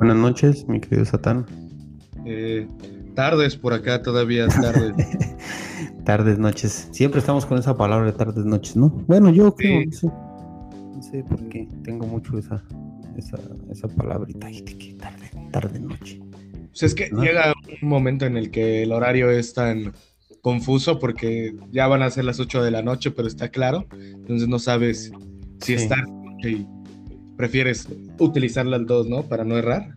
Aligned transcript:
Buenas 0.00 0.16
noches, 0.16 0.66
mi 0.66 0.80
querido 0.80 1.04
Satán. 1.04 1.44
Eh, 2.24 2.66
tardes 3.14 3.54
por 3.54 3.74
acá, 3.74 4.00
todavía 4.00 4.48
tardes. 4.48 4.94
tardes, 6.06 6.38
noches. 6.38 6.88
Siempre 6.90 7.20
estamos 7.20 7.44
con 7.44 7.58
esa 7.58 7.76
palabra 7.76 8.06
de 8.06 8.12
tardes, 8.14 8.46
noches, 8.46 8.76
¿no? 8.76 8.88
Bueno, 8.88 9.28
yo 9.28 9.54
creo, 9.54 9.84
no 9.84 9.92
sé, 9.92 10.06
no 10.06 11.02
sé 11.02 11.22
por 11.28 11.46
qué 11.50 11.68
tengo 11.84 12.06
mucho 12.06 12.38
esa, 12.38 12.64
esa, 13.14 13.36
esa 13.70 13.88
palabrita, 13.88 14.50
que 14.50 14.96
tarde, 14.98 15.30
tarde, 15.52 15.78
noche. 15.78 16.18
Pues 16.70 16.82
es 16.82 16.94
que 16.94 17.10
llega 17.20 17.52
un 17.82 17.88
momento 17.90 18.24
en 18.24 18.38
el 18.38 18.50
que 18.50 18.84
el 18.84 18.92
horario 18.92 19.30
es 19.30 19.52
tan 19.52 19.92
confuso 20.40 20.98
porque 20.98 21.54
ya 21.72 21.86
van 21.88 22.00
a 22.00 22.08
ser 22.08 22.24
las 22.24 22.40
8 22.40 22.62
de 22.62 22.70
la 22.70 22.80
noche, 22.80 23.10
pero 23.10 23.28
está 23.28 23.50
claro, 23.50 23.86
entonces 23.92 24.48
no 24.48 24.58
sabes 24.58 25.12
si 25.60 25.74
está 25.74 25.96
y 26.42 26.66
prefieres 27.40 27.88
utilizar 28.18 28.66
las 28.66 28.86
dos, 28.86 29.08
¿no? 29.08 29.22
Para 29.22 29.44
no 29.44 29.56
errar. 29.56 29.96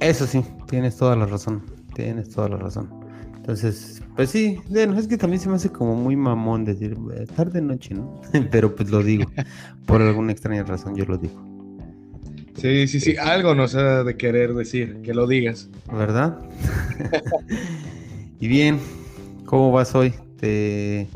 Eso 0.00 0.26
sí, 0.26 0.44
tienes 0.68 0.96
toda 0.96 1.16
la 1.16 1.26
razón, 1.26 1.62
tienes 1.94 2.30
toda 2.30 2.48
la 2.48 2.56
razón. 2.56 2.88
Entonces, 3.36 4.02
pues 4.14 4.30
sí, 4.30 4.60
bueno, 4.68 4.98
es 4.98 5.08
que 5.08 5.16
también 5.16 5.40
se 5.40 5.48
me 5.48 5.56
hace 5.56 5.70
como 5.70 5.94
muy 5.94 6.16
mamón 6.16 6.64
decir 6.64 6.96
eh, 7.14 7.26
tarde 7.34 7.60
noche, 7.60 7.94
¿no? 7.94 8.20
Pero 8.50 8.74
pues 8.76 8.90
lo 8.90 9.02
digo, 9.02 9.24
por 9.86 10.02
alguna 10.02 10.32
extraña 10.32 10.64
razón 10.64 10.94
yo 10.94 11.04
lo 11.06 11.16
digo. 11.16 11.48
Sí, 12.56 12.88
sí, 12.88 12.98
sí, 12.98 13.16
algo 13.16 13.54
nos 13.54 13.76
ha 13.76 14.02
de 14.02 14.16
querer 14.16 14.52
decir, 14.52 15.00
que 15.02 15.14
lo 15.14 15.28
digas. 15.28 15.70
¿Verdad? 15.92 16.38
y 18.40 18.48
bien, 18.48 18.80
¿cómo 19.46 19.70
vas 19.70 19.94
hoy? 19.94 20.12
¿Te... 20.36 21.08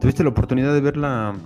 ¿Tuviste 0.00 0.24
la 0.24 0.30
oportunidad 0.30 0.74
de 0.74 0.80
ver 0.80 0.96
la, 0.96 1.36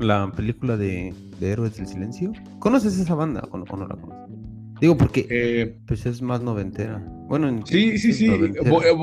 la 0.00 0.32
película 0.32 0.76
de, 0.76 1.14
Héroes 1.40 1.76
del 1.76 1.86
Silencio? 1.86 2.32
¿Conoces 2.58 2.98
esa 2.98 3.14
banda 3.14 3.46
o 3.52 3.58
no, 3.58 3.64
la 3.86 3.94
conoces? 3.94 4.33
Digo 4.80 4.96
porque 4.96 5.26
eh, 5.30 5.76
pues 5.86 6.04
es 6.06 6.20
más 6.20 6.42
noventera. 6.42 7.02
Bueno, 7.28 7.64
sí, 7.66 7.98
sí, 7.98 8.12
sí. 8.12 8.26
Eh, 8.26 8.96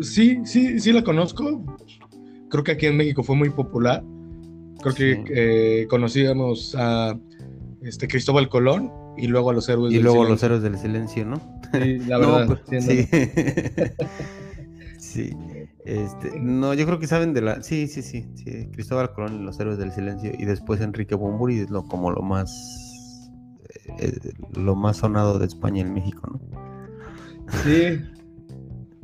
sí, 0.00 0.38
sí, 0.44 0.80
sí 0.80 0.92
la 0.92 1.02
conozco. 1.02 1.64
Creo 2.50 2.64
que 2.64 2.72
aquí 2.72 2.86
en 2.86 2.96
México 2.96 3.22
fue 3.22 3.36
muy 3.36 3.50
popular. 3.50 4.02
Creo 4.80 4.94
que 4.94 5.24
eh, 5.30 5.86
conocíamos 5.88 6.74
a 6.78 7.18
este 7.82 8.08
Cristóbal 8.08 8.48
Colón 8.48 8.92
y 9.16 9.26
luego 9.26 9.50
a 9.50 9.52
los 9.52 9.68
héroes 9.68 9.92
y 9.92 9.98
luego 9.98 10.24
a 10.24 10.28
los 10.28 10.42
héroes 10.42 10.62
del 10.62 10.78
silencio, 10.78 11.24
¿no? 11.24 11.36
Sí, 11.72 11.98
la 12.06 12.18
verdad. 12.18 12.46
Pues, 12.46 12.84
sí. 12.84 13.08
sí. 14.98 15.30
Este, 15.84 16.38
no, 16.40 16.74
yo 16.74 16.86
creo 16.86 16.98
que 16.98 17.06
saben 17.06 17.34
de 17.34 17.40
la. 17.42 17.62
Sí, 17.62 17.88
sí, 17.88 18.02
sí. 18.02 18.26
sí. 18.34 18.68
Cristóbal 18.72 19.12
Colón 19.12 19.40
y 19.40 19.44
los 19.44 19.58
héroes 19.58 19.78
del 19.78 19.90
silencio. 19.92 20.32
Y 20.38 20.44
después 20.44 20.80
Enrique 20.80 21.14
Bumburi 21.14 21.60
es 21.60 21.70
lo, 21.70 21.82
como 21.82 22.10
lo 22.10 22.22
más. 22.22 22.87
Eh, 23.98 24.32
lo 24.54 24.74
más 24.74 24.98
sonado 24.98 25.38
de 25.38 25.46
España 25.46 25.82
en 25.82 25.92
México, 25.92 26.28
¿no? 26.30 26.40
Sí. 27.64 28.00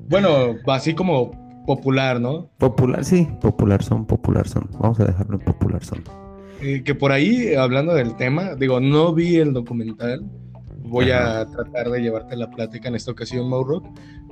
Bueno, 0.09 0.57
así 0.67 0.95
como 0.95 1.33
popular, 1.67 2.21
¿no? 2.21 2.51
Popular, 2.59 3.05
sí. 3.05 3.29
Popular 3.41 3.83
son, 3.83 4.07
popular 4.07 4.47
son. 4.49 4.69
Vamos 4.79 5.01
a 5.01 5.07
dejarlo 5.07 5.39
en 5.39 5.45
popular 5.45 5.85
son. 5.85 6.03
Eh, 6.61 6.83
que 6.85 6.95
por 6.95 7.13
ahí, 7.13 7.55
hablando 7.55 7.95
del 7.95 8.15
tema, 8.17 8.55
digo, 8.55 8.81
no 8.81 9.13
vi 9.13 9.37
el 9.37 9.53
documental. 9.53 10.25
Voy 10.79 11.11
a 11.11 11.47
tratar 11.47 11.91
de 11.91 12.03
llevarte 12.03 12.37
la 12.37 12.51
plática 12.51 12.89
en 12.89 12.95
esta 12.95 13.11
ocasión, 13.11 13.49
Mauro. 13.49 13.83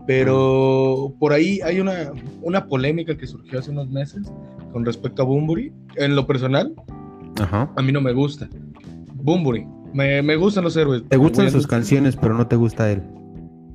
Pero 0.07 1.15
por 1.19 1.33
ahí 1.33 1.61
hay 1.63 1.81
una, 1.81 2.13
una 2.43 2.67
polémica 2.67 3.17
que 3.17 3.27
surgió 3.27 3.61
hace 3.61 3.71
unos 3.71 3.89
meses 3.89 4.31
con 4.73 4.85
respecto 4.85 5.23
a 5.23 5.25
Bumburi. 5.25 5.73
En 5.97 6.15
lo 6.15 6.27
personal, 6.27 6.75
a 7.51 7.83
mí 7.83 7.93
no 7.93 8.01
me 8.01 8.13
gusta. 8.13 8.49
Bumburi, 9.15 9.67
me, 9.93 10.23
me 10.23 10.37
gustan 10.37 10.65
los 10.65 10.77
héroes. 10.77 11.03
Te 11.09 11.17
gustan 11.17 11.51
sus 11.51 11.67
canciones, 11.67 12.17
pero 12.17 12.35
no 12.35 12.47
te 12.47 12.57
gusta 12.57 12.91
él. 12.91 13.03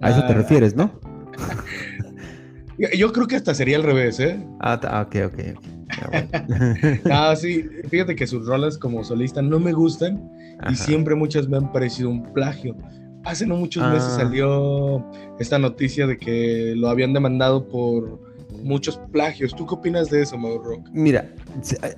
A 0.01 0.11
eso 0.11 0.21
te 0.25 0.33
ah. 0.33 0.35
refieres, 0.35 0.75
¿no? 0.75 0.91
Yo 2.95 3.11
creo 3.11 3.27
que 3.27 3.35
hasta 3.35 3.55
sería 3.55 3.77
al 3.77 3.83
revés, 3.83 4.19
¿eh? 4.19 4.39
Ah, 4.59 5.07
ok, 5.07 5.15
ok, 5.25 5.39
ah, 7.11 7.35
sí, 7.35 7.65
fíjate 7.89 8.15
que 8.15 8.27
sus 8.27 8.45
rolas 8.45 8.77
como 8.77 9.03
solista 9.03 9.41
no 9.41 9.59
me 9.59 9.73
gustan 9.73 10.29
y 10.69 10.75
siempre 10.75 11.15
muchas 11.15 11.47
me 11.47 11.57
han 11.57 11.71
parecido 11.71 12.09
un 12.09 12.33
plagio. 12.33 12.75
Hace 13.23 13.47
no 13.47 13.55
muchos 13.55 13.83
meses 13.91 14.09
ah. 14.13 14.17
salió 14.17 15.05
esta 15.39 15.57
noticia 15.57 16.05
de 16.05 16.17
que 16.17 16.73
lo 16.75 16.89
habían 16.89 17.13
demandado 17.13 17.67
por 17.67 18.26
muchos 18.63 18.97
plagios. 19.11 19.55
¿Tú 19.55 19.65
qué 19.65 19.75
opinas 19.75 20.09
de 20.09 20.21
eso, 20.21 20.37
Mauro 20.37 20.63
Rock? 20.63 20.89
Mira, 20.91 21.29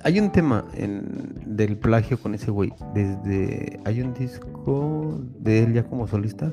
hay 0.02 0.18
un 0.18 0.30
tema 0.30 0.64
del 1.46 1.76
plagio 1.76 2.18
con 2.18 2.34
ese 2.34 2.50
güey. 2.50 2.72
Desde 2.94 3.80
hay 3.84 4.00
un 4.00 4.14
disco 4.14 5.20
de 5.38 5.64
él 5.64 5.74
ya 5.74 5.84
como 5.84 6.06
solista. 6.06 6.52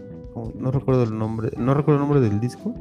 No 0.56 0.72
recuerdo 0.72 1.04
el 1.04 1.18
nombre, 1.18 1.50
no 1.58 1.74
recuerdo 1.74 2.02
el 2.02 2.08
nombre 2.08 2.22
del 2.22 2.40
disco. 2.40 2.74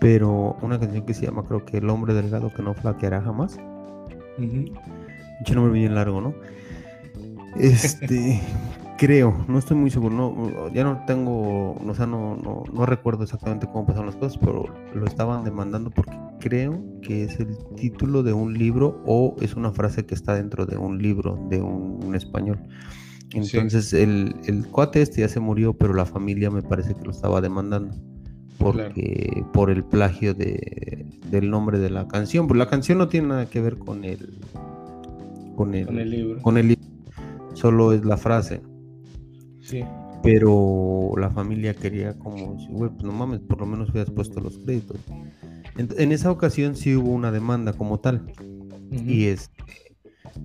Pero 0.00 0.56
una 0.62 0.78
canción 0.78 1.04
que 1.04 1.14
se 1.14 1.26
llama, 1.26 1.44
creo 1.44 1.64
que 1.64 1.78
El 1.78 1.90
hombre 1.90 2.14
delgado 2.14 2.52
que 2.54 2.62
no 2.62 2.74
flaqueará 2.74 3.20
jamás. 3.20 3.58
Uh 4.38 5.54
nombre 5.54 5.72
bien 5.72 5.94
largo, 5.94 6.20
¿no? 6.20 6.34
Este, 7.58 8.40
creo, 9.02 9.44
no 9.48 9.58
estoy 9.58 9.76
muy 9.76 9.90
seguro, 9.90 10.14
no, 10.14 10.72
ya 10.72 10.84
no 10.84 11.02
tengo, 11.08 11.72
o 11.72 11.94
sea, 11.96 12.06
no, 12.06 12.36
no, 12.36 12.62
no 12.72 12.86
recuerdo 12.86 13.24
exactamente 13.24 13.66
cómo 13.66 13.84
pasaron 13.84 14.06
las 14.06 14.14
cosas, 14.14 14.38
pero 14.38 14.72
lo 14.94 15.06
estaban 15.06 15.42
demandando 15.42 15.90
porque 15.90 16.16
creo 16.38 16.80
que 17.02 17.24
es 17.24 17.40
el 17.40 17.56
título 17.74 18.22
de 18.22 18.32
un 18.32 18.56
libro 18.56 19.02
o 19.04 19.34
es 19.40 19.56
una 19.56 19.72
frase 19.72 20.06
que 20.06 20.14
está 20.14 20.36
dentro 20.36 20.66
de 20.66 20.76
un 20.76 21.02
libro 21.02 21.36
de 21.50 21.60
un, 21.60 22.14
español. 22.14 22.60
Entonces 23.34 23.92
el, 23.92 24.36
el, 24.44 24.68
cuate 24.68 25.02
este 25.02 25.22
ya 25.22 25.28
se 25.28 25.40
murió, 25.40 25.72
pero 25.72 25.94
la 25.94 26.06
familia 26.06 26.52
me 26.52 26.62
parece 26.62 26.94
que 26.94 27.02
lo 27.02 27.10
estaba 27.10 27.40
demandando 27.40 27.96
porque 28.58 29.44
por 29.52 29.70
el 29.70 29.82
plagio 29.82 30.32
de, 30.32 31.06
del 31.28 31.50
nombre 31.50 31.80
de 31.80 31.90
la 31.90 32.06
canción. 32.06 32.46
Pues 32.46 32.56
la 32.56 32.68
canción 32.68 32.98
no 32.98 33.08
tiene 33.08 33.28
nada 33.28 33.46
que 33.46 33.60
ver 33.60 33.78
con 33.78 34.04
el 34.04 34.38
con 35.56 35.74
el, 35.74 35.86
con 36.40 36.56
el 36.56 36.68
libro. 36.68 36.86
Solo 37.54 37.92
es 37.94 38.04
la 38.04 38.16
frase. 38.16 38.60
Sí. 39.72 39.84
Pero 40.22 41.12
la 41.16 41.30
familia 41.30 41.74
quería 41.74 42.16
como, 42.18 42.54
güey, 42.68 42.90
pues 42.90 43.02
no 43.02 43.12
mames, 43.12 43.40
por 43.40 43.58
lo 43.58 43.66
menos 43.66 43.90
hubieras 43.90 44.10
puesto 44.10 44.38
los 44.40 44.58
créditos. 44.58 45.00
En, 45.76 46.12
esa 46.12 46.30
ocasión 46.30 46.76
sí 46.76 46.94
hubo 46.94 47.10
una 47.10 47.32
demanda 47.32 47.72
como 47.72 47.98
tal. 47.98 48.30
Y 48.90 49.24
este 49.24 49.64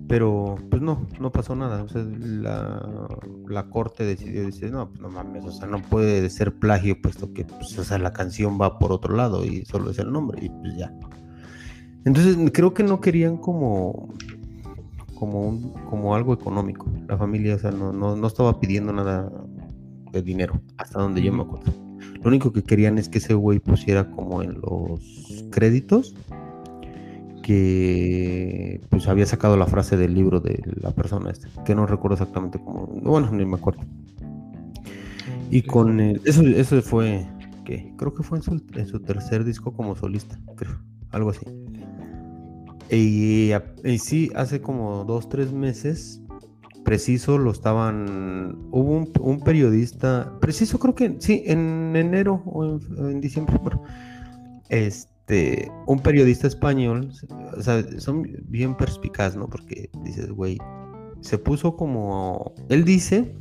pero 0.06 0.56
pues 0.70 0.82
no, 0.82 1.06
no 1.20 1.30
pasó 1.30 1.54
nada. 1.54 1.82
O 1.82 1.88
sea, 1.88 2.02
la, 2.02 3.68
corte 3.70 4.04
decidió 4.04 4.44
decir, 4.44 4.70
no, 4.70 4.88
pues 4.88 5.00
no 5.00 5.10
mames, 5.10 5.44
o 5.44 5.52
sea, 5.52 5.66
no 5.66 5.82
puede 5.82 6.28
ser 6.30 6.54
plagio, 6.54 7.00
puesto 7.00 7.32
que 7.32 7.44
pues, 7.44 7.78
o 7.78 7.84
sea, 7.84 7.98
la 7.98 8.12
canción 8.12 8.58
va 8.60 8.78
por 8.78 8.92
otro 8.92 9.14
lado 9.14 9.44
y 9.44 9.64
solo 9.64 9.90
es 9.90 9.98
el 9.98 10.10
nombre, 10.10 10.44
y 10.44 10.48
pues 10.48 10.76
ya. 10.76 10.92
Entonces 12.04 12.36
creo 12.52 12.74
que 12.74 12.82
no 12.82 13.00
querían 13.00 13.36
como 13.36 14.14
como 15.18 15.48
un, 15.48 15.72
como 15.90 16.14
algo 16.14 16.32
económico. 16.32 16.86
La 17.08 17.16
familia, 17.16 17.56
o 17.56 17.58
sea, 17.58 17.70
no, 17.70 17.92
no, 17.92 18.26
estaba 18.26 18.60
pidiendo 18.60 18.92
nada 18.92 19.30
de 20.12 20.22
dinero, 20.22 20.60
hasta 20.76 21.00
donde 21.00 21.22
yo 21.22 21.32
me 21.32 21.42
acuerdo. 21.42 21.72
Lo 22.22 22.28
único 22.28 22.52
que 22.52 22.62
querían 22.62 22.98
es 22.98 23.08
que 23.08 23.18
ese 23.18 23.34
güey 23.34 23.58
pusiera 23.58 24.10
como 24.10 24.42
en 24.42 24.60
los 24.60 25.44
créditos 25.50 26.14
que 27.42 28.80
pues 28.90 29.08
había 29.08 29.24
sacado 29.24 29.56
la 29.56 29.66
frase 29.66 29.96
del 29.96 30.12
libro 30.12 30.38
de 30.40 30.62
la 30.80 30.90
persona 30.90 31.30
este, 31.30 31.48
que 31.64 31.74
no 31.74 31.86
recuerdo 31.86 32.14
exactamente 32.14 32.58
cómo, 32.58 32.86
bueno, 32.86 33.30
ni 33.32 33.44
me 33.44 33.56
acuerdo. 33.56 33.80
Y 35.50 35.62
con 35.62 35.98
el, 35.98 36.20
eso, 36.26 36.42
eso 36.42 36.82
fue, 36.82 37.26
que 37.64 37.92
creo 37.96 38.12
que 38.12 38.22
fue 38.22 38.38
en 38.38 38.86
su, 38.86 39.00
tercer 39.00 39.44
disco 39.44 39.72
como 39.72 39.96
solista, 39.96 40.38
creo, 40.56 40.78
algo 41.10 41.30
así. 41.30 41.46
Y, 42.90 43.52
y, 43.84 43.98
sí, 43.98 44.30
hace 44.34 44.62
como 44.62 45.04
dos, 45.04 45.28
tres 45.28 45.52
meses, 45.52 46.22
preciso, 46.84 47.36
lo 47.36 47.50
estaban, 47.50 48.56
hubo 48.70 49.04
un, 49.20 49.40
periodista, 49.40 50.38
preciso 50.40 50.78
creo 50.78 50.94
que, 50.94 51.16
sí, 51.18 51.42
en 51.44 51.94
enero 51.94 52.42
o 52.46 52.64
en, 52.64 53.20
diciembre, 53.20 53.58
este, 54.70 55.70
un 55.86 55.98
periodista 55.98 56.46
español, 56.46 57.12
o 57.56 57.60
sea, 57.60 57.84
son 57.98 58.26
bien 58.46 58.74
perspicaz, 58.74 59.36
¿no? 59.36 59.48
Porque 59.48 59.90
dices, 60.02 60.30
güey, 60.30 60.56
se 61.20 61.36
puso 61.36 61.76
como, 61.76 62.54
él 62.70 62.84
dice 62.84 63.34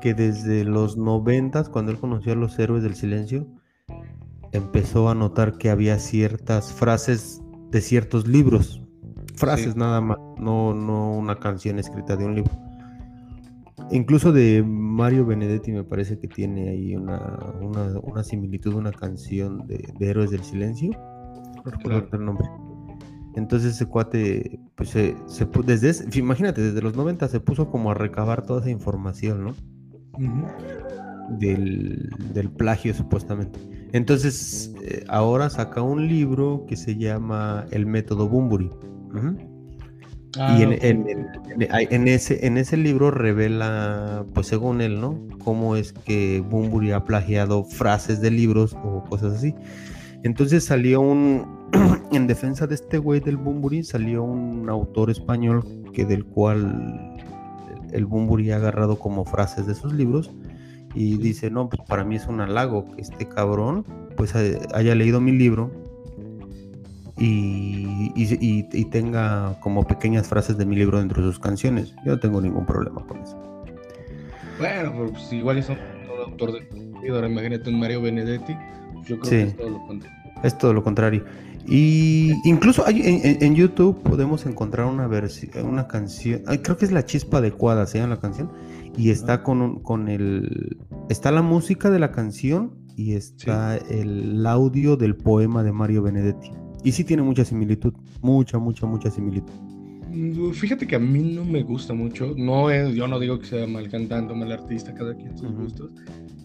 que 0.00 0.14
desde 0.14 0.64
los 0.64 0.96
noventas, 0.96 1.68
cuando 1.68 1.92
él 1.92 1.98
conoció 1.98 2.32
a 2.32 2.36
los 2.36 2.58
héroes 2.58 2.82
del 2.82 2.96
silencio, 2.96 3.46
empezó 4.52 5.08
a 5.08 5.14
notar 5.14 5.58
que 5.58 5.70
había 5.70 5.98
ciertas 5.98 6.72
frases 6.72 7.40
de 7.76 7.82
ciertos 7.82 8.26
libros, 8.26 8.82
frases 9.34 9.76
nada 9.76 10.00
más, 10.00 10.18
no, 10.38 10.72
no 10.72 11.12
una 11.12 11.38
canción 11.38 11.78
escrita 11.78 12.16
de 12.16 12.24
un 12.24 12.34
libro 12.36 12.52
Incluso 13.90 14.32
de 14.32 14.64
Mario 14.64 15.26
Benedetti 15.26 15.70
me 15.70 15.84
parece 15.84 16.18
que 16.18 16.26
tiene 16.26 16.70
ahí 16.70 16.96
una, 16.96 17.38
una, 18.02 18.24
similitud, 18.24 18.74
una 18.74 18.90
canción 18.90 19.66
de, 19.66 19.94
Héroes 20.00 20.30
del 20.30 20.42
Silencio. 20.42 20.90
No 21.64 21.70
recuerdo 21.70 22.16
el 22.16 22.24
nombre. 22.24 22.48
Entonces 23.36 23.74
ese 23.74 23.86
cuate, 23.86 24.58
pues 24.74 24.90
se, 24.90 25.14
desde 25.64 26.18
imagínate, 26.18 26.62
desde 26.62 26.82
los 26.82 26.96
90 26.96 27.28
se 27.28 27.38
puso 27.38 27.70
como 27.70 27.90
a 27.90 27.94
recabar 27.94 28.42
toda 28.44 28.60
esa 28.60 28.70
información, 28.70 29.44
¿no? 29.44 29.54
del, 31.38 32.08
del, 32.32 32.50
plagio 32.50 32.94
supuestamente. 32.94 33.60
Entonces, 33.92 34.74
eh, 34.82 35.04
ahora 35.08 35.50
saca 35.50 35.82
un 35.82 36.08
libro 36.08 36.64
que 36.68 36.76
se 36.76 36.96
llama 36.96 37.66
El 37.70 37.86
método 37.86 38.28
Bumburi. 38.28 38.70
Ah, 40.38 40.56
y 40.58 40.62
en, 40.62 42.08
ese, 42.08 42.46
en 42.46 42.58
ese 42.58 42.76
libro 42.76 43.10
revela, 43.10 44.26
pues 44.34 44.48
según 44.48 44.82
él, 44.82 45.00
¿no? 45.00 45.18
Cómo 45.38 45.76
es 45.76 45.92
que 45.92 46.44
Bumburi 46.46 46.92
ha 46.92 47.04
plagiado 47.04 47.64
frases 47.64 48.20
de 48.20 48.30
libros 48.30 48.76
o 48.84 49.02
cosas 49.04 49.34
así. 49.34 49.54
Entonces 50.22 50.64
salió 50.64 51.00
un, 51.00 51.46
en 52.12 52.26
defensa 52.26 52.66
de 52.66 52.74
este 52.74 52.98
güey 52.98 53.20
del 53.20 53.36
Bumburi, 53.36 53.82
salió 53.82 54.24
un 54.24 54.68
autor 54.68 55.10
español 55.10 55.64
que 55.94 56.04
del 56.04 56.24
cual 56.24 57.16
el 57.92 58.04
Bumburi 58.04 58.50
ha 58.50 58.56
agarrado 58.56 58.98
como 58.98 59.24
frases 59.24 59.66
de 59.66 59.74
sus 59.74 59.92
libros 59.94 60.32
y 60.96 61.18
dice, 61.18 61.50
no, 61.50 61.68
pues 61.68 61.82
para 61.86 62.04
mí 62.04 62.16
es 62.16 62.26
un 62.26 62.40
halago 62.40 62.90
que 62.92 63.02
este 63.02 63.28
cabrón 63.28 63.84
pues 64.16 64.34
haya 64.34 64.94
leído 64.94 65.20
mi 65.20 65.32
libro 65.32 65.70
y, 67.18 68.62
tenga 68.90 69.58
como 69.60 69.86
pequeñas 69.86 70.26
frases 70.26 70.56
de 70.56 70.64
mi 70.64 70.74
libro 70.74 70.98
dentro 70.98 71.22
de 71.22 71.28
sus 71.28 71.38
canciones. 71.38 71.94
Yo 72.04 72.12
no 72.12 72.18
tengo 72.18 72.40
ningún 72.40 72.64
problema 72.64 73.04
con 73.06 73.18
eso. 73.18 73.36
Bueno, 74.58 75.10
pues 75.12 75.30
igual 75.32 75.58
es 75.58 75.68
un 75.68 75.76
autor 76.24 76.52
de 76.52 77.10
ahora 77.10 77.28
imagínate 77.28 77.68
un 77.68 77.78
Mario 77.78 78.00
Benedetti, 78.00 78.56
yo 79.06 79.18
creo 79.20 79.30
que 79.30 79.42
es 79.42 79.56
todo 79.56 79.70
lo 79.70 79.86
contrario. 79.86 80.16
Es 80.42 80.58
todo 80.58 80.72
lo 80.72 80.82
contrario. 80.82 81.24
Y 81.68 82.32
incluso 82.48 82.86
hay, 82.86 83.02
en, 83.04 83.54
YouTube 83.54 84.00
podemos 84.02 84.46
encontrar 84.46 84.86
una 84.86 85.06
versión, 85.08 85.66
una 85.66 85.88
canción, 85.88 86.42
creo 86.62 86.76
que 86.76 86.84
es 86.84 86.92
la 86.92 87.04
chispa 87.04 87.38
adecuada, 87.38 87.86
se 87.86 87.98
llama 87.98 88.14
la 88.14 88.20
canción, 88.20 88.50
y 88.96 89.10
está 89.10 89.42
con, 89.42 89.80
con 89.80 90.08
el, 90.08 90.78
está 91.08 91.30
la 91.30 91.42
música 91.42 91.90
de 91.90 91.98
la 91.98 92.12
canción 92.12 92.74
y 92.96 93.12
está 93.12 93.76
el 93.76 94.46
audio 94.46 94.96
del 94.96 95.16
poema 95.16 95.62
de 95.62 95.72
Mario 95.72 96.02
Benedetti. 96.02 96.50
Y 96.82 96.92
sí 96.92 97.04
tiene 97.04 97.22
mucha 97.22 97.44
similitud, 97.44 97.92
mucha, 98.22 98.58
mucha, 98.58 98.86
mucha 98.86 99.10
similitud. 99.10 99.52
Mm, 100.10 100.52
fíjate 100.52 100.86
que 100.86 100.96
a 100.96 100.98
mí 100.98 101.20
no 101.20 101.44
me 101.44 101.62
gusta 101.62 101.92
mucho, 101.92 102.34
no 102.36 102.70
es, 102.70 102.94
yo 102.94 103.06
no 103.06 103.18
digo 103.18 103.38
que 103.38 103.46
sea 103.46 103.66
mal 103.66 103.88
cantante 103.90 104.34
mal 104.34 104.50
artista, 104.50 104.94
cada 104.94 105.14
quien 105.14 105.36
sus 105.36 105.52
gustos. 105.52 105.90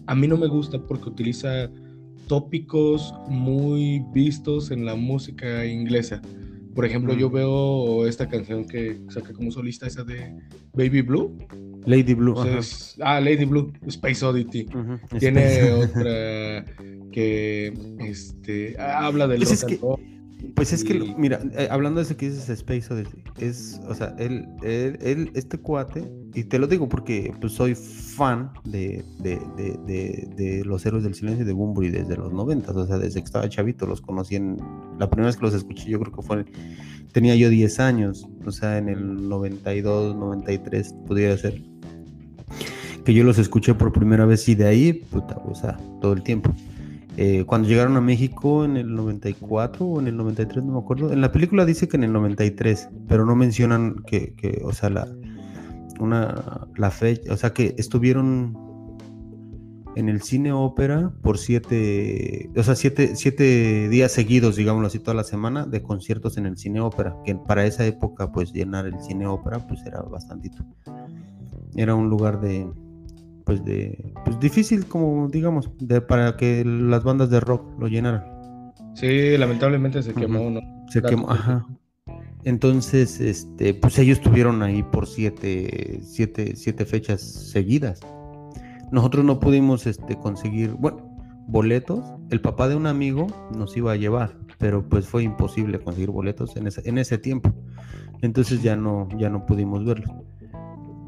A 0.06 0.14
mí 0.14 0.28
no 0.28 0.36
me 0.36 0.48
gusta 0.48 0.78
porque 0.78 1.08
utiliza 1.08 1.70
tópicos 2.26 3.14
muy 3.28 4.04
vistos 4.12 4.70
en 4.70 4.84
la 4.84 4.94
música 4.94 5.64
inglesa. 5.64 6.20
Por 6.74 6.84
ejemplo, 6.84 7.14
yo 7.14 7.30
veo 7.30 8.06
esta 8.06 8.28
canción 8.28 8.66
que 8.66 9.00
saca 9.08 9.32
como 9.32 9.50
solista, 9.50 9.86
esa 9.86 10.04
de 10.04 10.34
Baby 10.72 11.02
Blue. 11.02 11.38
Lady 11.84 12.14
Blue. 12.14 12.34
ah, 13.00 13.20
Lady 13.20 13.44
Blue, 13.44 13.72
Space 13.86 14.24
Oddity. 14.24 14.66
Tiene 15.18 15.72
otra 15.72 16.64
que 17.12 17.74
este, 18.00 18.80
habla 18.80 19.28
de 19.28 19.36
pues 19.36 19.62
los 19.62 19.98
pues 20.54 20.72
es 20.72 20.82
que, 20.82 20.94
mira, 21.16 21.40
eh, 21.52 21.68
hablando 21.70 22.00
de 22.00 22.04
eso 22.04 22.16
que 22.16 22.28
dices 22.28 22.48
Space 22.48 22.92
Odyssey, 22.92 23.22
es, 23.38 23.80
o 23.88 23.94
sea, 23.94 24.14
él, 24.18 24.48
él, 24.62 25.30
este 25.34 25.58
cuate, 25.58 26.10
y 26.34 26.44
te 26.44 26.58
lo 26.58 26.66
digo 26.66 26.88
porque 26.88 27.32
pues, 27.40 27.52
soy 27.52 27.74
fan 27.74 28.50
de, 28.64 29.04
de, 29.20 29.40
de, 29.56 30.28
de, 30.36 30.64
los 30.64 30.84
héroes 30.84 31.04
del 31.04 31.14
silencio 31.14 31.44
de 31.44 31.52
Bumburi 31.52 31.90
desde 31.90 32.16
los 32.16 32.32
90, 32.32 32.72
o 32.72 32.86
sea, 32.86 32.98
desde 32.98 33.20
que 33.20 33.26
estaba 33.26 33.48
chavito, 33.48 33.86
los 33.86 34.00
conocí 34.00 34.36
en, 34.36 34.58
la 34.98 35.08
primera 35.08 35.28
vez 35.28 35.36
que 35.36 35.44
los 35.44 35.54
escuché 35.54 35.88
yo 35.88 36.00
creo 36.00 36.12
que 36.12 36.22
fue, 36.22 36.44
tenía 37.12 37.36
yo 37.36 37.48
10 37.48 37.80
años, 37.80 38.28
o 38.44 38.50
sea, 38.50 38.78
en 38.78 38.88
el 38.88 39.28
92, 39.28 40.16
93, 40.16 40.94
pudiera 41.06 41.36
ser, 41.38 41.62
que 43.04 43.14
yo 43.14 43.24
los 43.24 43.38
escuché 43.38 43.74
por 43.74 43.92
primera 43.92 44.26
vez 44.26 44.48
y 44.48 44.54
de 44.54 44.66
ahí, 44.66 44.92
puta, 44.92 45.36
o 45.44 45.54
sea, 45.54 45.78
todo 46.00 46.12
el 46.12 46.22
tiempo. 46.22 46.52
Eh, 47.16 47.44
cuando 47.46 47.68
llegaron 47.68 47.96
a 47.96 48.00
México 48.00 48.64
en 48.64 48.76
el 48.76 48.94
94 48.94 49.84
o 49.84 50.00
en 50.00 50.06
el 50.06 50.16
93, 50.16 50.64
no 50.64 50.72
me 50.72 50.78
acuerdo. 50.78 51.12
En 51.12 51.20
la 51.20 51.30
película 51.30 51.64
dice 51.64 51.88
que 51.88 51.96
en 51.96 52.04
el 52.04 52.12
93, 52.12 52.88
pero 53.06 53.26
no 53.26 53.36
mencionan 53.36 53.96
que, 54.06 54.32
que 54.34 54.62
o 54.64 54.72
sea, 54.72 54.88
la, 54.88 55.08
una, 56.00 56.68
la 56.76 56.90
fecha, 56.90 57.32
o 57.32 57.36
sea, 57.36 57.52
que 57.52 57.74
estuvieron 57.76 58.56
en 59.94 60.08
el 60.08 60.22
cine 60.22 60.52
ópera 60.52 61.12
por 61.22 61.38
siete, 61.38 62.50
o 62.56 62.62
sea, 62.62 62.74
siete, 62.74 63.14
siete 63.14 63.88
días 63.90 64.10
seguidos, 64.12 64.56
digámoslo 64.56 64.86
así, 64.86 64.98
toda 64.98 65.14
la 65.14 65.24
semana 65.24 65.66
de 65.66 65.82
conciertos 65.82 66.38
en 66.38 66.46
el 66.46 66.56
cine 66.56 66.80
ópera, 66.80 67.14
que 67.24 67.34
para 67.34 67.66
esa 67.66 67.84
época, 67.84 68.32
pues 68.32 68.52
llenar 68.52 68.86
el 68.86 68.98
cine 69.02 69.26
ópera, 69.26 69.66
pues 69.66 69.84
era 69.84 70.00
bastantito. 70.00 70.64
Era 71.76 71.94
un 71.94 72.08
lugar 72.08 72.40
de, 72.40 72.68
pues 73.44 73.64
de 73.64 74.12
pues 74.24 74.38
difícil 74.40 74.86
como 74.86 75.28
digamos 75.28 75.70
de, 75.78 76.00
para 76.00 76.36
que 76.36 76.64
las 76.64 77.04
bandas 77.04 77.30
de 77.30 77.40
rock 77.40 77.66
lo 77.78 77.88
llenaran. 77.88 78.24
Sí 78.94 79.36
lamentablemente 79.36 80.02
se 80.02 80.12
quemó 80.12 80.50
¿no? 80.50 80.60
se 80.88 81.02
quemó 81.02 81.30
ajá. 81.30 81.66
entonces 82.44 83.20
este 83.20 83.74
pues 83.74 83.98
ellos 83.98 84.18
estuvieron 84.18 84.62
ahí 84.62 84.82
por 84.82 85.06
siete, 85.06 86.00
siete, 86.02 86.56
siete 86.56 86.84
fechas 86.84 87.20
seguidas. 87.20 88.00
Nosotros 88.90 89.24
no 89.24 89.40
pudimos 89.40 89.86
este 89.86 90.16
conseguir 90.16 90.72
bueno 90.72 91.08
boletos. 91.48 92.04
El 92.30 92.40
papá 92.40 92.68
de 92.68 92.76
un 92.76 92.86
amigo 92.86 93.26
nos 93.54 93.76
iba 93.76 93.92
a 93.92 93.96
llevar 93.96 94.36
pero 94.58 94.88
pues 94.88 95.08
fue 95.08 95.24
imposible 95.24 95.80
conseguir 95.80 96.10
boletos 96.10 96.56
en 96.56 96.68
ese, 96.68 96.88
en 96.88 96.98
ese 96.98 97.18
tiempo. 97.18 97.52
Entonces 98.20 98.62
ya 98.62 98.76
no 98.76 99.08
ya 99.18 99.28
no 99.28 99.44
pudimos 99.44 99.84
verlos 99.84 100.10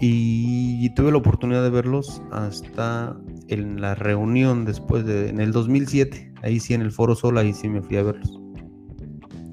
y, 0.01 0.91
tuve 0.95 1.11
la 1.11 1.19
oportunidad 1.19 1.63
de 1.63 1.71
verlos 1.71 2.23
hasta 2.31 3.17
en 3.49 3.81
la 3.81 3.95
reunión 3.95 4.65
después 4.65 5.05
de, 5.05 5.29
en 5.29 5.41
el 5.41 5.53
2007, 5.53 6.35
ahí 6.43 6.61
sí 6.61 6.75
en 6.75 6.83
el 6.83 6.93
Foro 6.93 7.15
Sol, 7.15 7.39
ahí 7.39 7.53
sí 7.53 7.69
me 7.69 7.83
fui 7.83 7.97
a 7.97 8.03
verlos. 8.03 8.41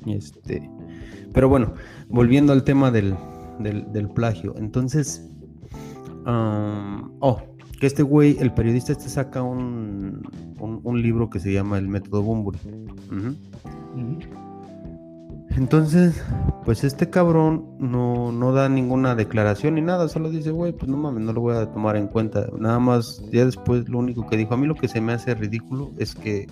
Este, 0.07 0.69
pero 1.33 1.47
bueno, 1.47 1.73
volviendo 2.09 2.53
al 2.53 2.63
tema 2.63 2.91
del, 2.91 3.15
del, 3.59 4.09
plagio, 4.09 4.55
entonces, 4.57 5.29
oh, 6.25 7.41
que 7.79 7.87
este 7.87 8.03
güey, 8.03 8.37
el 8.39 8.53
periodista 8.53 8.91
este 8.91 9.09
saca 9.09 9.43
un, 9.43 10.23
un, 10.59 11.01
libro 11.01 11.29
que 11.29 11.39
se 11.39 11.53
llama 11.53 11.77
El 11.77 11.87
Método 11.87 12.23
Bumburi. 12.23 12.59
Entonces, 15.57 16.23
pues 16.63 16.83
este 16.83 17.09
cabrón 17.09 17.75
no, 17.79 18.31
no 18.31 18.53
da 18.53 18.69
ninguna 18.69 19.15
declaración 19.15 19.75
ni 19.75 19.81
nada, 19.81 20.07
solo 20.07 20.29
dice, 20.29 20.51
güey, 20.51 20.71
pues 20.71 20.89
no 20.89 20.95
mames, 20.97 21.23
no 21.23 21.33
lo 21.33 21.41
voy 21.41 21.57
a 21.57 21.65
tomar 21.71 21.97
en 21.97 22.07
cuenta. 22.07 22.47
Nada 22.57 22.79
más, 22.79 23.21
ya 23.31 23.45
después 23.45 23.89
lo 23.89 23.99
único 23.99 24.27
que 24.27 24.37
dijo, 24.37 24.53
a 24.53 24.57
mí 24.57 24.65
lo 24.65 24.75
que 24.75 24.87
se 24.87 25.01
me 25.01 25.13
hace 25.13 25.35
ridículo 25.35 25.91
es 25.97 26.15
que, 26.15 26.47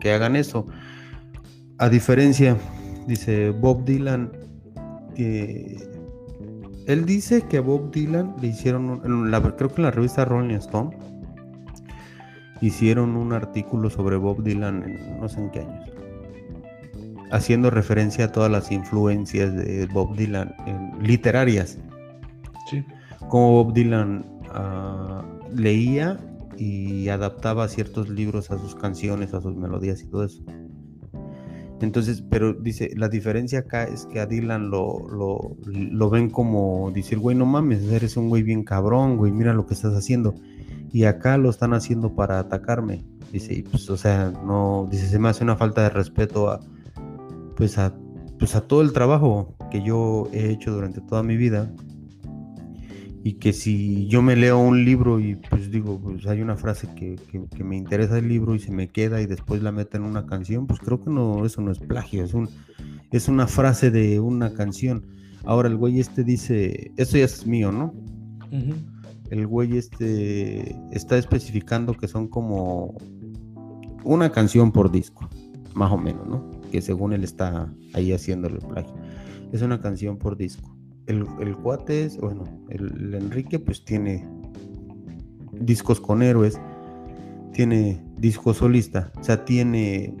que, 0.00 0.12
hagan 0.12 0.36
eso. 0.36 0.66
A 1.78 1.90
diferencia, 1.90 2.56
dice 3.06 3.50
Bob 3.50 3.84
Dylan, 3.84 4.32
que 5.14 5.76
él 6.86 7.04
dice 7.04 7.42
que 7.42 7.58
a 7.58 7.60
Bob 7.60 7.90
Dylan 7.90 8.34
le 8.40 8.48
hicieron, 8.48 9.00
creo 9.56 9.68
que 9.68 9.76
en 9.76 9.82
la 9.82 9.90
revista 9.90 10.24
Rolling 10.24 10.54
Stone, 10.54 10.96
hicieron 12.62 13.16
un 13.16 13.34
artículo 13.34 13.90
sobre 13.90 14.16
Bob 14.16 14.42
Dylan 14.42 14.84
en 14.84 15.20
no 15.20 15.28
sé 15.28 15.40
en 15.40 15.50
qué 15.50 15.60
años 15.60 15.95
haciendo 17.30 17.70
referencia 17.70 18.26
a 18.26 18.32
todas 18.32 18.50
las 18.50 18.70
influencias 18.70 19.54
de 19.54 19.86
Bob 19.86 20.16
Dylan 20.16 20.54
literarias. 21.00 21.78
Sí. 22.70 22.84
Como 23.28 23.64
Bob 23.64 23.72
Dylan 23.72 24.24
ah, 24.52 25.24
leía 25.54 26.18
y 26.56 27.08
adaptaba 27.08 27.68
ciertos 27.68 28.08
libros 28.08 28.50
a 28.50 28.58
sus 28.58 28.74
canciones, 28.74 29.34
a 29.34 29.40
sus 29.40 29.54
melodías 29.56 30.02
y 30.02 30.06
todo 30.06 30.24
eso. 30.24 30.42
Entonces, 31.80 32.22
pero 32.30 32.54
dice, 32.54 32.90
la 32.96 33.08
diferencia 33.08 33.60
acá 33.60 33.84
es 33.84 34.06
que 34.06 34.18
a 34.18 34.26
Dylan 34.26 34.70
lo, 34.70 35.06
lo, 35.10 36.10
ven 36.10 36.30
como 36.30 36.90
decir, 36.90 37.18
güey, 37.18 37.36
no 37.36 37.44
mames, 37.44 37.82
eres 37.92 38.16
un 38.16 38.30
güey 38.30 38.42
bien 38.42 38.64
cabrón, 38.64 39.18
güey, 39.18 39.30
mira 39.30 39.52
lo 39.52 39.66
que 39.66 39.74
estás 39.74 39.94
haciendo. 39.94 40.34
Y 40.90 41.04
acá 41.04 41.36
lo 41.36 41.50
están 41.50 41.74
haciendo 41.74 42.14
para 42.14 42.38
atacarme. 42.38 43.04
Dice, 43.30 43.62
pues, 43.70 43.90
o 43.90 43.96
sea, 43.98 44.30
no, 44.30 44.88
dice, 44.90 45.06
se 45.06 45.18
me 45.18 45.28
hace 45.28 45.44
una 45.44 45.56
falta 45.56 45.82
de 45.82 45.90
respeto 45.90 46.48
a, 46.48 46.60
pues 47.56 47.78
a, 47.78 47.94
pues 48.38 48.54
a 48.54 48.60
todo 48.62 48.82
el 48.82 48.92
trabajo 48.92 49.56
que 49.70 49.82
yo 49.82 50.28
he 50.32 50.50
hecho 50.50 50.72
durante 50.72 51.00
toda 51.00 51.22
mi 51.22 51.36
vida 51.36 51.72
y 53.26 53.34
que 53.34 53.52
si 53.52 54.06
yo 54.06 54.22
me 54.22 54.36
leo 54.36 54.56
un 54.60 54.84
libro 54.84 55.18
y 55.18 55.34
pues 55.34 55.72
digo, 55.72 55.98
pues 55.98 56.26
hay 56.26 56.42
una 56.42 56.56
frase 56.56 56.86
que, 56.94 57.16
me 57.64 57.76
interesa 57.76 58.18
el 58.18 58.28
libro 58.28 58.54
y 58.54 58.60
se 58.60 58.70
me 58.70 58.86
queda 58.86 59.20
y 59.20 59.26
después 59.26 59.62
la 59.64 59.72
meto 59.72 59.96
en 59.96 60.04
una 60.04 60.26
canción, 60.26 60.68
pues 60.68 60.78
creo 60.78 61.02
que 61.02 61.10
no, 61.10 61.44
eso 61.44 61.60
no 61.60 61.72
es 61.72 61.80
plagio, 61.80 62.22
es, 62.22 62.34
un, 62.34 62.48
es 63.10 63.26
una 63.26 63.48
frase 63.48 63.90
de 63.90 64.20
una 64.20 64.52
canción. 64.54 65.06
Ahora 65.44 65.68
el 65.68 65.76
güey 65.76 65.98
este 65.98 66.22
dice, 66.22 66.92
eso 66.96 67.18
ya 67.18 67.24
es 67.24 67.48
mío, 67.48 67.72
¿no? 67.72 67.94
El 69.30 69.46
güey 69.48 69.76
este 69.76 70.76
está 70.92 71.18
especificando 71.18 71.94
que 71.94 72.06
son 72.06 72.28
como 72.28 72.96
una 74.04 74.30
canción 74.30 74.70
por 74.70 74.92
disco, 74.92 75.28
más 75.74 75.90
o 75.90 75.98
menos, 75.98 76.28
¿no? 76.28 76.55
Que 76.70 76.80
según 76.82 77.12
él 77.12 77.24
está 77.24 77.72
ahí 77.94 78.12
haciendo 78.12 78.48
el 78.48 78.58
plagio. 78.58 78.94
Es 79.52 79.62
una 79.62 79.80
canción 79.80 80.18
por 80.18 80.36
disco. 80.36 80.76
El, 81.06 81.24
el 81.40 81.56
cuate 81.56 82.04
es, 82.04 82.18
bueno, 82.18 82.44
el, 82.68 83.14
Enrique 83.14 83.58
pues 83.58 83.84
tiene 83.84 84.26
discos 85.52 86.00
con 86.00 86.22
héroes, 86.22 86.60
tiene 87.52 88.04
disco 88.18 88.52
solista, 88.52 89.12
o 89.18 89.22
sea, 89.22 89.44
tiene, 89.44 90.14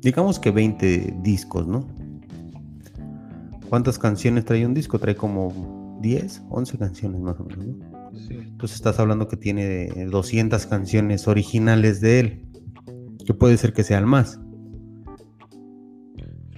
digamos 0.00 0.38
que 0.38 0.50
20 0.50 1.16
discos, 1.22 1.66
¿no? 1.66 1.86
¿Cuántas 3.68 3.98
canciones 3.98 4.46
trae 4.46 4.66
un 4.66 4.74
disco? 4.74 4.98
Trae 4.98 5.14
como 5.14 5.98
10, 6.00 6.42
11 6.48 6.78
canciones 6.78 7.20
más 7.20 7.38
o 7.38 7.44
menos, 7.44 7.66
¿no? 7.66 8.00
Entonces 8.30 8.76
estás 8.76 8.98
hablando 8.98 9.28
que 9.28 9.36
tiene 9.36 9.88
200 10.10 10.66
canciones 10.66 11.28
originales 11.28 12.00
de 12.00 12.20
él, 12.20 12.46
que 13.24 13.34
puede 13.34 13.56
ser 13.56 13.72
que 13.72 13.84
sean 13.84 14.08
más. 14.08 14.40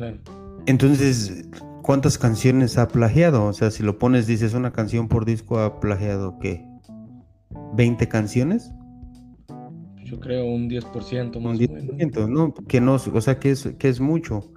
Claro. 0.02 0.18
Entonces, 0.66 1.48
¿cuántas 1.82 2.18
canciones 2.18 2.76
ha 2.76 2.88
plagiado? 2.88 3.44
O 3.44 3.52
sea, 3.52 3.70
si 3.70 3.82
lo 3.82 3.98
pones, 3.98 4.26
dices 4.26 4.54
una 4.54 4.72
canción 4.72 5.08
por 5.08 5.24
disco, 5.24 5.58
ha 5.58 5.78
plagiado 5.78 6.38
qué? 6.40 6.66
¿20 7.76 8.08
canciones? 8.08 8.72
Yo 10.04 10.18
creo 10.18 10.44
un 10.44 10.68
10% 10.68 11.40
más 11.40 11.52
un 11.52 11.58
10%, 11.58 12.28
¿no? 12.28 12.52
Que 12.66 12.80
no, 12.80 12.94
o 12.94 13.20
sea, 13.20 13.38
que 13.38 13.50
es, 13.50 13.68
que 13.78 13.88
es 13.88 14.00
mucho. 14.00 14.52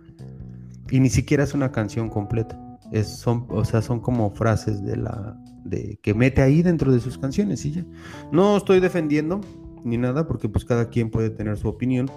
Y 0.90 1.00
ni 1.00 1.10
siquiera 1.10 1.44
es 1.44 1.54
una 1.54 1.72
canción 1.72 2.10
completa. 2.10 2.60
Es, 2.92 3.08
son, 3.08 3.46
o 3.50 3.64
sea, 3.66 3.82
son 3.82 4.00
como 4.00 4.32
frases 4.32 4.84
de 4.84 4.98
la, 4.98 5.38
de 5.64 6.00
que 6.02 6.14
mete 6.14 6.42
ahí 6.42 6.62
dentro 6.62 6.92
de 6.92 7.00
sus 7.00 7.18
canciones 7.18 7.66
y 7.66 7.72
ya. 7.72 7.86
No 8.32 8.58
estoy 8.58 8.80
defendiendo 8.80 9.42
ni 9.84 9.98
nada 9.98 10.28
porque 10.28 10.50
pues 10.50 10.66
cada 10.66 10.90
quien 10.90 11.10
puede 11.10 11.30
tener 11.30 11.58
su 11.58 11.68
opinión. 11.68 12.10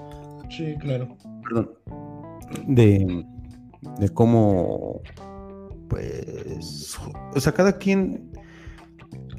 Sí, 0.51 0.75
claro. 0.81 1.17
Perdón. 1.43 1.71
De, 2.67 3.25
de 3.99 4.09
cómo 4.11 5.03
pues 5.89 6.99
o 7.35 7.41
sea, 7.41 7.53
cada 7.53 7.79
quien 7.79 8.31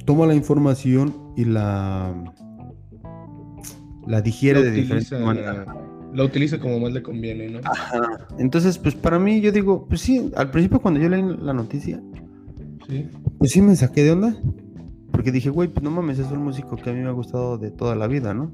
toma 0.04 0.26
la 0.26 0.34
información 0.34 1.14
y 1.36 1.44
la 1.44 2.14
la 4.06 4.20
digiere 4.20 4.62
de 4.62 4.70
diferente 4.72 5.18
manera. 5.18 5.66
La 6.12 6.24
utiliza 6.24 6.58
como 6.58 6.80
más 6.80 6.92
le 6.92 7.02
conviene, 7.02 7.48
¿no? 7.50 7.60
Ajá. 7.62 8.26
Entonces, 8.38 8.78
pues 8.78 8.96
para 8.96 9.20
mí 9.20 9.40
yo 9.40 9.52
digo, 9.52 9.86
pues 9.86 10.00
sí, 10.00 10.32
al 10.34 10.50
principio 10.50 10.80
cuando 10.80 10.98
yo 10.98 11.08
leí 11.08 11.22
la 11.40 11.52
noticia, 11.52 12.02
pues 13.38 13.52
sí 13.52 13.62
me 13.62 13.76
saqué 13.76 14.02
de 14.02 14.12
onda. 14.12 14.36
Porque 15.12 15.30
dije, 15.30 15.50
güey, 15.50 15.68
pues 15.68 15.84
no 15.84 15.90
mames, 15.90 16.18
es 16.18 16.30
un 16.30 16.42
músico 16.42 16.76
que 16.76 16.90
a 16.90 16.92
mí 16.92 17.00
me 17.00 17.08
ha 17.08 17.12
gustado 17.12 17.58
de 17.58 17.70
toda 17.70 17.94
la 17.94 18.06
vida, 18.08 18.34
¿no? 18.34 18.52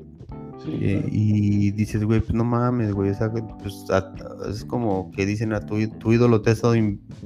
Eh, 0.69 1.09
y 1.11 1.71
dices, 1.73 2.05
güey, 2.05 2.21
pues 2.21 2.35
no 2.35 2.45
mames, 2.45 2.93
güey, 2.93 3.11
o 3.11 3.15
sea, 3.15 3.31
pues, 3.31 3.85
es 4.49 4.65
como 4.65 5.11
que 5.13 5.27
dicen 5.27 5.53
a 5.53 5.61
tu, 5.61 5.87
tu, 5.89 6.13
ídolo 6.13 6.43
te 6.43 6.51
ha 6.51 6.53
estado 6.53 6.75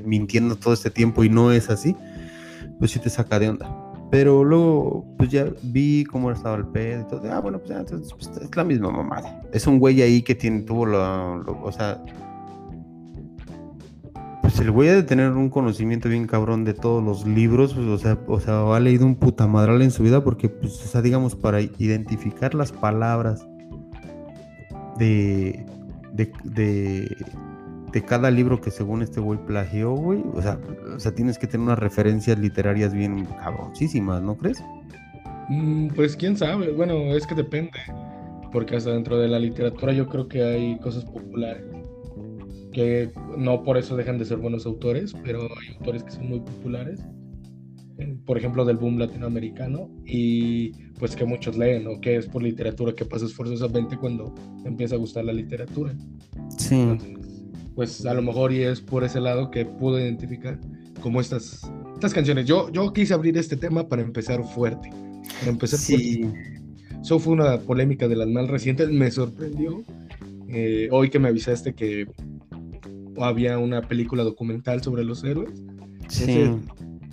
mintiendo 0.05 0.57
todo 0.57 0.75
este 0.75 0.91
tiempo 0.91 1.25
y 1.25 1.29
no 1.29 1.53
es 1.53 1.71
así, 1.71 1.97
pues 2.79 2.91
sí 2.91 2.99
te 2.99 3.11
saca 3.11 3.39
de 3.39 3.51
onda. 3.51 3.77
Pero 4.11 4.43
luego, 4.43 5.07
pues 5.17 5.31
ya 5.31 5.47
vi 5.63 6.05
cómo 6.05 6.33
estaba 6.33 6.57
el 6.57 6.67
pedo 6.67 7.03
y 7.03 7.09
todo, 7.09 7.33
ah, 7.33 7.41
bueno, 7.41 7.59
pues, 7.61 7.71
entonces, 7.71 8.13
pues, 8.13 8.31
es 8.43 8.57
la 8.57 8.65
misma 8.65 8.91
mamada. 8.91 9.43
Es 9.53 9.67
un 9.67 9.79
güey 9.79 10.03
ahí 10.03 10.23
que 10.23 10.35
tiene, 10.35 10.63
tuvo 10.63 10.87
lo, 10.87 11.41
o 11.63 11.73
sea, 11.73 12.03
pues 14.51 14.63
el 14.63 14.73
güey 14.73 14.89
de 14.89 15.05
tener 15.05 15.31
un 15.31 15.49
conocimiento 15.49 16.09
bien 16.09 16.27
cabrón 16.27 16.65
de 16.65 16.75
todos 16.75 17.05
los 17.05 17.25
libros, 17.25 17.73
pues, 17.73 17.87
o 17.87 17.99
sea, 17.99 18.19
o 18.27 18.41
sea, 18.41 18.75
ha 18.75 18.81
leído 18.81 19.07
un 19.07 19.15
puta 19.15 19.47
madral 19.47 19.81
en 19.81 19.93
su 19.93 20.03
vida 20.03 20.25
porque, 20.25 20.49
pues, 20.49 20.73
o 20.85 20.89
sea, 20.89 21.03
digamos, 21.03 21.37
para 21.37 21.61
identificar 21.61 22.55
las 22.57 22.73
palabras 22.73 23.47
de, 24.99 25.65
de, 26.13 26.33
de, 27.93 28.03
cada 28.03 28.29
libro 28.33 28.61
que 28.61 28.73
según 28.73 29.03
este 29.03 29.21
güey 29.21 29.39
plagió, 29.47 29.93
güey, 29.93 30.25
o 30.35 30.43
sea, 30.43 30.59
o 30.97 30.99
sea, 30.99 31.15
tienes 31.15 31.39
que 31.39 31.47
tener 31.47 31.65
unas 31.65 31.79
referencias 31.79 32.37
literarias 32.37 32.93
bien 32.93 33.27
cabroncísimas, 33.27 34.21
¿no 34.21 34.37
crees? 34.37 34.61
Mm, 35.49 35.89
pues 35.95 36.17
quién 36.17 36.37
sabe, 36.37 36.73
bueno, 36.73 36.95
es 37.15 37.25
que 37.25 37.37
depende, 37.37 37.79
porque 38.53 38.75
hasta 38.75 38.91
dentro 38.91 39.17
de 39.17 39.29
la 39.29 39.39
literatura 39.39 39.93
yo 39.93 40.09
creo 40.09 40.27
que 40.27 40.43
hay 40.43 40.79
cosas 40.81 41.05
populares 41.05 41.80
que 42.73 43.11
no 43.37 43.63
por 43.63 43.77
eso 43.77 43.97
dejan 43.97 44.19
de 44.19 44.25
ser 44.25 44.39
buenos 44.39 44.67
autores, 44.67 45.15
pero 45.25 45.43
hay 45.43 45.75
autores 45.77 46.03
que 46.05 46.13
son 46.13 46.29
muy 46.29 46.41
populares, 46.41 47.01
por 48.25 48.39
ejemplo 48.39 48.65
del 48.65 48.77
boom 48.77 48.99
latinoamericano, 48.99 49.91
y 50.07 50.73
pues 50.99 51.17
que 51.17 51.25
muchos 51.25 51.57
leen, 51.57 51.87
o 51.87 52.01
que 52.01 52.17
es 52.17 52.27
por 52.27 52.43
literatura 52.43 52.95
que 52.95 53.05
pasas 53.05 53.33
forzosamente 53.33 53.97
cuando 53.97 54.35
empieza 54.65 54.95
a 54.95 54.99
gustar 54.99 55.25
la 55.25 55.33
literatura. 55.33 55.95
Sí. 56.57 56.99
pues 57.75 58.05
a 58.05 58.15
lo 58.15 58.23
mejor 58.23 58.53
y 58.53 58.63
es 58.63 58.81
por 58.81 59.05
ese 59.05 59.21
lado 59.21 59.51
que 59.51 59.65
puedo 59.65 59.99
identificar 59.99 60.59
como 61.03 61.21
estas, 61.21 61.63
estas 61.95 62.13
canciones. 62.13 62.47
Yo, 62.47 62.71
yo 62.71 62.93
quise 62.93 63.15
abrir 63.15 63.37
este 63.39 63.57
tema 63.57 63.89
para 63.89 64.03
empezar 64.03 64.43
fuerte. 64.45 64.91
Para 65.41 65.53
empezar 65.53 65.79
sí. 65.79 66.31
Eso 67.01 67.19
fue 67.19 67.33
una 67.33 67.59
polémica 67.59 68.09
de 68.09 68.17
las 68.17 68.29
más 68.29 68.49
recientes, 68.49 68.91
me 68.91 69.11
sorprendió. 69.11 69.83
Eh, 70.49 70.89
hoy 70.91 71.09
que 71.09 71.19
me 71.19 71.29
avisaste 71.29 71.75
que 71.75 72.07
había 73.25 73.59
una 73.59 73.83
película 73.83 74.23
documental 74.23 74.83
sobre 74.83 75.05
los 75.05 75.25
héroes. 75.25 75.63
Sí. 76.09 76.51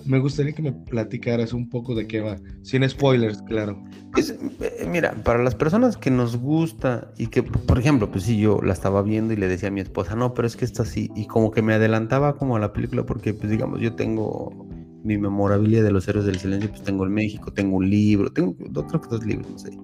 me 0.05 0.19
gustaría 0.19 0.53
que 0.53 0.61
me 0.61 0.71
platicaras 0.71 1.53
un 1.53 1.69
poco 1.69 1.93
de 1.93 2.07
qué 2.07 2.21
va, 2.21 2.37
sin 2.63 2.87
spoilers, 2.89 3.41
claro. 3.43 3.83
Pues, 4.13 4.31
eh, 4.31 4.87
mira, 4.89 5.13
para 5.23 5.43
las 5.43 5.53
personas 5.53 5.97
que 5.97 6.09
nos 6.09 6.37
gusta 6.37 7.11
y 7.17 7.27
que, 7.27 7.43
por 7.43 7.77
ejemplo, 7.77 8.09
pues 8.09 8.23
sí, 8.23 8.39
yo 8.39 8.59
la 8.63 8.73
estaba 8.73 9.03
viendo 9.03 9.33
y 9.33 9.35
le 9.35 9.47
decía 9.47 9.67
a 9.67 9.71
mi 9.71 9.81
esposa, 9.81 10.15
no, 10.15 10.33
pero 10.33 10.47
es 10.47 10.55
que 10.55 10.65
está 10.65 10.83
así, 10.83 11.11
y 11.15 11.27
como 11.27 11.51
que 11.51 11.61
me 11.61 11.73
adelantaba 11.73 12.37
como 12.37 12.55
a 12.55 12.59
la 12.59 12.73
película, 12.73 13.05
porque, 13.05 13.33
pues 13.33 13.51
digamos, 13.51 13.81
yo 13.81 13.93
tengo 13.93 14.67
mi 15.03 15.17
memorabilia 15.17 15.83
de 15.83 15.91
los 15.91 16.07
héroes 16.07 16.25
del 16.25 16.39
silencio, 16.39 16.69
pues 16.69 16.83
tengo 16.83 17.05
en 17.05 17.13
México, 17.13 17.51
tengo 17.53 17.77
un 17.77 17.89
libro, 17.89 18.31
tengo 18.31 18.55
otros 18.75 19.09
dos 19.09 19.25
libros, 19.25 19.49
no 19.49 19.57
sé. 19.57 19.77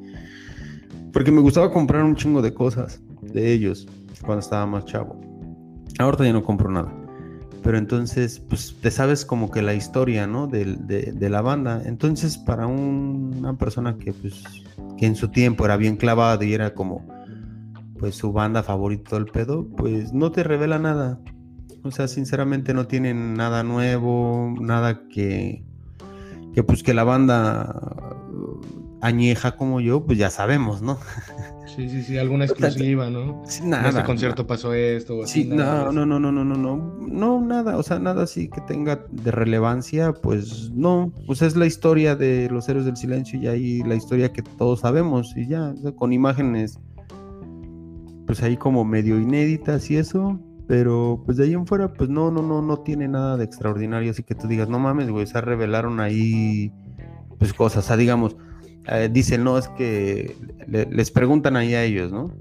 Porque 1.12 1.32
me 1.32 1.42
gustaba 1.42 1.72
comprar 1.72 2.04
un 2.04 2.16
chingo 2.16 2.42
de 2.42 2.54
cosas 2.54 3.02
de 3.22 3.54
ellos 3.54 3.88
cuando 4.22 4.40
estaba 4.40 4.66
más 4.66 4.86
chavo. 4.86 5.33
Ahorita 6.00 6.26
ya 6.26 6.34
no 6.34 6.44
compro 6.44 6.70
nada. 6.72 6.92
Pero 7.64 7.78
entonces, 7.78 8.40
pues 8.40 8.76
te 8.82 8.92
sabes 8.92 9.24
como 9.26 9.50
que 9.50 9.62
la 9.62 9.74
historia, 9.74 10.28
¿no? 10.28 10.48
De, 10.48 10.66
de, 10.76 11.30
la 11.30 11.42
banda. 11.42 11.82
Entonces, 11.86 12.38
para 12.38 12.68
una 12.68 13.58
persona 13.58 13.98
que, 13.98 14.12
pues, 14.12 14.44
que 14.98 15.06
en 15.06 15.16
su 15.16 15.30
tiempo 15.30 15.64
era 15.64 15.78
bien 15.78 15.96
clavada 15.96 16.44
y 16.44 16.54
era 16.54 16.74
como, 16.74 17.06
pues, 18.00 18.16
su 18.16 18.34
banda 18.34 18.64
favorita 18.64 19.16
el 19.16 19.26
pedo, 19.26 19.66
pues 19.78 20.12
no 20.12 20.32
te 20.32 20.44
revela 20.44 20.78
nada. 20.78 21.20
O 21.84 21.92
sea, 21.92 22.10
sinceramente 22.10 22.74
no 22.74 22.86
tienen 22.88 23.34
nada 23.36 23.64
nuevo, 23.64 24.54
nada 24.60 25.08
que, 25.08 25.64
que 26.54 26.64
pues 26.64 26.84
que 26.84 26.94
la 26.94 27.04
banda 27.04 28.14
añeja 29.04 29.58
como 29.58 29.82
yo, 29.82 30.06
pues 30.06 30.18
ya 30.18 30.30
sabemos, 30.30 30.82
¿no? 30.82 30.98
Sí, 31.76 31.90
sí, 31.90 32.04
sí, 32.04 32.18
alguna 32.18 32.46
exclusiva, 32.46 33.10
¿no? 33.10 33.44
Nada. 33.64 33.90
En 33.90 33.90
este 33.90 34.04
concierto 34.04 34.48
pasó 34.48 34.74
esto. 34.74 35.28
Sí, 35.28 35.46
nada, 35.46 35.92
no, 35.92 36.06
no, 36.06 36.20
no, 36.20 36.32
no, 36.32 36.44
no, 36.44 36.56
no, 36.56 36.98
no, 37.00 37.42
nada, 37.42 37.78
o 37.78 37.84
sea, 37.84 38.00
nada 38.00 38.24
así 38.24 38.48
que 38.48 38.62
tenga 38.62 39.06
de 39.12 39.32
relevancia, 39.32 40.14
pues 40.14 40.72
no, 40.72 41.12
pues 41.28 41.42
es 41.42 41.58
la 41.58 41.66
historia 41.66 42.16
de 42.16 42.50
los 42.50 42.70
héroes 42.70 42.86
del 42.86 42.96
silencio 42.96 43.40
y 43.40 43.48
ahí 43.48 43.84
la 43.84 43.96
historia 43.96 44.32
que 44.32 44.42
todos 44.42 44.82
sabemos 44.82 45.36
y 45.36 45.48
ya, 45.48 45.72
o 45.72 45.78
sea, 45.78 45.92
con 45.92 46.14
imágenes, 46.14 46.80
pues 48.26 48.42
ahí 48.42 48.56
como 48.56 48.86
medio 48.86 49.20
inéditas 49.20 49.92
y 49.92 49.98
eso, 49.98 50.40
pero 50.68 51.24
pues 51.26 51.38
de 51.38 51.46
ahí 51.46 51.54
en 51.54 51.68
fuera, 51.68 51.92
pues 51.92 52.10
no, 52.10 52.32
no, 52.32 52.42
no, 52.42 52.62
no 52.62 52.78
tiene 52.80 53.10
nada 53.10 53.36
de 53.36 53.44
extraordinario, 53.44 54.12
así 54.12 54.24
que 54.24 54.36
tú 54.36 54.48
digas, 54.48 54.70
no 54.70 54.80
mames, 54.80 55.10
güey, 55.10 55.26
se 55.26 55.42
revelaron 55.42 56.00
ahí, 56.00 56.72
pues 57.38 57.52
cosas, 57.52 57.84
o 57.84 57.88
sea, 57.88 57.98
digamos 57.98 58.38
eh, 58.88 59.10
dicen, 59.12 59.44
no, 59.44 59.58
es 59.58 59.68
que 59.70 60.36
les 60.68 61.12
preguntan 61.12 61.56
ahí 61.56 61.74
a 61.74 61.84
ellos, 61.84 62.12
¿no? 62.12 62.32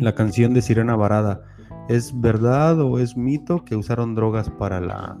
La 0.00 0.14
canción 0.14 0.54
de 0.54 0.62
Sirena 0.62 0.96
Varada, 0.96 1.42
¿es 1.88 2.18
verdad 2.20 2.80
o 2.80 2.98
es 2.98 3.16
mito 3.16 3.64
que 3.64 3.76
usaron 3.76 4.14
drogas 4.14 4.50
para 4.50 4.80
la 4.80 5.18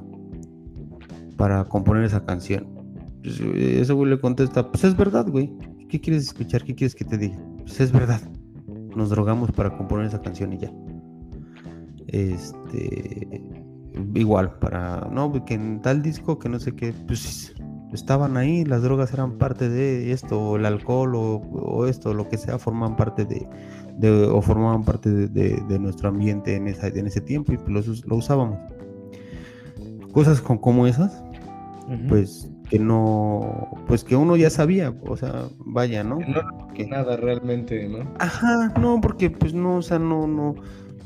para 1.36 1.64
componer 1.64 2.04
esa 2.04 2.24
canción? 2.24 2.68
Pues, 3.22 3.40
ese 3.40 3.92
güey 3.92 4.10
le 4.10 4.20
contesta, 4.20 4.70
pues 4.70 4.84
es 4.84 4.96
verdad, 4.96 5.26
güey. 5.28 5.52
¿Qué 5.88 6.00
quieres 6.00 6.24
escuchar? 6.24 6.62
¿Qué 6.64 6.74
quieres 6.74 6.94
que 6.94 7.04
te 7.04 7.18
diga? 7.18 7.38
Pues 7.58 7.80
es 7.80 7.90
verdad. 7.90 8.20
Nos 8.94 9.10
drogamos 9.10 9.50
para 9.52 9.76
componer 9.76 10.06
esa 10.06 10.20
canción 10.20 10.52
y 10.52 10.58
ya. 10.58 10.72
Este 12.08 13.42
igual 14.14 14.58
para 14.58 15.08
no 15.10 15.32
que 15.44 15.54
en 15.54 15.80
tal 15.80 16.02
disco 16.02 16.38
que 16.38 16.48
no 16.48 16.58
sé 16.58 16.74
qué 16.74 16.92
pues 17.06 17.54
estaban 17.94 18.36
ahí, 18.36 18.64
las 18.64 18.82
drogas 18.82 19.12
eran 19.12 19.38
parte 19.38 19.68
de 19.68 20.12
esto, 20.12 20.40
o 20.40 20.56
el 20.56 20.66
alcohol 20.66 21.12
o, 21.14 21.86
esto, 21.86 22.14
lo 22.14 22.28
que 22.28 22.38
sea, 22.38 22.58
forman 22.58 22.96
parte 22.96 23.24
de, 23.24 23.46
o 24.26 24.42
formaban 24.42 24.84
parte 24.84 25.10
de, 25.10 25.78
nuestro 25.78 26.08
ambiente 26.08 26.56
en, 26.56 26.68
esa, 26.68 26.88
en 26.88 27.06
ese 27.06 27.20
tiempo 27.20 27.52
y 27.52 27.58
pues 27.58 28.04
lo, 28.04 28.16
usábamos. 28.16 28.58
Cosas 30.12 30.40
con, 30.40 30.58
como 30.58 30.86
esas, 30.86 31.22
pues 32.08 32.50
que 32.70 32.78
no, 32.78 33.68
pues 33.86 34.04
que 34.04 34.16
uno 34.16 34.36
ya 34.36 34.50
sabía, 34.50 34.94
o 35.06 35.16
sea, 35.16 35.44
vaya, 35.58 36.02
¿no? 36.02 36.18
Que 36.74 36.86
nada 36.86 37.16
realmente, 37.16 37.88
¿no? 37.88 38.10
Ajá, 38.18 38.72
no, 38.80 39.00
porque 39.00 39.30
pues 39.30 39.54
no, 39.54 39.76
o 39.76 39.82
sea, 39.82 39.98
no, 39.98 40.26
no, 40.26 40.54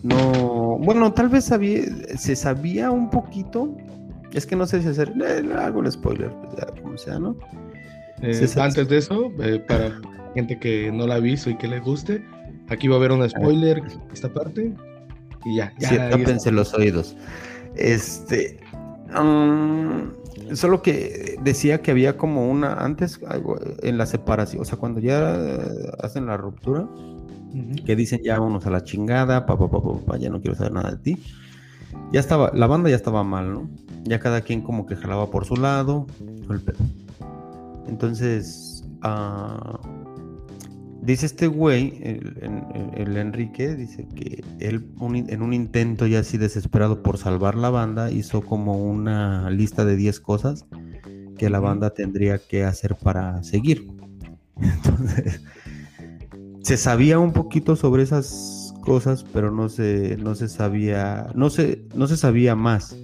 no, 0.02 0.78
bueno, 0.78 1.12
tal 1.12 1.28
vez 1.28 1.44
sabía, 1.44 1.82
se 2.16 2.36
sabía 2.36 2.90
un 2.90 3.10
poquito, 3.10 3.76
es 4.32 4.46
que 4.46 4.56
no 4.56 4.66
sé 4.66 4.82
si 4.82 4.88
hacer. 4.88 5.12
Eh, 5.20 5.52
hago 5.54 5.80
el 5.82 5.90
spoiler, 5.90 6.30
pues 6.30 6.77
sea, 6.98 7.18
¿no? 7.18 7.36
Eh, 8.22 8.48
antes 8.56 8.88
de 8.88 8.98
eso, 8.98 9.32
eh, 9.40 9.62
para 9.66 10.00
gente 10.34 10.58
que 10.58 10.90
no 10.92 11.06
la 11.06 11.16
ha 11.16 11.20
visto 11.20 11.50
y 11.50 11.56
que 11.56 11.68
le 11.68 11.80
guste, 11.80 12.24
aquí 12.68 12.88
va 12.88 12.96
a 12.96 12.98
haber 12.98 13.12
un 13.12 13.28
spoiler 13.28 13.82
esta 14.12 14.32
parte 14.32 14.72
y 15.44 15.56
ya. 15.56 15.72
ya 15.78 16.10
sí, 16.38 16.50
los 16.50 16.74
oídos. 16.74 17.16
Este. 17.76 18.58
Um, 19.18 20.12
solo 20.54 20.82
que 20.82 21.38
decía 21.42 21.80
que 21.80 21.92
había 21.92 22.16
como 22.16 22.50
una. 22.50 22.74
Antes, 22.74 23.20
en 23.82 23.98
la 23.98 24.06
separación, 24.06 24.62
o 24.62 24.64
sea, 24.64 24.78
cuando 24.78 25.00
ya 25.00 25.36
hacen 26.02 26.26
la 26.26 26.36
ruptura, 26.36 26.88
que 27.86 27.96
dicen 27.96 28.20
ya 28.22 28.38
vámonos 28.38 28.66
a 28.66 28.70
la 28.70 28.84
chingada, 28.84 29.46
papá, 29.46 29.70
papá, 29.70 29.92
papá, 30.00 30.16
ya 30.18 30.30
no 30.30 30.40
quiero 30.40 30.56
saber 30.56 30.72
nada 30.72 30.90
de 30.92 30.98
ti. 30.98 31.22
Ya 32.12 32.20
estaba, 32.20 32.50
la 32.54 32.66
banda 32.66 32.90
ya 32.90 32.96
estaba 32.96 33.24
mal, 33.24 33.52
¿no? 33.52 33.70
Ya 34.08 34.18
cada 34.18 34.40
quien 34.40 34.62
como 34.62 34.86
que 34.86 34.96
jalaba 34.96 35.30
por 35.30 35.44
su 35.44 35.56
lado, 35.56 36.06
Entonces, 37.86 38.84
uh, 39.04 39.78
Dice 41.08 41.24
este 41.24 41.46
güey, 41.46 42.02
el, 42.02 43.16
Enrique, 43.16 43.74
dice 43.76 44.06
que 44.14 44.44
él 44.58 44.90
en 45.00 45.40
un 45.40 45.54
intento 45.54 46.06
ya 46.06 46.18
así 46.18 46.36
desesperado 46.36 47.02
por 47.02 47.16
salvar 47.16 47.54
la 47.54 47.70
banda, 47.70 48.10
hizo 48.10 48.42
como 48.42 48.76
una 48.76 49.48
lista 49.48 49.86
de 49.86 49.96
10 49.96 50.20
cosas 50.20 50.66
que 51.38 51.48
la 51.48 51.60
banda 51.60 51.94
tendría 51.94 52.36
que 52.36 52.64
hacer 52.64 52.94
para 52.96 53.42
seguir. 53.42 53.88
Entonces, 54.60 55.40
se 56.62 56.76
sabía 56.76 57.18
un 57.18 57.32
poquito 57.32 57.74
sobre 57.74 58.02
esas 58.02 58.74
cosas, 58.82 59.24
pero 59.32 59.50
no 59.50 59.70
se, 59.70 60.18
no 60.18 60.34
se 60.34 60.48
sabía, 60.48 61.28
no 61.34 61.48
se, 61.48 61.86
no 61.94 62.06
se 62.06 62.18
sabía 62.18 62.54
más. 62.54 62.94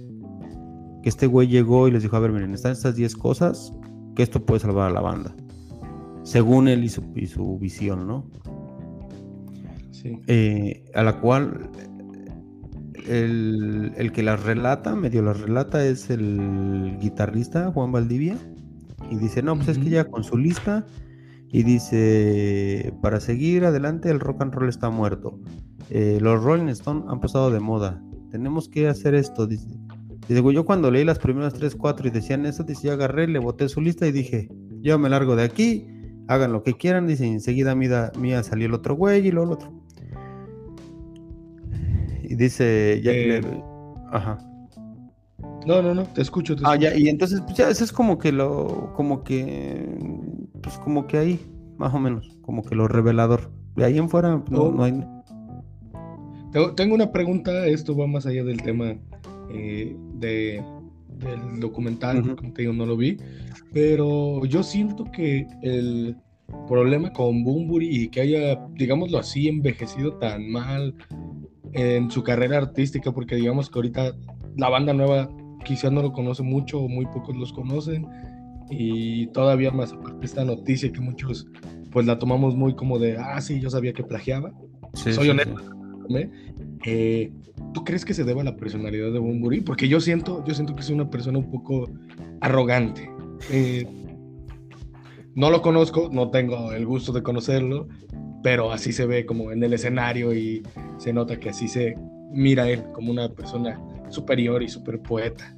Que 1.05 1.09
este 1.09 1.27
güey 1.27 1.47
llegó 1.47 1.87
y 1.87 1.91
les 1.91 2.03
dijo, 2.03 2.17
a 2.17 2.19
ver, 2.19 2.33
miren, 2.33 2.53
están 2.53 2.73
estas 2.73 2.97
10 2.97 3.15
cosas, 3.15 3.71
que 4.13 4.23
esto 4.23 4.45
puede 4.45 4.59
salvar 4.59 4.89
a 4.89 4.93
la 4.93 5.01
banda 5.01 5.33
según 6.25 6.67
él 6.67 6.83
y 6.83 6.89
su, 6.89 7.59
visión, 7.59 8.07
¿no? 8.07 8.25
Sí. 9.91 10.19
Eh, 10.25 10.83
a 10.95 11.03
la 11.03 11.21
cual 11.21 11.69
el, 13.07 14.11
que 14.11 14.23
las 14.23 14.43
relata, 14.43 14.95
medio 14.95 15.21
las 15.21 15.39
relata, 15.39 15.85
es 15.85 16.09
el 16.09 16.97
guitarrista 16.99 17.71
Juan 17.71 17.91
Valdivia. 17.91 18.37
Y 19.11 19.17
dice, 19.17 19.43
no, 19.43 19.55
pues 19.55 19.69
es 19.69 19.77
que 19.77 19.91
ya 19.91 20.05
con 20.05 20.23
su 20.23 20.35
lista. 20.35 20.87
Y 21.51 21.61
dice, 21.61 22.91
para 23.03 23.19
seguir 23.19 23.63
adelante 23.63 24.09
el 24.09 24.19
rock 24.19 24.41
and 24.41 24.53
roll 24.55 24.67
está 24.67 24.89
muerto. 24.89 25.39
Eh, 25.91 26.17
los 26.19 26.43
Rolling 26.43 26.69
Stones 26.69 27.05
han 27.07 27.19
pasado 27.19 27.51
de 27.51 27.59
moda. 27.59 28.01
Tenemos 28.31 28.67
que 28.67 28.87
hacer 28.87 29.13
esto. 29.13 29.45
Dice, 29.45 29.67
dice, 30.27 30.53
yo 30.53 30.65
cuando 30.65 30.91
leí 30.91 31.03
las 31.03 31.19
primeras 31.19 31.53
3, 31.53 31.75
4 31.75 32.07
y 32.07 32.11
decían 32.11 32.45
eso, 32.45 32.63
dice, 32.63 32.87
yo 32.87 32.93
agarré, 32.93 33.27
le 33.27 33.39
boté 33.39 33.69
su 33.69 33.81
lista 33.81 34.07
y 34.07 34.11
dije, 34.11 34.49
yo 34.81 34.97
me 34.99 35.09
largo 35.09 35.35
de 35.35 35.43
aquí 35.43 35.87
hagan 36.27 36.51
lo 36.51 36.63
que 36.63 36.73
quieran, 36.73 37.07
dice, 37.07 37.25
enseguida 37.27 37.75
mía, 37.75 38.11
mía 38.17 38.43
salió 38.43 38.67
el 38.67 38.73
otro 38.73 38.95
güey 38.95 39.27
y 39.27 39.31
luego 39.31 39.47
el 39.47 39.53
otro. 39.53 39.73
Y 42.23 42.35
dice, 42.35 43.01
ya 43.03 43.11
eh, 43.11 43.41
ajá. 44.11 44.37
No, 45.65 45.81
no, 45.81 45.93
no, 45.93 46.03
te 46.03 46.21
escucho. 46.21 46.55
ah, 46.63 46.75
ya, 46.75 46.95
y 46.95 47.09
entonces, 47.09 47.41
pues 47.41 47.57
ya, 47.57 47.69
eso 47.69 47.83
es 47.83 47.91
como 47.91 48.17
que 48.17 48.31
lo, 48.31 48.93
como 48.95 49.23
que, 49.23 49.97
pues 50.61 50.77
como 50.79 51.07
que 51.07 51.17
ahí, 51.17 51.39
más 51.77 51.93
o 51.93 51.99
menos, 51.99 52.37
como 52.41 52.63
que 52.63 52.75
lo 52.75 52.87
revelador. 52.87 53.51
De 53.75 53.83
ahí 53.83 53.97
en 53.97 54.09
fuera, 54.09 54.41
no, 54.49 54.71
no 54.71 54.83
hay. 54.83 55.03
Tengo 56.75 56.95
una 56.95 57.11
pregunta, 57.11 57.67
esto 57.67 57.97
va 57.97 58.07
más 58.07 58.25
allá 58.25 58.43
del 58.43 58.61
tema 58.61 58.95
eh, 59.49 59.95
de, 60.15 60.63
del 61.07 61.59
documental, 61.59 62.35
como 62.35 62.53
te 62.53 62.63
digo, 62.63 62.73
no 62.73 62.85
lo 62.85 62.97
vi, 62.97 63.17
pero 63.73 64.45
yo 64.45 64.63
siento 64.63 65.05
que 65.11 65.47
el 65.61 66.15
problema 66.67 67.11
con 67.11 67.43
Bumburi 67.43 67.87
y 67.87 68.07
que 68.09 68.21
haya, 68.21 68.55
digámoslo 68.73 69.17
así, 69.17 69.47
envejecido 69.47 70.13
tan 70.13 70.49
mal 70.49 70.95
en 71.73 72.09
su 72.09 72.23
carrera 72.23 72.57
artística, 72.57 73.11
porque 73.11 73.35
digamos 73.35 73.69
que 73.69 73.79
ahorita 73.79 74.15
la 74.55 74.69
banda 74.69 74.93
nueva 74.93 75.29
quizás 75.65 75.91
no 75.91 76.01
lo 76.01 76.13
conoce 76.13 76.43
mucho 76.43 76.79
o 76.79 76.87
muy 76.87 77.05
pocos 77.07 77.35
los 77.35 77.51
conocen 77.51 78.07
y 78.69 79.27
todavía 79.27 79.71
más 79.71 79.91
aparte 79.91 80.25
esta 80.25 80.45
noticia 80.45 80.91
que 80.91 81.01
muchos 81.01 81.47
pues 81.91 82.05
la 82.05 82.19
tomamos 82.19 82.55
muy 82.55 82.75
como 82.75 82.99
de, 82.99 83.17
ah, 83.17 83.39
sí, 83.39 83.61
yo 83.61 83.69
sabía 83.69 83.93
que 83.93 84.03
plagiaba. 84.03 84.51
Soy 84.93 85.29
honesto. 85.29 85.55
Eh, 86.85 87.31
¿Tú 87.73 87.83
crees 87.83 88.05
que 88.05 88.13
se 88.13 88.23
deba 88.23 88.41
a 88.41 88.45
la 88.45 88.55
personalidad 88.55 89.11
de 89.11 89.19
Bumburi? 89.19 89.61
Porque 89.61 89.87
yo 89.87 89.99
siento, 89.99 90.43
yo 90.45 90.53
siento 90.53 90.75
que 90.75 90.81
es 90.81 90.89
una 90.89 91.09
persona 91.09 91.39
un 91.39 91.49
poco 91.49 91.89
arrogante. 92.41 93.09
Eh, 93.51 93.85
no 95.35 95.49
lo 95.49 95.61
conozco, 95.61 96.09
no 96.11 96.29
tengo 96.29 96.71
el 96.71 96.85
gusto 96.85 97.11
de 97.11 97.21
conocerlo, 97.21 97.87
pero 98.43 98.71
así 98.71 98.93
se 98.93 99.05
ve 99.05 99.25
como 99.25 99.51
en 99.51 99.63
el 99.63 99.73
escenario 99.73 100.33
y 100.33 100.63
se 100.97 101.11
nota 101.11 101.39
que 101.39 101.49
así 101.49 101.67
se 101.67 101.97
mira 102.31 102.69
él 102.69 102.83
como 102.93 103.11
una 103.11 103.29
persona 103.29 103.81
superior 104.09 104.63
y 104.63 104.69
super 104.69 105.01
poeta. 105.01 105.55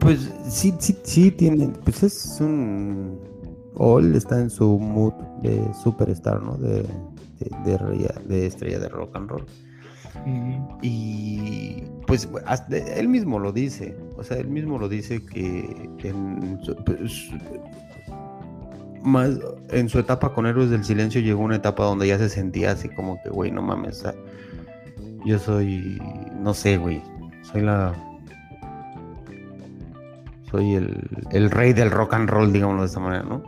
Pues 0.00 0.30
sí, 0.48 0.74
sí, 0.78 0.96
sí 1.02 1.30
tiene, 1.30 1.68
pues 1.84 2.02
es 2.02 2.38
un... 2.40 3.20
All 3.76 4.14
está 4.14 4.40
en 4.40 4.50
su 4.50 4.78
mood 4.78 5.14
de 5.42 5.62
superstar, 5.82 6.42
¿no? 6.42 6.58
De 7.44 8.46
estrella 8.46 8.78
de 8.78 8.88
rock 8.88 9.16
and 9.16 9.30
roll. 9.30 9.46
Y 10.82 11.84
pues 12.06 12.28
él 12.70 13.08
mismo 13.08 13.38
lo 13.38 13.52
dice, 13.52 13.96
o 14.16 14.22
sea, 14.22 14.36
él 14.36 14.48
mismo 14.48 14.78
lo 14.78 14.88
dice 14.88 15.24
que 15.24 15.88
en 16.02 16.58
su, 16.62 16.76
pues, 16.84 17.30
más 19.02 19.30
en 19.70 19.88
su 19.88 19.98
etapa 19.98 20.32
con 20.34 20.46
Héroes 20.46 20.70
del 20.70 20.84
Silencio 20.84 21.20
llegó 21.20 21.42
una 21.42 21.56
etapa 21.56 21.84
donde 21.84 22.06
ya 22.06 22.18
se 22.18 22.28
sentía 22.28 22.72
así 22.72 22.88
como 22.88 23.20
que, 23.22 23.30
güey, 23.30 23.50
no 23.50 23.62
mames, 23.62 24.04
yo 25.24 25.38
soy, 25.38 26.00
no 26.40 26.54
sé, 26.54 26.76
güey, 26.76 27.02
soy 27.42 27.62
la... 27.62 27.94
Soy 30.50 30.74
el, 30.74 31.08
el 31.30 31.50
rey 31.50 31.72
del 31.72 31.90
rock 31.90 32.12
and 32.12 32.28
roll, 32.28 32.52
digámoslo 32.52 32.82
de 32.82 32.86
esta 32.86 33.00
manera, 33.00 33.22
¿no? 33.22 33.42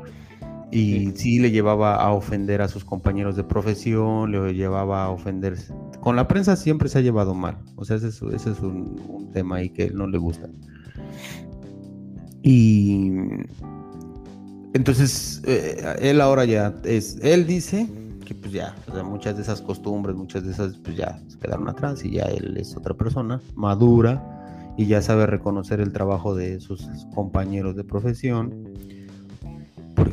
Y 0.75 1.13
sí. 1.15 1.39
le 1.39 1.53
llevaba 1.53 1.95
a 1.95 2.13
ofender 2.13 2.61
a 2.61 2.67
sus 2.67 2.85
compañeros 2.85 3.37
de 3.37 3.45
profesión, 3.45 4.33
le 4.33 4.55
llevaba 4.55 5.05
a 5.05 5.11
ofender. 5.11 5.57
Con 6.01 6.17
la 6.17 6.27
prensa 6.27 6.57
siempre 6.57 6.89
se 6.89 6.99
ha 6.99 7.01
llevado 7.01 7.33
mal, 7.33 7.59
o 7.77 7.85
sea, 7.85 7.97
ese 7.97 8.09
es, 8.09 8.21
ese 8.23 8.51
es 8.51 8.61
un, 8.61 9.31
tema 9.33 9.57
ahí 9.57 9.71
que 9.71 9.85
él 9.85 9.97
no 9.97 10.09
le 10.09 10.19
gusta. 10.19 10.49
Y 12.43 13.13
entonces, 14.75 15.43
eh, 15.47 15.97
él 16.01 16.21
ahora 16.21 16.45
ya 16.45 16.75
es, 16.83 17.19
él 17.23 17.47
dice 17.47 17.89
que 18.27 18.35
pues 18.35 18.53
ya, 18.53 18.75
o 18.89 18.93
sea, 18.93 19.05
muchas 19.05 19.37
de 19.37 19.43
esas 19.43 19.63
costumbres, 19.63 20.17
muchas 20.17 20.45
de 20.45 20.51
esas 20.51 20.77
pues 20.79 20.97
ya 20.97 21.21
se 21.29 21.39
quedaron 21.39 21.69
atrás 21.69 22.05
y 22.05 22.13
ya 22.13 22.25
él 22.25 22.57
es 22.57 22.77
otra 22.77 22.95
persona, 22.95 23.41
madura 23.55 24.75
y 24.77 24.87
ya 24.87 25.01
sabe 25.03 25.27
reconocer 25.27 25.81
el 25.81 25.93
trabajo 25.93 26.35
de 26.35 26.59
sus 26.59 26.89
compañeros 27.15 27.77
de 27.77 27.85
profesión 27.85 28.75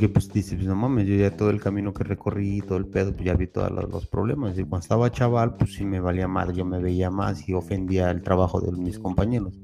porque 0.02 0.14
pues 0.14 0.32
dices, 0.32 0.54
pues, 0.54 0.66
no 0.66 0.74
mames, 0.74 1.06
yo 1.06 1.14
ya 1.14 1.30
todo 1.30 1.50
el 1.50 1.60
camino 1.60 1.94
que 1.94 2.02
recorrí, 2.02 2.60
todo 2.60 2.76
el 2.76 2.86
pedo, 2.86 3.12
pues 3.12 3.24
ya 3.24 3.34
vi 3.34 3.46
todos 3.46 3.70
los, 3.70 4.04
problemas. 4.08 4.58
Y 4.58 4.64
cuando 4.64 4.80
estaba 4.80 5.12
chaval, 5.12 5.54
pues 5.56 5.74
sí 5.74 5.84
me 5.84 6.00
valía 6.00 6.26
más, 6.26 6.52
yo 6.56 6.64
me 6.64 6.80
veía 6.80 7.08
más 7.08 7.48
y 7.48 7.52
ofendía 7.52 8.10
el 8.10 8.20
trabajo 8.20 8.60
de 8.60 8.72
mis 8.72 8.98
compañeros. 8.98 9.54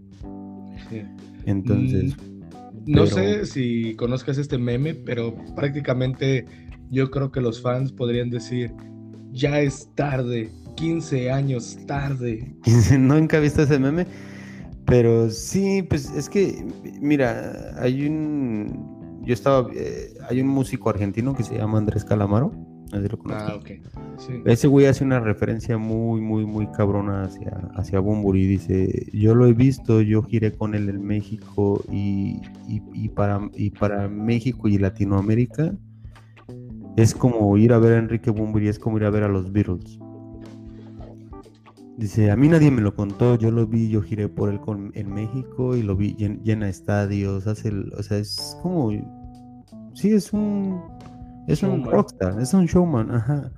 Sí. 0.88 1.03
Entonces... 1.44 2.16
Mm, 2.16 2.92
no 2.92 3.07
sé 3.07 3.46
si 3.46 3.96
conozcas 3.96 4.38
este 4.38 4.59
meme, 4.59 4.94
pero 4.94 5.35
prácticamente 5.57 6.46
yo 6.88 7.11
creo 7.11 7.33
que 7.33 7.40
los 7.40 7.61
fans 7.61 7.90
podrían 7.90 8.31
decir, 8.31 8.70
ya 9.33 9.59
es 9.59 9.90
tarde, 9.96 10.53
15 10.77 11.33
años 11.33 11.77
tarde. 11.88 12.55
nunca 12.96 13.38
he 13.38 13.40
visto 13.40 13.62
ese 13.62 13.81
meme, 13.81 14.07
pero 14.87 15.31
sí, 15.31 15.83
pues 15.83 16.09
es 16.11 16.29
que, 16.29 16.64
mira, 17.01 17.74
hay 17.81 18.07
un 18.07 18.88
yo 19.29 19.35
estaba, 19.35 19.69
eh, 19.75 20.14
hay 20.27 20.41
un 20.41 20.49
músico 20.49 20.88
argentino 20.88 21.35
que 21.35 21.43
se 21.43 21.59
llama 21.59 21.77
Andrés 21.77 22.03
Calamaro. 22.03 22.51
Ah, 23.29 23.55
ok. 23.57 23.71
Ese 24.47 24.69
güey 24.69 24.87
hace 24.87 25.05
una 25.05 25.21
referencia 25.21 25.77
muy, 25.77 26.23
muy, 26.23 26.47
muy 26.47 26.67
cabrona 26.69 27.25
hacia, 27.25 27.51
hacia 27.75 28.01
Bumburi. 28.01 28.47
Dice, 28.47 29.11
yo 29.12 29.35
lo 29.35 29.47
he 29.47 29.53
visto, 29.53 30.01
yo 30.01 30.23
giré 30.23 30.53
con 30.53 30.75
él 30.75 30.88
en 30.88 31.05
México 31.05 31.85
y, 31.93 32.41
y, 32.67 33.09
para, 33.11 33.51
y 33.55 33.69
para 33.69 34.09
México 34.09 34.67
y 34.67 34.79
Latinoamérica 34.79 35.75
es 36.97 37.14
como 37.14 37.55
ir 37.59 37.75
a 37.75 37.79
ver 37.79 37.93
a 37.93 37.99
Enrique 37.99 38.31
Bumburi, 38.31 38.69
es 38.69 38.79
como 38.79 38.97
ir 38.97 39.05
a 39.05 39.11
ver 39.11 39.25
a 39.25 39.29
los 39.29 39.53
Beatles. 39.53 39.99
Dice, 41.99 42.31
a 42.31 42.37
mí 42.37 42.49
nadie 42.49 42.71
me 42.71 42.81
lo 42.81 42.95
contó, 42.95 43.37
yo 43.37 43.51
lo 43.51 43.67
vi, 43.67 43.91
yo 43.91 44.01
giré 44.01 44.29
por 44.29 44.49
él 44.49 44.61
con, 44.61 44.93
en 44.95 45.12
México 45.12 45.77
y 45.77 45.83
lo 45.83 45.97
vi 45.97 46.14
llena 46.14 46.69
estadios, 46.71 47.47
hace, 47.47 47.71
o 47.71 48.03
sea, 48.03 48.19
es 48.19 48.57
como 48.62 48.93
Sí, 49.99 50.13
es 50.13 50.33
un. 50.33 50.81
Es 51.49 51.65
un 51.65 51.83
rockstar, 51.85 52.39
es 52.41 52.55
un 52.55 52.67
showman, 52.67 53.11
ajá. 53.11 53.51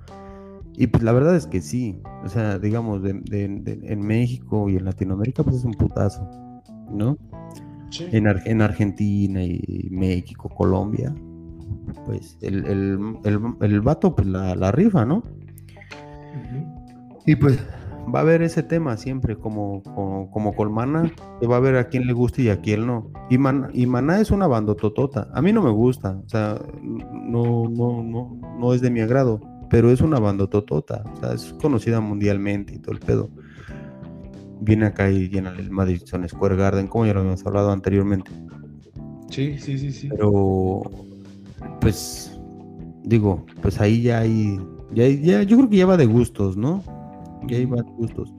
Y 0.75 0.87
pues 0.87 1.03
la 1.03 1.11
verdad 1.11 1.35
es 1.35 1.45
que 1.45 1.61
sí. 1.61 2.01
O 2.23 2.29
sea, 2.29 2.57
digamos, 2.57 3.03
en 3.05 4.01
México 4.01 4.67
y 4.67 4.77
en 4.77 4.85
Latinoamérica, 4.85 5.43
pues 5.43 5.57
es 5.57 5.65
un 5.65 5.73
putazo, 5.73 6.27
¿no? 6.89 7.15
Sí. 7.91 8.07
En, 8.11 8.25
en 8.27 8.61
Argentina 8.61 9.43
y 9.43 9.87
México, 9.91 10.49
Colombia. 10.49 11.13
pues 12.05 12.37
el, 12.41 12.65
el, 12.65 13.17
el, 13.23 13.39
el 13.61 13.81
vato 13.81 14.15
pues 14.15 14.27
la, 14.27 14.55
la 14.55 14.71
rifa, 14.71 15.05
¿no? 15.05 15.23
Y 17.25 17.35
pues 17.35 17.59
va 18.13 18.19
a 18.19 18.21
haber 18.21 18.41
ese 18.41 18.63
tema 18.63 18.97
siempre, 18.97 19.35
como, 19.35 19.81
como, 19.83 20.29
como 20.31 20.53
Colmana, 20.53 21.11
que 21.39 21.47
va 21.47 21.57
a 21.57 21.59
ver 21.59 21.75
a 21.75 21.87
quién 21.87 22.07
le 22.07 22.13
gusta 22.13 22.41
y 22.41 22.49
a 22.49 22.61
quién 22.61 22.87
no. 22.87 23.11
Y, 23.29 23.37
Man, 23.37 23.69
y 23.73 23.85
Maná 23.85 24.19
es 24.19 24.31
una 24.31 24.47
bandototota. 24.47 25.29
A 25.33 25.41
mí 25.41 25.53
no 25.53 25.61
me 25.61 25.71
gusta, 25.71 26.21
o 26.25 26.29
sea, 26.29 26.59
no, 26.81 27.69
no, 27.69 28.03
no, 28.03 28.39
no 28.59 28.73
es 28.73 28.81
de 28.81 28.89
mi 28.89 29.01
agrado, 29.01 29.39
pero 29.69 29.91
es 29.91 30.01
una 30.01 30.19
bandototota. 30.19 31.03
O 31.13 31.19
sea, 31.19 31.33
es 31.33 31.53
conocida 31.61 31.99
mundialmente 32.01 32.75
y 32.75 32.79
todo 32.79 32.93
el 32.93 32.99
pedo. 32.99 33.29
Viene 34.59 34.85
acá 34.85 35.09
y 35.09 35.29
llena 35.29 35.51
el 35.57 35.71
Madison 35.71 36.27
Square 36.27 36.55
Garden, 36.55 36.87
como 36.87 37.05
ya 37.05 37.13
lo 37.13 37.21
habíamos 37.21 37.45
hablado 37.45 37.71
anteriormente. 37.71 38.31
Sí, 39.29 39.57
sí, 39.57 39.77
sí, 39.77 39.91
sí. 39.91 40.09
Pero, 40.09 40.83
pues, 41.79 42.39
digo, 43.03 43.45
pues 43.61 43.79
ahí 43.79 44.01
ya 44.01 44.19
hay, 44.19 44.59
ya, 44.93 45.07
ya, 45.07 45.43
yo 45.43 45.57
creo 45.57 45.69
que 45.69 45.77
ya 45.77 45.85
va 45.85 45.97
de 45.97 46.05
gustos, 46.05 46.57
¿no? 46.57 46.83
Ya 47.47 47.57
hay 47.57 47.67
más 47.67 47.83
gustos. 47.97 48.33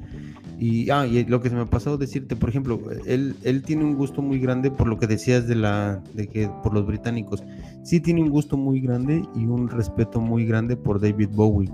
Y, 0.59 0.91
ah, 0.91 1.07
y 1.07 1.25
lo 1.25 1.41
que 1.41 1.49
se 1.49 1.57
me 1.57 1.67
pasó 1.67 1.99
decirte, 1.99 2.37
por 2.37 2.49
ejemplo, 2.49 2.81
él, 3.07 3.35
él 3.43 3.63
tiene 3.63 3.85
un 3.85 3.97
gusto 3.97 4.23
muy 4.23 4.39
grande 4.39 4.71
por 4.71 4.87
lo 4.87 4.97
que 4.99 5.09
decías 5.09 5.49
de 5.49 5.57
la, 5.57 6.03
de 6.15 6.29
que 6.29 6.49
por 6.63 6.73
los 6.73 6.87
británicos. 6.87 7.43
Sí 7.83 8.01
tiene 8.01 8.23
un 8.23 8.31
gusto 8.31 8.57
muy 8.57 8.81
grande 8.81 9.25
y 9.35 9.47
un 9.47 9.69
respeto 9.69 10.21
muy 10.21 10.47
grande 10.47 10.77
por 10.77 11.01
David 11.01 11.31
Bowie. 11.33 11.71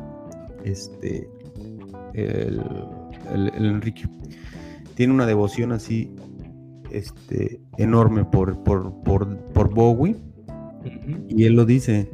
Este, 0.64 1.28
el, 2.14 2.62
el, 3.32 3.52
el 3.54 3.66
Enrique. 3.66 4.08
Tiene 4.94 5.12
una 5.12 5.26
devoción 5.26 5.72
así, 5.72 6.10
este, 6.90 7.60
enorme 7.76 8.24
por, 8.24 8.62
por, 8.64 9.02
por, 9.02 9.36
por 9.52 9.74
Bowie. 9.74 10.16
Y 11.28 11.44
él 11.44 11.54
lo 11.54 11.66
dice, 11.66 12.10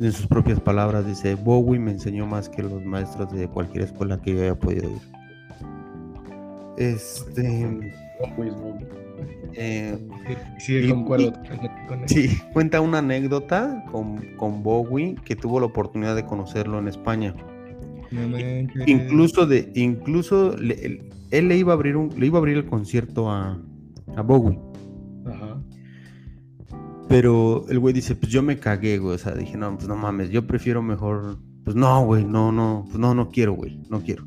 en 0.00 0.12
sus 0.12 0.26
propias 0.26 0.58
palabras, 0.60 1.06
dice, 1.06 1.34
Bowie 1.34 1.78
me 1.78 1.90
enseñó 1.90 2.26
más 2.26 2.48
que 2.48 2.62
los 2.62 2.82
maestros 2.84 3.30
de 3.32 3.48
cualquier 3.48 3.84
escuela 3.84 4.20
que 4.20 4.34
yo 4.34 4.42
haya 4.42 4.58
podido 4.58 4.90
ir. 4.90 4.98
Este... 6.76 7.92
Eh, 9.54 9.98
sí, 10.58 10.88
concuerdo 10.88 11.32
con 11.88 12.08
Sí, 12.08 12.38
cuenta 12.52 12.80
una 12.80 12.98
anécdota 12.98 13.84
con, 13.90 14.18
con, 14.36 14.62
Bowie 14.62 15.16
que 15.24 15.36
tuvo 15.36 15.60
la 15.60 15.66
oportunidad 15.66 16.14
de 16.14 16.24
conocerlo 16.24 16.78
en 16.78 16.88
España. 16.88 17.34
No 18.10 18.38
incluso 18.86 19.46
de, 19.46 19.70
incluso 19.74 20.56
le, 20.56 21.02
él 21.30 21.48
le 21.48 21.56
iba 21.56 21.72
a 21.72 21.74
abrir 21.74 21.96
un, 21.96 22.10
le 22.18 22.26
iba 22.26 22.38
a 22.38 22.40
abrir 22.40 22.56
el 22.56 22.66
concierto 22.66 23.30
a, 23.30 23.58
a 24.16 24.22
Bowie. 24.22 24.58
Pero 27.10 27.66
el 27.68 27.80
güey 27.80 27.92
dice, 27.92 28.14
pues 28.14 28.30
yo 28.30 28.40
me 28.40 28.60
cagué, 28.60 28.98
güey. 28.98 29.16
O 29.16 29.18
sea, 29.18 29.34
dije, 29.34 29.56
no, 29.56 29.74
pues 29.74 29.88
no 29.88 29.96
mames, 29.96 30.30
yo 30.30 30.46
prefiero 30.46 30.80
mejor. 30.80 31.38
Pues 31.64 31.74
no, 31.74 32.04
güey, 32.04 32.24
no, 32.24 32.52
no, 32.52 32.84
pues 32.86 33.00
no, 33.00 33.16
no 33.16 33.30
quiero, 33.30 33.54
güey, 33.54 33.82
no 33.90 34.00
quiero. 34.00 34.24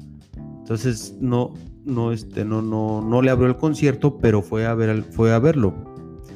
Entonces, 0.60 1.16
no, 1.22 1.54
no, 1.86 2.12
este, 2.12 2.44
no, 2.44 2.62
no, 2.62 3.02
no 3.02 3.22
le 3.22 3.32
abrió 3.32 3.48
el 3.48 3.56
concierto, 3.56 4.18
pero 4.18 4.42
fue 4.42 4.66
a 4.66 4.74
ver, 4.74 5.02
fue 5.04 5.32
a 5.32 5.40
verlo. 5.40 5.74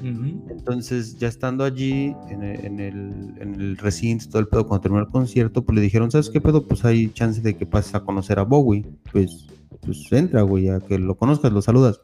Entonces, 0.02 1.18
ya 1.18 1.28
estando 1.28 1.66
allí 1.66 2.16
en 2.30 2.44
el, 2.44 2.66
en, 2.66 2.80
el, 2.80 3.34
en 3.42 3.56
el 3.56 3.78
recinto, 3.78 4.30
todo 4.30 4.40
el 4.40 4.48
pedo, 4.48 4.68
cuando 4.68 4.84
terminó 4.84 5.04
el 5.04 5.10
concierto, 5.10 5.66
pues 5.66 5.76
le 5.76 5.82
dijeron, 5.82 6.12
¿sabes 6.12 6.30
qué 6.30 6.40
pedo? 6.40 6.66
Pues 6.66 6.86
hay 6.86 7.10
chance 7.10 7.42
de 7.42 7.58
que 7.58 7.66
pases 7.66 7.94
a 7.94 8.06
conocer 8.06 8.40
a 8.40 8.44
Bowie. 8.44 8.86
Pues, 9.12 9.48
pues 9.86 10.10
entra, 10.14 10.44
güey, 10.44 10.70
a 10.70 10.80
que 10.80 10.98
lo 10.98 11.16
conozcas, 11.16 11.52
lo 11.52 11.62
saludas. 11.62 12.00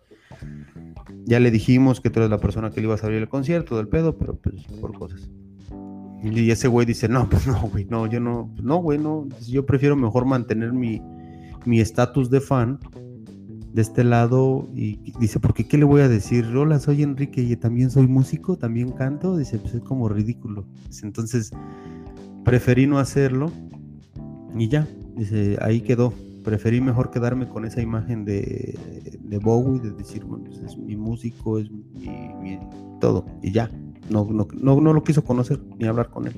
Ya 1.25 1.39
le 1.39 1.51
dijimos 1.51 2.01
que 2.01 2.09
tú 2.09 2.19
eres 2.19 2.29
la 2.29 2.39
persona 2.39 2.69
que 2.69 2.81
le 2.81 2.87
ibas 2.87 3.03
a 3.03 3.07
abrir 3.07 3.21
el 3.21 3.29
concierto 3.29 3.77
del 3.77 3.87
pedo, 3.87 4.17
pero 4.17 4.35
pues 4.35 4.63
por 4.81 4.93
cosas. 4.93 5.29
Y 6.23 6.51
ese 6.51 6.67
güey 6.67 6.85
dice, 6.85 7.09
no, 7.09 7.29
pues 7.29 7.47
no, 7.47 7.61
güey, 7.69 7.85
no, 7.85 8.07
yo 8.07 8.19
no, 8.19 8.49
pues 8.53 8.63
no, 8.63 8.77
güey, 8.77 8.97
no, 8.97 9.27
yo 9.47 9.65
prefiero 9.65 9.95
mejor 9.95 10.25
mantener 10.25 10.73
mi 10.73 11.01
estatus 11.79 12.29
de 12.29 12.41
fan 12.41 12.79
de 13.73 13.81
este 13.81 14.03
lado 14.03 14.69
y 14.75 15.11
dice, 15.19 15.39
porque 15.39 15.67
qué 15.67 15.79
le 15.79 15.83
voy 15.83 16.01
a 16.01 16.07
decir? 16.07 16.45
Hola, 16.55 16.79
soy 16.79 17.01
Enrique 17.01 17.41
y 17.41 17.55
también 17.55 17.89
soy 17.89 18.07
músico, 18.07 18.55
también 18.55 18.91
canto. 18.91 19.35
Dice, 19.35 19.57
pues 19.57 19.73
es 19.73 19.81
como 19.81 20.07
ridículo. 20.07 20.67
Entonces, 21.01 21.51
preferí 22.45 22.85
no 22.85 22.99
hacerlo 22.99 23.51
y 24.55 24.67
ya, 24.67 24.87
dice, 25.15 25.57
ahí 25.59 25.81
quedó 25.81 26.13
preferí 26.43 26.81
mejor 26.81 27.09
quedarme 27.09 27.47
con 27.47 27.65
esa 27.65 27.81
imagen 27.81 28.25
de, 28.25 28.77
de 29.19 29.37
Bowie, 29.37 29.81
de 29.81 29.91
decir, 29.91 30.23
bueno, 30.25 30.49
es 30.65 30.77
mi 30.77 30.95
músico, 30.95 31.57
es 31.57 31.69
mi, 31.71 32.59
todo, 32.99 33.25
y 33.41 33.51
ya. 33.51 33.71
No, 34.09 34.25
no, 34.25 34.45
no, 34.53 34.93
lo 34.93 35.03
quiso 35.03 35.23
conocer 35.23 35.59
ni 35.79 35.87
hablar 35.87 36.09
con 36.09 36.27
él. 36.27 36.33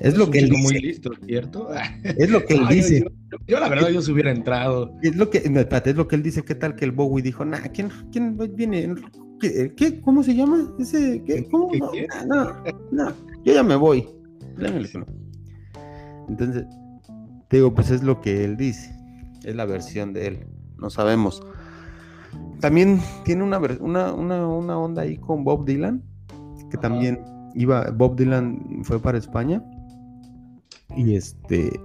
Es, 0.00 0.16
lo 0.16 0.30
que 0.30 0.38
él 0.38 0.48
dice. 0.48 0.62
muy 0.62 0.80
listo, 0.80 1.10
¿cierto? 1.26 1.68
Es 2.18 2.30
lo 2.30 2.44
que 2.44 2.54
él 2.54 2.66
dice. 2.68 3.04
Yo, 3.46 3.60
la 3.60 3.68
verdad, 3.68 3.90
yo 3.90 4.00
se 4.00 4.10
hubiera 4.10 4.32
entrado. 4.32 4.96
Es 5.02 5.14
lo 5.14 5.28
que, 5.30 5.38
espérate, 5.38 5.90
es 5.90 5.96
lo 5.96 6.08
que 6.08 6.16
él 6.16 6.22
dice. 6.22 6.42
¿Qué 6.42 6.54
tal 6.54 6.74
que 6.74 6.86
el 6.86 6.92
Bowie 6.92 7.22
dijo, 7.22 7.44
nah, 7.44 7.60
¿quién, 7.72 7.90
quién 8.10 8.36
viene? 8.56 8.94
¿Qué, 9.38 10.00
¿Cómo 10.02 10.22
se 10.22 10.34
llama? 10.34 10.74
Ese, 10.78 11.22
¿qué, 11.26 11.46
¿Cómo? 11.50 11.70
no, 12.26 12.64
no, 12.90 13.12
yo 13.44 13.52
ya 13.52 13.62
me 13.62 13.76
voy. 13.76 14.08
Entonces, 16.28 16.64
digo, 17.56 17.74
pues 17.74 17.90
es 17.90 18.02
lo 18.02 18.20
que 18.20 18.44
él 18.44 18.56
dice, 18.56 18.94
es 19.44 19.54
la 19.54 19.64
versión 19.64 20.12
de 20.12 20.26
él, 20.26 20.46
no 20.78 20.90
sabemos. 20.90 21.42
También 22.60 23.00
tiene 23.24 23.42
una, 23.42 23.58
una, 23.58 24.12
una, 24.12 24.78
onda 24.78 25.02
ahí 25.02 25.18
con 25.18 25.44
Bob 25.44 25.64
Dylan, 25.66 26.02
que 26.70 26.78
también 26.78 27.20
iba, 27.54 27.90
Bob 27.90 28.16
Dylan 28.16 28.82
fue 28.84 29.00
para 29.00 29.18
España 29.18 29.62
y 30.96 31.14
este 31.14 31.80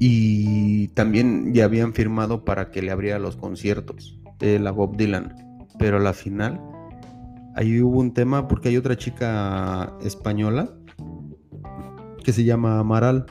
y 0.00 0.88
también 0.88 1.52
ya 1.52 1.64
habían 1.64 1.92
firmado 1.92 2.44
para 2.44 2.70
que 2.70 2.82
le 2.82 2.90
abriera 2.90 3.18
los 3.18 3.36
conciertos 3.36 4.18
de 4.38 4.58
la 4.58 4.70
Bob 4.70 4.96
Dylan, 4.96 5.34
pero 5.78 5.96
a 5.96 6.00
la 6.00 6.12
final 6.12 6.60
ahí 7.56 7.80
hubo 7.82 7.98
un 7.98 8.12
tema 8.12 8.46
porque 8.46 8.68
hay 8.68 8.76
otra 8.76 8.96
chica 8.96 9.92
española 10.02 10.70
que 12.22 12.32
se 12.32 12.44
llama 12.44 12.78
Amaral 12.78 13.26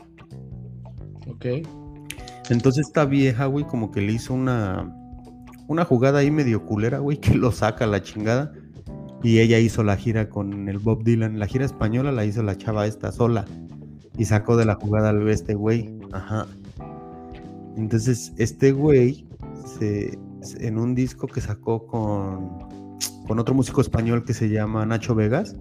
Ok. 1.38 1.68
Entonces 2.50 2.88
esta 2.88 3.06
vieja, 3.06 3.46
güey, 3.46 3.66
como 3.66 3.92
que 3.92 4.02
le 4.02 4.14
hizo 4.14 4.34
una, 4.34 4.94
una 5.68 5.86
jugada 5.86 6.20
ahí 6.20 6.32
medio 6.32 6.66
culera, 6.66 7.00
güey, 7.00 7.18
que 7.22 7.36
lo 7.36 7.52
saca 7.52 7.86
a 7.86 7.88
la 7.88 8.02
chingada. 8.02 8.52
Y 9.24 9.40
ella 9.40 9.58
hizo 9.60 9.84
la 9.84 9.98
gira 9.98 10.30
con 10.30 10.70
el 10.70 10.78
Bob 10.78 11.04
Dylan. 11.04 11.40
La 11.40 11.48
gira 11.48 11.66
española 11.66 12.12
la 12.12 12.26
hizo 12.26 12.44
la 12.44 12.56
chava 12.56 12.86
esta 12.86 13.12
sola. 13.12 13.46
Y 14.18 14.26
sacó 14.26 14.58
de 14.58 14.66
la 14.66 14.76
jugada 14.76 15.10
al 15.10 15.28
este 15.30 15.56
güey. 15.56 15.90
Ajá. 16.12 16.46
Entonces, 17.76 18.34
este 18.38 18.72
güey, 18.72 19.28
se, 19.80 20.18
en 20.60 20.78
un 20.78 20.96
disco 20.96 21.28
que 21.28 21.42
sacó 21.42 21.86
con, 21.88 22.68
con 23.28 23.40
otro 23.40 23.54
músico 23.54 23.82
español 23.82 24.24
que 24.24 24.34
se 24.34 24.50
llama 24.50 24.86
Nacho 24.86 25.16
Vegas, 25.16 25.56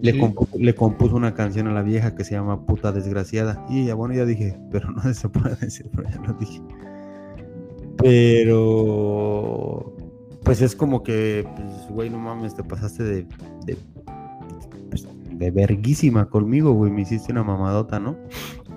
le, 0.00 0.74
compuso 0.74 1.16
una 1.16 1.34
canción 1.34 1.66
a 1.68 1.72
la 1.72 1.82
vieja 1.82 2.14
que 2.14 2.24
se 2.24 2.34
llama 2.34 2.64
Puta 2.66 2.92
Desgraciada. 2.92 3.64
Y 3.68 3.86
ya, 3.86 3.94
bueno, 3.94 4.14
ya 4.14 4.24
dije, 4.24 4.58
pero 4.70 4.90
no 4.90 5.02
se 5.14 5.28
puede 5.28 5.56
decir, 5.56 5.90
pero 5.94 6.08
ya 6.08 6.20
lo 6.20 6.32
dije. 6.34 6.60
Pero, 7.98 9.94
pues 10.44 10.62
es 10.62 10.74
como 10.74 11.02
que, 11.02 11.46
pues, 11.56 11.88
güey, 11.90 12.10
no 12.10 12.18
mames, 12.18 12.54
te 12.54 12.64
pasaste 12.64 13.02
de, 13.02 13.26
de, 13.66 13.76
pues, 14.88 15.06
de 15.30 15.50
verguísima 15.50 16.26
conmigo, 16.28 16.72
güey, 16.72 16.90
me 16.90 17.02
hiciste 17.02 17.32
una 17.32 17.42
mamadota, 17.42 18.00
¿no? 18.00 18.16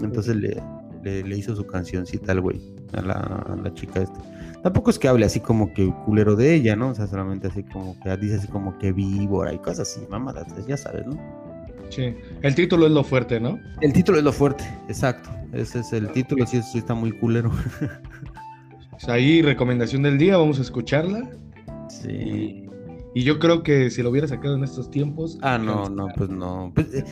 Entonces 0.02 0.36
le, 0.36 0.62
le, 1.04 1.38
hizo 1.38 1.56
su 1.56 1.66
cancioncita 1.66 2.34
al 2.34 2.42
güey, 2.42 2.62
a 2.94 3.02
la, 3.02 3.14
a 3.14 3.56
la 3.56 3.74
chica 3.74 4.02
esta. 4.02 4.20
Tampoco 4.66 4.90
es 4.90 4.98
que 4.98 5.08
hable 5.08 5.28
así 5.28 5.42
como 5.42 5.72
que 5.76 5.94
culero 6.06 6.36
de 6.36 6.56
ella, 6.56 6.76
¿no? 6.76 6.90
O 6.90 6.96
sea, 6.96 7.06
solamente 7.06 7.46
así 7.46 7.62
como 7.62 8.00
que 8.00 8.18
dice 8.18 8.38
así 8.38 8.48
como 8.48 8.76
que 8.80 8.92
víbora 8.92 9.54
y 9.54 9.60
cosas 9.60 9.82
así, 9.82 10.08
mamadas, 10.10 10.48
ya 10.68 10.76
sabes, 10.76 11.06
¿no? 11.06 11.20
Sí, 11.90 12.16
el 12.42 12.56
título 12.56 12.88
es 12.88 12.92
lo 12.92 13.04
fuerte, 13.04 13.40
¿no? 13.40 13.60
El 13.82 13.94
título 13.94 14.18
es 14.18 14.24
lo 14.24 14.34
fuerte, 14.34 14.64
exacto. 14.88 15.30
Ese 15.54 15.82
es 15.82 15.94
el 15.94 16.12
título, 16.14 16.48
sí, 16.48 16.64
sí 16.64 16.80
está 16.80 16.96
muy 16.96 17.12
culero. 17.12 17.52
Pues 18.90 19.08
ahí, 19.10 19.44
recomendación 19.44 20.02
del 20.02 20.18
día, 20.18 20.38
vamos 20.38 20.58
a 20.58 20.62
escucharla. 20.64 21.30
Sí. 21.90 22.66
Y, 23.14 23.24
yo 23.24 23.38
creo 23.40 23.62
que 23.62 23.92
si 23.92 24.02
lo 24.02 24.10
hubiera 24.10 24.28
sacado 24.28 24.56
en 24.56 24.64
estos 24.64 24.90
tiempos. 24.90 25.38
Ah, 25.42 25.58
no, 25.58 25.90
no, 25.90 26.08
pues 26.16 26.30
no. 26.30 26.72
Pues, 26.74 26.94
eh, 26.94 27.04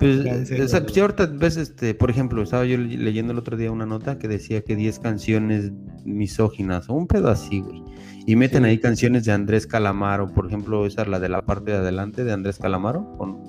pues, 0.00 0.60
o 0.60 0.68
sea, 0.68 0.82
si 0.88 1.00
ahorita 1.00 1.26
ves, 1.26 1.58
este, 1.58 1.94
por 1.94 2.10
ejemplo, 2.10 2.42
estaba 2.42 2.64
yo 2.64 2.78
leyendo 2.78 3.32
el 3.32 3.38
otro 3.38 3.58
día 3.58 3.70
una 3.70 3.84
nota 3.84 4.18
que 4.18 4.28
decía 4.28 4.62
que 4.62 4.74
10 4.74 4.98
canciones 4.98 5.72
misóginas, 6.06 6.88
o 6.88 6.94
un 6.94 7.06
pedo 7.06 7.28
así, 7.28 7.60
güey. 7.60 7.84
Y 8.26 8.34
meten 8.34 8.64
ahí 8.64 8.78
canciones 8.78 9.26
de 9.26 9.32
Andrés 9.32 9.66
Calamaro, 9.66 10.32
por 10.32 10.46
ejemplo, 10.46 10.86
esa 10.86 11.02
es 11.02 11.08
la 11.08 11.20
de 11.20 11.28
la 11.28 11.44
parte 11.44 11.72
de 11.72 11.76
adelante 11.76 12.24
de 12.24 12.32
Andrés 12.32 12.58
Calamaro, 12.58 13.14
con, 13.18 13.42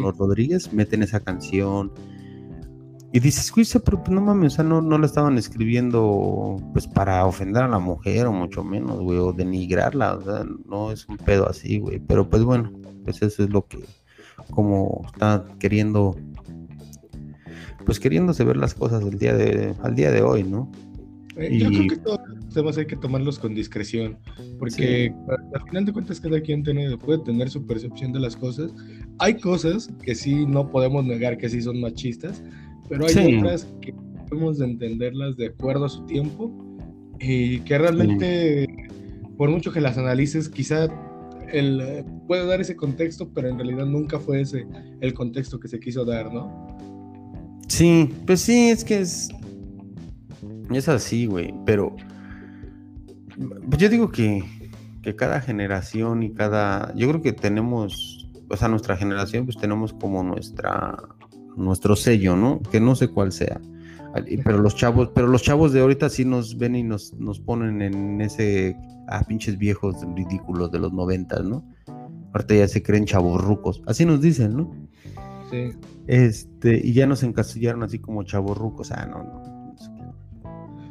los 0.00 0.16
Rodríguez, 0.16 0.72
meten 0.72 1.02
esa 1.02 1.20
canción. 1.20 1.92
Y 3.12 3.20
dices, 3.20 3.52
güey, 3.52 3.66
pero 3.84 4.02
pues, 4.02 4.10
no 4.10 4.22
mames, 4.22 4.54
o 4.54 4.56
sea, 4.56 4.64
no, 4.64 4.80
no 4.80 4.96
la 4.96 5.04
estaban 5.04 5.36
escribiendo 5.36 6.56
pues 6.72 6.86
para 6.86 7.26
ofender 7.26 7.64
a 7.64 7.68
la 7.68 7.78
mujer, 7.78 8.26
o 8.26 8.32
mucho 8.32 8.64
menos, 8.64 8.98
güey, 9.00 9.18
o 9.18 9.34
denigrarla, 9.34 10.14
o 10.14 10.22
sea, 10.22 10.46
no 10.66 10.90
es 10.90 11.06
un 11.06 11.18
pedo 11.18 11.46
así, 11.46 11.78
güey. 11.80 11.98
Pero 11.98 12.30
pues 12.30 12.42
bueno, 12.44 12.72
pues 13.04 13.20
eso 13.20 13.44
es 13.44 13.50
lo 13.50 13.66
que 13.66 13.78
como 14.50 15.02
está 15.06 15.44
queriendo, 15.58 16.16
pues 17.84 18.00
queriéndose 18.00 18.44
ver 18.44 18.56
las 18.56 18.74
cosas 18.74 19.04
del 19.04 19.18
día 19.18 19.34
de, 19.34 19.74
al 19.82 19.94
día 19.94 20.10
de 20.10 20.22
hoy, 20.22 20.42
¿no? 20.42 20.70
Eh, 21.36 21.56
yo 21.56 21.68
creo 21.68 21.88
que 21.88 21.96
todos 21.98 22.20
los 22.34 22.48
temas 22.48 22.78
hay 22.78 22.86
que 22.86 22.96
tomarlos 22.96 23.38
con 23.38 23.54
discreción, 23.54 24.18
porque 24.58 25.14
al 25.54 25.62
final 25.68 25.84
de 25.84 25.92
cuentas 25.92 26.20
cada 26.20 26.40
quien 26.40 26.64
tiene, 26.64 26.96
puede 26.98 27.20
tener 27.20 27.48
su 27.48 27.64
percepción 27.64 28.12
de 28.12 28.18
las 28.18 28.36
cosas. 28.36 28.74
Hay 29.20 29.34
cosas 29.34 29.88
que 30.02 30.16
sí 30.16 30.44
no 30.46 30.68
podemos 30.68 31.04
negar 31.04 31.38
que 31.38 31.48
sí 31.48 31.62
son 31.62 31.80
machistas, 31.80 32.42
pero 32.88 33.06
hay 33.06 33.36
otras 33.36 33.68
que 33.80 33.94
debemos 34.24 34.58
de 34.58 34.64
entenderlas 34.64 35.36
de 35.36 35.46
acuerdo 35.46 35.84
a 35.84 35.88
su 35.88 36.04
tiempo 36.06 36.52
y 37.20 37.60
que 37.60 37.78
realmente, 37.78 38.66
por 39.36 39.48
mucho 39.48 39.72
que 39.72 39.80
las 39.80 39.96
analices, 39.96 40.48
quizá 40.48 40.88
el, 41.52 42.04
puede 42.26 42.46
dar 42.46 42.60
ese 42.60 42.76
contexto, 42.76 43.30
pero 43.32 43.48
en 43.48 43.56
realidad 43.56 43.86
nunca 43.86 44.18
fue 44.18 44.40
ese 44.40 44.66
el 45.00 45.14
contexto 45.14 45.58
que 45.58 45.68
se 45.68 45.80
quiso 45.80 46.04
dar, 46.04 46.32
¿no? 46.32 46.76
Sí, 47.68 48.12
pues 48.26 48.40
sí, 48.40 48.70
es 48.70 48.84
que 48.84 49.00
es. 49.00 49.28
Es 50.70 50.88
así, 50.88 51.26
güey, 51.26 51.54
pero. 51.64 51.94
Yo 53.78 53.88
digo 53.88 54.10
que, 54.10 54.42
que 55.02 55.14
cada 55.14 55.40
generación 55.40 56.22
y 56.22 56.32
cada. 56.32 56.94
Yo 56.94 57.08
creo 57.08 57.22
que 57.22 57.32
tenemos. 57.32 58.30
O 58.50 58.56
sea, 58.56 58.68
nuestra 58.68 58.96
generación, 58.96 59.44
pues 59.44 59.56
tenemos 59.58 59.92
como 59.92 60.22
nuestra. 60.22 60.96
Nuestro 61.56 61.96
sello, 61.96 62.36
¿no? 62.36 62.60
Que 62.70 62.80
no 62.80 62.94
sé 62.94 63.08
cuál 63.08 63.32
sea. 63.32 63.60
Pero 64.44 64.58
los 64.58 64.74
chavos, 64.74 65.10
pero 65.14 65.26
los 65.26 65.42
chavos 65.42 65.72
de 65.72 65.80
ahorita 65.80 66.08
sí 66.08 66.24
nos 66.24 66.56
ven 66.56 66.76
y 66.76 66.82
nos, 66.82 67.14
nos 67.14 67.40
ponen 67.40 67.82
en 67.82 68.20
ese 68.20 68.76
ah, 69.08 69.24
pinches 69.26 69.58
viejos 69.58 69.96
ridículos 70.14 70.70
de 70.70 70.78
los 70.78 70.92
noventas, 70.92 71.44
¿no? 71.44 71.64
Ahorita 72.32 72.54
ya 72.54 72.68
se 72.68 72.82
creen 72.82 73.06
chavos 73.06 73.42
rucos. 73.42 73.82
Así 73.86 74.04
nos 74.04 74.20
dicen, 74.20 74.56
¿no? 74.56 74.74
Sí. 75.50 75.70
Este, 76.06 76.80
y 76.84 76.92
ya 76.92 77.06
nos 77.06 77.22
encasillaron 77.22 77.82
así 77.82 77.98
como 77.98 78.22
chavos 78.22 78.56
rucos. 78.56 78.90
Ah, 78.92 79.06
no, 79.06 79.22
no. 79.22 79.58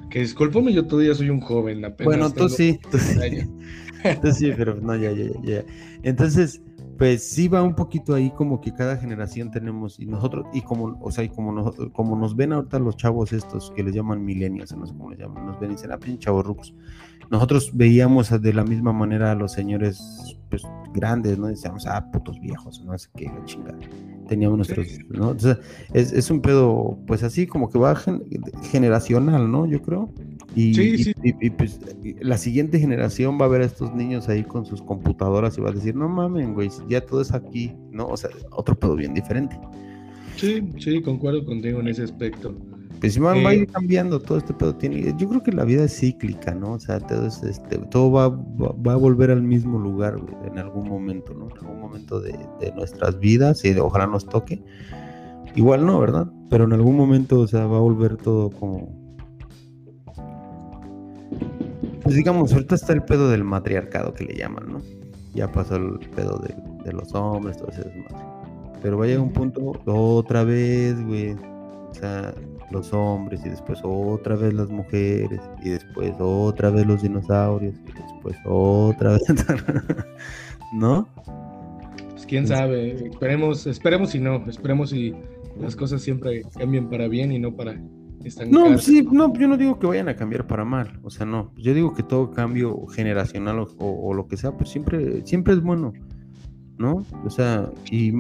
Que 0.10 0.20
discúlpame, 0.20 0.74
yo 0.74 0.88
todavía 0.88 1.14
soy 1.14 1.30
un 1.30 1.42
joven 1.42 1.84
apenas. 1.84 2.06
Bueno, 2.06 2.32
tú 2.32 2.50
sí, 2.50 2.80
tú 2.90 2.98
sí. 2.98 3.20
tú 4.22 4.32
sí, 4.32 4.54
pero 4.56 4.76
no, 4.76 4.96
ya, 4.96 5.12
ya, 5.12 5.26
ya. 5.44 5.64
Entonces, 6.04 6.62
pues 6.98 7.24
sí 7.24 7.48
va 7.48 7.62
un 7.62 7.76
poquito 7.76 8.16
ahí 8.16 8.32
como 8.32 8.60
que 8.60 8.74
cada 8.74 8.98
generación 8.98 9.52
tenemos 9.52 10.00
y 10.00 10.06
nosotros 10.06 10.46
y 10.54 10.62
como 10.62 10.98
o 11.02 11.12
sea 11.12 11.24
y 11.24 11.30
como 11.30 11.52
nosotros 11.52 11.90
como 11.94 12.16
nos 12.16 12.36
ven 12.36 12.54
ahorita 12.54 12.80
los 12.80 12.98
chavos 12.98 13.34
estos 13.34 13.72
que 13.76 13.84
les 13.84 13.94
llaman 13.94 14.24
milenios 14.26 14.76
no 14.76 14.86
sé 14.86 14.94
cómo 14.94 15.12
les 15.12 15.20
llaman 15.20 15.46
nos 15.46 15.60
ven 15.60 15.72
y 15.72 15.74
dicen 15.76 15.92
ah 15.92 15.98
pinche 15.98 16.26
chavos 16.26 16.46
rucos 16.46 16.74
nosotros 17.30 17.72
veíamos 17.74 18.30
de 18.42 18.54
la 18.54 18.64
misma 18.64 18.94
manera 18.94 19.32
a 19.32 19.36
los 19.36 19.52
señores 19.52 20.38
pues 20.50 20.64
grandes 20.94 21.38
no 21.38 21.48
decíamos 21.48 21.86
ah 21.86 22.10
putos 22.12 22.40
viejos 22.40 22.82
no 22.84 22.98
sé 22.98 23.10
qué 23.16 23.26
la 23.26 23.46
chingada 23.46 23.78
teníamos 24.28 24.58
nuestros 24.58 24.88
no 25.10 25.36
es, 25.94 26.14
es, 26.14 26.32
un 26.32 26.42
pedo 26.42 26.98
pues 27.06 27.24
así 27.24 27.46
como 27.46 27.70
que 27.70 27.78
va 27.78 27.96
generacional 28.64 29.52
no 29.52 29.66
yo 29.66 29.82
creo 29.82 30.10
y, 30.58 31.14
y, 31.24 31.50
pues 31.52 31.80
la 32.20 32.36
siguiente 32.36 32.80
generación 32.80 33.38
va 33.40 33.46
a 33.46 33.48
ver 33.48 33.62
a 33.62 33.66
estos 33.66 33.94
niños 33.94 34.28
ahí 34.28 34.44
con 34.44 34.66
sus 34.66 34.82
computadoras 34.82 35.56
y 35.58 35.62
va 35.62 35.70
a 35.70 35.72
decir, 35.72 35.96
no 35.96 36.10
mames, 36.10 36.52
güey, 36.52 36.70
ya 36.90 37.02
todo 37.02 37.22
es 37.22 37.32
aquí, 37.32 37.74
¿no? 37.92 38.08
O 38.08 38.18
sea, 38.18 38.32
otro 38.50 38.74
pedo 38.74 38.96
bien 38.96 39.14
diferente. 39.14 39.56
Sí, 40.36 40.68
sí, 40.80 41.00
concuerdo 41.04 41.46
contigo 41.46 41.80
en 41.80 41.90
ese 41.90 42.04
aspecto. 42.04 42.56
Pues 43.00 43.22
va, 43.22 43.36
va 43.36 43.52
a 43.52 43.54
ir 43.54 43.64
eh, 43.64 43.68
cambiando, 43.68 44.20
todo 44.20 44.40
este 44.40 44.52
pedo 44.56 44.74
tiene. 44.74 45.14
Yo 45.20 45.30
creo 45.30 45.44
que 45.44 45.52
la 45.52 45.64
vida 45.64 45.84
es 45.84 46.00
cíclica, 46.00 46.56
¿no? 46.56 46.74
O 46.74 46.80
sea, 46.80 47.00
todo, 47.02 47.28
este, 47.28 47.78
todo 47.92 48.12
va, 48.12 48.30
va, 48.30 48.94
a 48.94 48.98
volver 48.98 49.30
al 49.30 49.44
mismo 49.44 49.78
lugar 49.78 50.18
güey, 50.18 50.34
en 50.52 50.58
algún 50.58 50.90
momento, 50.90 51.36
¿no? 51.36 51.50
En 51.52 51.58
algún 51.68 51.80
momento 51.80 52.20
de, 52.20 52.32
de 52.60 52.72
nuestras 52.72 53.20
vidas 53.20 53.64
y 53.64 53.78
ojalá 53.78 54.08
nos 54.08 54.26
toque. 54.26 54.64
Igual 55.56 55.86
no, 55.86 56.00
¿verdad? 56.00 56.28
Pero 56.50 56.64
en 56.64 56.74
algún 56.74 56.96
momento, 56.96 57.42
o 57.42 57.48
sea, 57.48 57.68
va 57.68 57.78
a 57.78 57.82
volver 57.82 58.18
todo 58.18 58.50
como, 58.50 59.07
pues 62.08 62.16
digamos, 62.16 62.54
ahorita 62.54 62.76
está 62.76 62.94
el 62.94 63.04
pedo 63.04 63.30
del 63.30 63.44
matriarcado 63.44 64.14
que 64.14 64.24
le 64.24 64.34
llaman, 64.34 64.64
¿no? 64.72 64.82
Ya 65.34 65.52
pasó 65.52 65.76
el 65.76 66.00
pedo 66.16 66.40
de, 66.40 66.94
los 66.94 67.14
hombres, 67.14 67.58
todo 67.58 67.68
eso 67.68 67.84
Pero 68.82 68.98
va 68.98 69.04
a 69.04 69.08
llegar 69.10 69.24
un 69.24 69.34
punto, 69.34 69.74
otra 69.86 70.46
vez, 70.46 71.06
güey. 71.06 71.34
O 71.34 71.94
sea, 71.94 72.34
los 72.72 72.94
hombres 72.94 73.42
y 73.46 73.50
después 73.50 73.82
otra 73.84 74.38
vez 74.38 74.54
las 74.54 74.70
mujeres 74.70 75.42
y 75.62 75.72
después 75.72 76.14
otra 76.18 76.70
vez 76.70 76.88
los 76.88 77.02
dinosaurios 77.02 77.76
y 77.86 77.92
después 78.02 78.38
otra 78.46 79.12
vez, 79.12 79.24
¿no? 80.74 81.10
Pues 82.12 82.26
quién 82.26 82.48
sabe, 82.48 83.06
esperemos, 83.06 83.68
esperemos 83.68 84.16
y 84.16 84.22
no, 84.22 84.46
esperemos 84.48 84.94
y 84.94 85.14
las 85.60 85.76
cosas 85.76 86.02
siempre 86.02 86.44
cambien 86.58 86.90
para 86.90 87.10
bien 87.10 87.34
y 87.34 87.40
no 87.40 87.54
para 87.54 87.78
no, 88.50 88.78
sí, 88.78 89.08
no, 89.12 89.34
yo 89.34 89.48
no 89.48 89.58
digo 89.58 89.80
que 89.80 89.88
vayan 89.88 90.10
a 90.10 90.16
cambiar 90.16 90.48
para 90.48 90.66
mal, 90.66 91.00
o 91.04 91.10
sea, 91.10 91.26
no, 91.26 91.52
yo 91.56 91.74
digo 91.74 91.94
que 91.94 92.04
todo 92.04 92.32
cambio 92.32 92.86
generacional 92.88 93.66
o, 93.78 94.14
lo 94.14 94.28
que 94.28 94.38
sea, 94.38 94.52
pues 94.52 94.70
siempre, 94.70 95.26
siempre 95.26 95.54
es 95.54 95.62
bueno, 95.62 95.94
¿no? 96.78 97.06
O 97.26 97.30
sea, 97.30 97.72
y, 97.92 98.14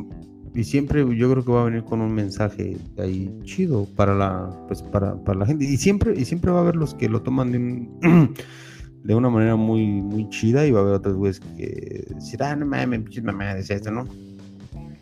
siempre 0.63 1.05
yo 1.15 1.29
creo 1.31 1.45
que 1.45 1.51
va 1.51 1.61
a 1.61 1.65
venir 1.65 1.83
con 1.83 2.01
un 2.01 2.11
mensaje 2.13 2.77
ahí 2.97 3.31
chido 3.43 3.85
para 3.95 4.15
la, 4.15 4.49
pues 4.67 4.81
para, 4.81 5.15
para 5.23 5.39
la 5.39 5.45
gente, 5.45 5.65
y 5.65 5.77
siempre, 5.77 6.13
y 6.19 6.25
siempre 6.25 6.51
va 6.51 6.59
a 6.59 6.61
haber 6.61 6.75
los 6.75 6.95
que 6.95 7.09
lo 7.09 7.21
toman 7.21 7.51
de, 7.51 7.87
de 9.03 9.15
una 9.15 9.29
manera 9.29 9.55
muy, 9.55 10.01
muy 10.01 10.29
chida, 10.29 10.65
y 10.65 10.71
va 10.71 10.79
a 10.79 10.83
haber 10.83 10.95
otros 10.95 11.15
güeyes 11.15 11.39
que 11.39 12.07
dirán, 12.31 12.51
ah, 12.51 12.55
no 12.55 12.65
mames, 12.65 13.01
pinches 13.01 13.23
decía 13.55 13.75
esto, 13.75 13.91
¿no? 13.91 14.05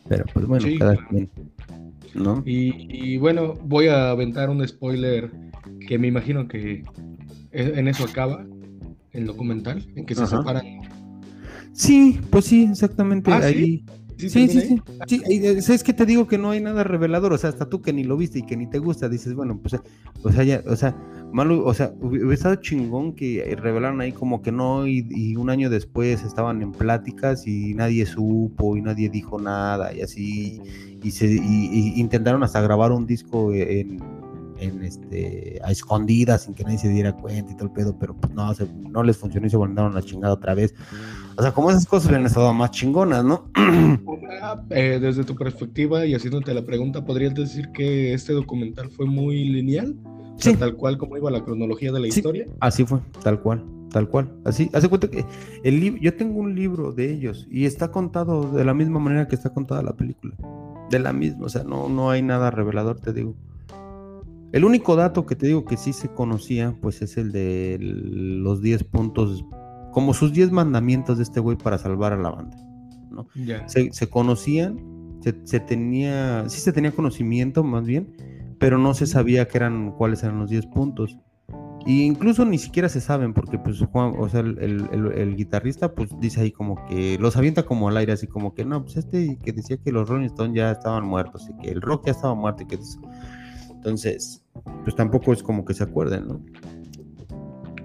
Pero 0.07 0.25
pues 0.33 0.45
bueno, 0.45 0.67
cada 0.77 0.95
quien. 1.07 1.29
Y, 2.45 3.17
bueno, 3.17 3.53
voy 3.63 3.87
a 3.87 4.09
aventar 4.09 4.49
un 4.49 4.65
spoiler 4.67 5.31
que 5.87 5.97
me 5.97 6.07
imagino 6.07 6.47
que 6.47 6.83
en 7.51 7.87
eso 7.87 8.05
acaba 8.05 8.45
el 9.11 9.25
documental, 9.25 9.85
en 9.95 10.05
que 10.05 10.15
se 10.15 10.25
separan. 10.27 10.65
Sí, 11.73 12.19
pues 12.29 12.45
sí, 12.45 12.67
exactamente. 12.71 13.31
¿Ah, 13.31 13.41
ahí. 13.43 13.83
Sí, 14.17 14.29
sí, 14.29 14.47
sí. 14.47 14.81
sí, 15.07 15.73
Es 15.73 15.83
que 15.83 15.93
te 15.93 16.05
digo 16.05 16.25
que 16.27 16.37
no 16.37 16.51
hay 16.51 16.61
nada 16.61 16.85
revelador, 16.85 17.33
o 17.33 17.37
sea, 17.37 17.49
hasta 17.49 17.67
tú 17.67 17.81
que 17.81 17.91
ni 17.91 18.05
lo 18.05 18.15
viste 18.15 18.39
y 18.39 18.43
que 18.43 18.55
ni 18.55 18.65
te 18.69 18.79
gusta, 18.79 19.09
dices, 19.09 19.33
bueno, 19.33 19.59
pues, 19.61 19.75
o 20.23 20.31
sea, 20.31 20.43
ya, 20.43 20.63
o 20.67 20.75
sea, 20.77 20.95
o 21.37 21.73
sea, 21.73 21.93
hubiera 21.99 22.33
estado 22.33 22.55
chingón 22.55 23.13
que 23.13 23.55
revelaron 23.59 23.99
ahí 24.01 24.11
como 24.11 24.41
que 24.41 24.51
no, 24.51 24.87
y, 24.87 25.35
un 25.35 25.49
año 25.49 25.69
después 25.69 26.23
estaban 26.23 26.61
en 26.61 26.71
pláticas 26.71 27.45
y 27.45 27.73
nadie 27.73 28.05
supo 28.05 28.77
y 28.77 28.81
nadie 28.81 29.09
dijo 29.09 29.39
nada 29.39 29.93
y 29.93 30.01
así, 30.01 30.61
y 31.03 31.11
se 31.11 31.27
intentaron 31.27 32.43
hasta 32.43 32.61
grabar 32.61 32.91
un 32.91 33.05
disco 33.05 33.53
en, 33.53 34.01
este 34.81 35.59
a 35.63 35.71
escondidas 35.71 36.43
sin 36.43 36.53
que 36.53 36.63
nadie 36.63 36.77
se 36.77 36.87
diera 36.87 37.11
cuenta 37.11 37.51
y 37.51 37.55
todo 37.55 37.65
el 37.65 37.73
pedo, 37.73 37.99
pero 37.99 38.15
pues 38.15 38.33
no, 38.33 38.53
no 38.89 39.03
les 39.03 39.17
funcionó 39.17 39.47
y 39.47 39.49
se 39.49 39.57
a 39.57 39.89
la 39.89 40.01
chingada 40.01 40.33
otra 40.33 40.55
vez. 40.55 40.73
O 41.35 41.41
sea, 41.41 41.51
como 41.51 41.69
esas 41.69 41.85
cosas 41.85 42.13
han 42.13 42.25
estado 42.25 42.53
más 42.53 42.71
chingonas, 42.71 43.23
¿no? 43.23 43.51
Eh, 44.69 44.99
desde 45.01 45.23
tu 45.23 45.35
perspectiva 45.35 46.05
y 46.05 46.13
haciéndote 46.13 46.53
la 46.53 46.65
pregunta, 46.65 47.05
¿podrías 47.05 47.33
decir 47.33 47.69
que 47.73 48.13
este 48.13 48.33
documental 48.33 48.89
fue 48.89 49.05
muy 49.05 49.45
lineal? 49.45 49.95
Sí. 50.37 50.55
tal 50.55 50.75
cual 50.75 50.97
como 50.97 51.17
iba 51.17 51.29
la 51.31 51.43
cronología 51.43 51.91
de 51.91 51.99
la 51.99 52.07
historia. 52.07 52.45
Así 52.59 52.85
fue, 52.85 52.99
tal 53.23 53.41
cual, 53.41 53.63
tal 53.91 54.09
cual. 54.09 54.31
Así, 54.45 54.69
hace 54.73 54.89
cuenta 54.89 55.09
que 55.09 55.25
el 55.63 55.79
libro, 55.79 56.01
yo 56.01 56.15
tengo 56.15 56.39
un 56.39 56.55
libro 56.55 56.91
de 56.91 57.11
ellos 57.11 57.47
y 57.49 57.65
está 57.65 57.91
contado 57.91 58.51
de 58.51 58.65
la 58.65 58.73
misma 58.73 58.99
manera 58.99 59.27
que 59.27 59.35
está 59.35 59.51
contada 59.51 59.81
la 59.81 59.95
película. 59.95 60.35
De 60.89 60.99
la 60.99 61.13
misma, 61.13 61.45
o 61.45 61.49
sea, 61.49 61.63
no, 61.63 61.89
no 61.89 62.09
hay 62.09 62.21
nada 62.21 62.51
revelador, 62.51 62.99
te 62.99 63.13
digo. 63.13 63.35
El 64.51 64.63
único 64.63 64.95
dato 64.95 65.25
que 65.25 65.35
te 65.35 65.47
digo 65.47 65.65
que 65.65 65.75
sí 65.75 65.91
se 65.91 66.07
conocía, 66.07 66.73
pues 66.81 67.01
es 67.01 67.17
el 67.17 67.33
de 67.33 67.77
los 67.81 68.61
10 68.61 68.85
puntos, 68.85 69.43
como 69.91 70.13
sus 70.13 70.31
10 70.31 70.51
mandamientos 70.51 71.17
de 71.17 71.23
este 71.23 71.41
güey 71.41 71.57
para 71.57 71.77
salvar 71.77 72.13
a 72.13 72.17
la 72.17 72.29
banda. 72.29 72.57
¿no? 73.09 73.27
Se, 73.67 74.07
conocían, 74.07 74.79
se, 75.21 75.35
se, 75.43 75.59
tenía, 75.59 76.47
sí 76.47 76.61
se 76.61 76.71
tenía 76.71 76.91
conocimiento 76.91 77.63
más 77.65 77.85
bien, 77.85 78.15
pero 78.59 78.77
no 78.77 78.93
se 78.93 79.05
sabía 79.05 79.47
que 79.47 79.57
eran 79.57 79.91
cuáles 79.91 80.23
eran 80.23 80.39
los 80.39 80.49
10 80.49 80.67
puntos. 80.67 81.17
E 81.85 81.91
incluso 81.91 82.45
ni 82.45 82.57
siquiera 82.57 82.89
se 82.89 82.99
saben, 82.99 83.33
porque 83.33 83.59
pues 83.59 83.79
Juan, 83.91 84.13
o 84.17 84.27
sea, 84.27 84.39
el, 84.39 85.35
guitarrista 85.35 85.93
pues 85.93 86.09
dice 86.19 86.41
ahí 86.41 86.51
como 86.51 86.83
que 86.87 87.17
los 87.19 87.37
avienta 87.37 87.63
como 87.63 87.89
al 87.89 87.97
aire, 87.97 88.13
así 88.13 88.25
como 88.25 88.55
que 88.55 88.65
no, 88.65 88.83
pues 88.83 88.97
este 88.97 89.37
que 89.37 89.53
decía 89.53 89.77
que 89.77 89.91
los 89.91 90.09
Rolling 90.09 90.25
Stones 90.25 90.55
ya 90.55 90.71
estaban 90.71 91.05
muertos 91.05 91.47
y 91.47 91.61
que 91.61 91.69
el 91.69 91.81
rock 91.81 92.07
ya 92.07 92.13
estaba 92.13 92.33
muerto 92.33 92.63
y 92.63 92.65
que 92.65 92.79
Entonces, 93.71 94.43
pues 94.83 94.95
tampoco 94.95 95.31
es 95.31 95.43
como 95.43 95.63
que 95.63 95.75
se 95.75 95.83
acuerden, 95.83 96.27
¿no? 96.27 96.41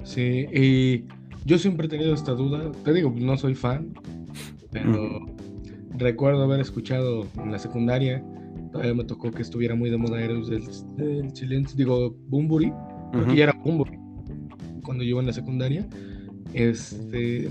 Sí, 0.02 0.46
y 0.50 1.04
yo 1.44 1.58
siempre 1.58 1.86
he 1.86 1.90
tenido 1.90 2.14
esta 2.14 2.32
duda, 2.32 2.72
te 2.84 2.94
digo, 2.94 3.12
no 3.14 3.36
soy 3.36 3.54
fan, 3.54 3.92
pero 4.70 5.26
recuerdo 5.90 6.42
haber 6.44 6.60
escuchado 6.60 7.26
en 7.36 7.52
la 7.52 7.58
secundaria 7.58 8.24
Todavía 8.72 8.94
me 8.94 9.04
tocó 9.04 9.30
que 9.30 9.42
estuviera 9.42 9.74
muy 9.74 9.90
de 9.90 9.96
moda 9.96 10.20
Héroes 10.20 10.48
del, 10.48 11.34
Silencio, 11.34 11.76
digo, 11.76 12.16
Bumburi, 12.28 12.72
porque 13.12 13.36
ya 13.36 13.44
era 13.44 13.52
Bumburi 13.64 13.98
cuando 14.82 15.04
yo 15.04 15.10
iba 15.10 15.20
en 15.20 15.26
la 15.26 15.32
secundaria. 15.32 15.86
Este, 16.52 17.48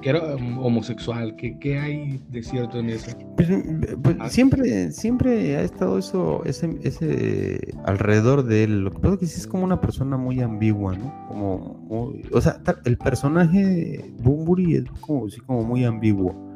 que 0.00 0.10
era 0.10 0.34
homosexual. 0.34 1.36
¿Qué, 1.36 1.58
¿Qué, 1.58 1.78
hay 1.78 2.20
de 2.30 2.42
cierto 2.42 2.78
en 2.78 2.90
eso? 2.90 3.16
Pues, 3.36 3.48
pues 4.02 4.16
ah. 4.18 4.28
siempre, 4.28 4.90
siempre 4.92 5.56
ha 5.56 5.62
estado 5.62 5.98
eso, 5.98 6.42
ese, 6.44 6.78
ese 6.82 7.74
alrededor 7.84 8.44
de 8.44 8.64
él. 8.64 8.84
Lo 8.84 8.92
que 8.92 8.98
pasa 8.98 9.14
es 9.14 9.20
que 9.20 9.26
sí 9.26 9.40
es 9.40 9.46
como 9.46 9.64
una 9.64 9.80
persona 9.80 10.16
muy 10.16 10.40
ambigua, 10.40 10.96
¿no? 10.96 11.26
Como 11.28 11.80
o 12.32 12.40
sea, 12.40 12.60
el 12.84 12.96
personaje 12.96 14.12
Bumburi 14.22 14.76
es 14.76 14.84
como, 15.00 15.28
sí, 15.28 15.40
como 15.40 15.64
muy 15.64 15.84
ambiguo 15.84 16.49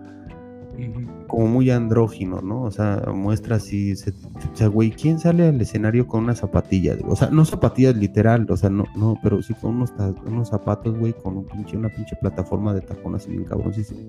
como 1.26 1.46
muy 1.46 1.70
andrógino, 1.70 2.40
¿no? 2.40 2.62
O 2.62 2.70
sea, 2.70 3.02
muestra 3.12 3.56
así, 3.56 3.92
o 3.92 4.56
sea, 4.56 4.68
güey, 4.68 4.90
¿quién 4.90 5.18
sale 5.18 5.48
al 5.48 5.60
escenario 5.60 6.06
con 6.06 6.24
una 6.24 6.34
zapatilla? 6.34 6.96
O 7.06 7.16
sea, 7.16 7.30
no 7.30 7.44
zapatillas 7.44 7.96
literal, 7.96 8.46
o 8.48 8.56
sea, 8.56 8.70
no, 8.70 8.84
no, 8.96 9.18
pero 9.22 9.42
sí 9.42 9.54
con 9.54 9.76
unos, 9.76 9.92
unos 10.26 10.48
zapatos, 10.48 10.96
güey, 10.98 11.12
con 11.12 11.36
un 11.38 11.46
pinche, 11.46 11.76
una 11.76 11.88
pinche 11.88 12.16
plataforma 12.16 12.74
de 12.74 12.82
tacón 12.82 13.14
así 13.14 13.30
bien 13.30 13.44
cabrón, 13.44 13.74
sí, 13.74 13.84
sí. 13.84 14.08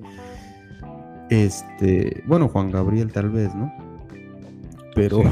Este, 1.30 2.24
bueno, 2.28 2.48
Juan 2.48 2.72
Gabriel 2.72 3.12
tal 3.12 3.30
vez, 3.30 3.54
¿no? 3.56 3.74
Pero, 4.94 5.24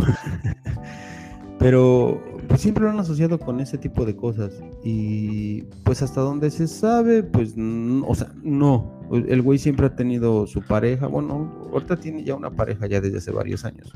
pero 1.60 2.33
siempre 2.58 2.84
lo 2.84 2.90
han 2.90 3.00
asociado 3.00 3.40
con 3.40 3.60
ese 3.60 3.78
tipo 3.78 4.06
de 4.06 4.16
cosas. 4.16 4.54
Y 4.84 5.64
pues 5.84 6.02
hasta 6.02 6.22
donde 6.22 6.52
se 6.52 6.68
sabe, 6.68 7.24
pues, 7.24 7.56
o 7.58 8.16
sea, 8.16 8.32
no. 8.44 9.02
El 9.12 9.42
güey 9.42 9.60
siempre 9.60 9.88
ha 9.88 9.96
tenido 9.96 10.48
su 10.48 10.62
pareja. 10.62 11.08
Bueno, 11.08 11.70
ahorita 11.72 11.98
tiene 11.98 12.24
ya 12.24 12.36
una 12.36 12.50
pareja 12.50 12.88
ya 12.88 13.02
desde 13.02 13.18
hace 13.18 13.32
varios 13.32 13.66
años. 13.66 13.94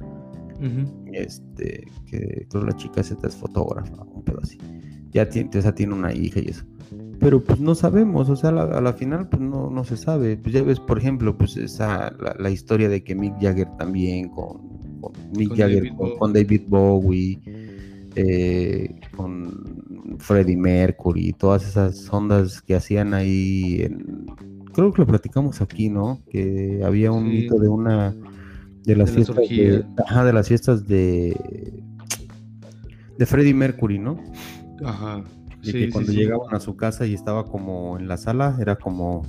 Este, 1.14 1.88
que 2.08 2.48
creo 2.50 2.66
la 2.66 2.76
chica 2.76 3.02
esta 3.02 3.28
es 3.28 3.36
fotógrafa, 3.36 4.04
un 4.04 4.24
pedo 4.24 4.40
así. 4.42 4.58
Ya 5.12 5.30
tiene, 5.30 5.50
o 5.58 5.62
sea, 5.62 5.74
tiene 5.74 5.94
una 5.94 6.14
hija 6.14 6.40
y 6.40 6.50
eso. 6.50 6.66
Pero 7.20 7.44
pues 7.44 7.60
no 7.60 7.74
sabemos, 7.74 8.30
o 8.30 8.36
sea, 8.36 8.50
a 8.50 8.82
la, 8.82 8.94
final 8.94 9.28
pues 9.28 9.42
no, 9.42 9.72
no 9.72 9.84
se 9.84 9.98
sabe. 9.98 10.38
Pues 10.38 10.54
ya 10.54 10.62
ves, 10.62 10.80
por 10.80 11.00
ejemplo, 11.00 11.36
pues 11.36 11.58
esa, 11.58 12.14
la, 12.38 12.50
historia 12.52 12.90
de 12.90 13.04
que 13.04 13.16
Mick 13.16 13.34
Jagger 13.42 13.68
también 13.78 14.30
con, 14.30 14.62
Mick 15.36 15.56
Jagger, 15.56 15.92
con 16.20 16.34
David 16.34 16.62
Bowie 16.68 17.66
eh, 18.17 18.99
con 19.15 20.17
Freddie 20.17 20.58
Mercury, 20.58 21.34
todas 21.34 21.67
esas 21.67 22.12
ondas 22.12 22.62
que 22.62 22.75
hacían 22.75 23.13
ahí, 23.13 23.88
creo 24.73 24.91
que 24.91 25.01
lo 25.01 25.08
platicamos 25.08 25.62
aquí, 25.62 25.89
¿no? 25.89 26.19
Que 26.30 26.82
había 26.84 27.12
un 27.12 27.30
mito 27.30 27.60
de 27.60 27.69
una 27.69 28.15
de 28.84 28.95
las 28.95 29.12
fiestas 29.12 29.36
de, 29.36 29.84
de 29.84 30.34
las 30.34 30.47
fiestas 30.47 30.88
de 30.88 31.84
de 33.17 33.25
Freddie 33.25 33.53
Mercury, 33.53 33.99
¿no? 33.99 34.17
Ajá. 34.84 35.23
Y 35.63 35.71
que 35.71 35.89
cuando 35.89 36.12
llegaban 36.12 36.53
a 36.56 36.60
su 36.60 36.75
casa 36.75 37.06
y 37.06 37.13
estaba 37.13 37.45
como 37.45 37.97
en 37.99 38.08
la 38.08 38.17
sala, 38.17 38.58
era 38.60 38.75
como 38.77 39.23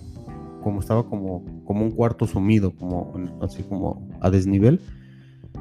como 0.63 0.81
estaba 0.81 1.07
como 1.09 1.45
como 1.65 1.85
un 1.85 1.91
cuarto 1.91 2.27
sumido, 2.27 2.75
como 2.75 3.13
así 3.43 3.63
como 3.63 4.09
a 4.21 4.31
desnivel. 4.31 4.81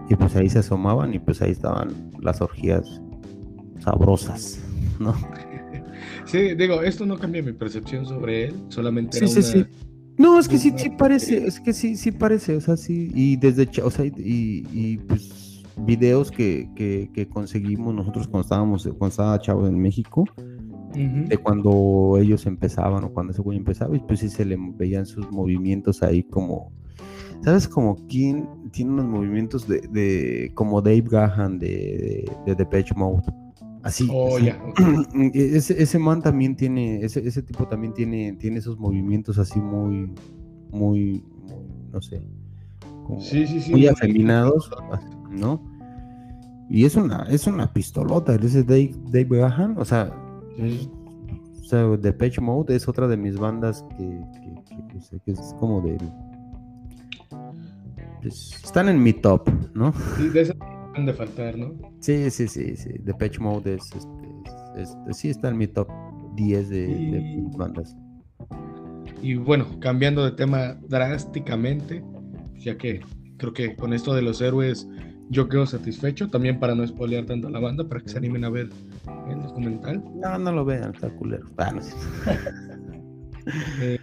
Y 0.09 0.15
pues 0.15 0.35
ahí 0.35 0.49
se 0.49 0.59
asomaban 0.59 1.13
y 1.13 1.19
pues 1.19 1.41
ahí 1.41 1.51
estaban 1.51 2.11
las 2.21 2.41
orgías 2.41 3.01
sabrosas, 3.87 4.59
¿no? 4.99 5.15
Sí, 6.25 6.55
digo, 6.55 6.81
esto 6.81 7.05
no 7.05 7.17
cambia 7.17 7.41
mi 7.41 7.53
percepción 7.53 8.05
sobre 8.05 8.47
él, 8.47 8.55
solamente 8.67 9.17
sí, 9.17 9.27
sí, 9.29 9.41
sí. 9.41 9.65
No, 10.17 10.37
es 10.37 10.49
que 10.49 10.57
sí, 10.57 10.73
sí 10.75 10.89
parece, 10.89 11.47
es 11.47 11.59
que 11.61 11.71
sí, 11.71 11.95
sí 11.95 12.11
parece, 12.11 12.57
o 12.57 12.59
sea, 12.61 12.75
sí, 12.75 13.09
y 13.15 13.37
desde, 13.37 13.69
o 13.81 13.89
sea, 13.89 14.05
y, 14.05 14.67
y 14.73 14.97
pues 15.07 15.63
videos 15.77 16.29
que, 16.31 16.69
que, 16.75 17.27
conseguimos 17.29 17.95
nosotros 17.95 18.27
cuando 18.27 18.41
estábamos, 18.41 18.83
cuando 18.83 19.07
estaba 19.07 19.39
Chavo 19.39 19.67
en 19.67 19.79
México, 19.79 20.25
de 20.93 21.37
cuando 21.37 22.17
ellos 22.19 22.45
empezaban 22.45 23.03
o 23.05 23.13
cuando 23.13 23.31
ese 23.31 23.41
güey 23.41 23.57
empezaba, 23.57 23.95
y 23.95 23.99
pues 23.99 24.19
sí 24.19 24.27
se 24.27 24.43
le 24.43 24.57
veían 24.59 25.05
sus 25.05 25.31
movimientos 25.31 26.03
ahí 26.03 26.23
como, 26.23 26.73
¿sabes? 27.41 27.69
Como 27.69 27.95
quien 28.07 28.49
tiene 28.71 28.91
unos 28.91 29.05
movimientos 29.05 29.65
de, 29.65 29.79
de 29.91 30.51
como 30.55 30.81
Dave 30.81 31.05
Gahan 31.09 31.57
de, 31.59 31.67
de, 31.67 32.31
de 32.47 32.55
Depeche 32.55 32.95
Mode 32.95 33.23
Así. 33.87 34.07
Oh, 34.11 34.37
ese, 35.33 35.81
ese, 35.81 35.99
man 35.99 36.21
también 36.21 36.55
tiene, 36.57 37.03
ese, 37.03 37.25
ese 37.25 37.41
tipo 37.41 37.67
también 37.67 37.93
tiene, 37.93 38.33
tiene 38.33 38.57
esos 38.57 38.77
movimientos 38.77 39.37
así 39.37 39.59
muy, 39.61 40.11
muy, 40.71 41.23
no 41.93 42.01
sé, 42.01 42.21
muy 43.71 43.87
afeminados, 43.87 44.69
¿no? 45.31 45.63
Y 46.69 46.83
es 46.83 46.97
una, 46.97 47.23
es 47.29 47.47
una 47.47 47.71
pistolota, 47.71 48.35
ese 48.35 48.63
Dave, 48.63 48.93
Dave 49.05 49.37
Gahan, 49.37 49.77
o 49.77 49.85
sea, 49.85 50.11
o 51.61 51.63
sea, 51.63 51.83
Depeche 51.83 52.41
Mode 52.41 52.75
es 52.75 52.89
otra 52.89 53.07
de 53.07 53.15
mis 53.15 53.37
bandas 53.37 53.85
que, 53.97 54.21
que, 54.33 55.19
que, 55.19 55.31
es 55.31 55.55
como 55.61 55.79
de... 55.79 55.97
Pues, 58.21 58.51
están 58.65 58.89
en 58.89 59.01
mi 59.01 59.13
top, 59.13 59.49
¿no? 59.73 59.93
Sí, 60.17 60.27
de 60.27 60.53
de 61.05 61.13
faltar, 61.13 61.57
¿no? 61.57 61.75
Sí, 61.99 62.29
sí, 62.29 62.47
sí, 62.47 62.75
sí. 62.75 62.89
Depeche 62.99 63.39
Mode 63.39 63.75
es, 63.75 63.91
este, 64.75 65.13
sí 65.13 65.29
está 65.29 65.49
en 65.49 65.57
mi 65.57 65.67
top 65.67 65.87
10 66.35 66.69
de, 66.69 67.43
bandas. 67.57 67.95
Y 69.21 69.35
bueno, 69.35 69.65
cambiando 69.79 70.23
de 70.23 70.31
tema 70.31 70.75
drásticamente, 70.87 72.03
ya 72.59 72.77
que 72.77 73.01
creo 73.37 73.53
que 73.53 73.75
con 73.75 73.93
esto 73.93 74.13
de 74.13 74.21
los 74.21 74.41
héroes 74.41 74.87
yo 75.29 75.49
quedo 75.49 75.65
satisfecho, 75.65 76.29
también 76.29 76.59
para 76.59 76.75
no 76.75 76.87
spoilear 76.87 77.25
tanto 77.25 77.47
a 77.47 77.51
la 77.51 77.59
banda, 77.59 77.87
para 77.87 78.01
que 78.01 78.09
se 78.09 78.17
animen 78.17 78.45
a 78.45 78.49
ver 78.49 78.69
el 79.29 79.41
documental. 79.41 80.03
No, 80.15 80.37
no 80.37 80.51
lo 80.51 80.63
vean, 80.63 80.93
está 80.93 81.09
culero. 81.09 81.45
Ah, 81.57 81.73
eh, 83.81 83.99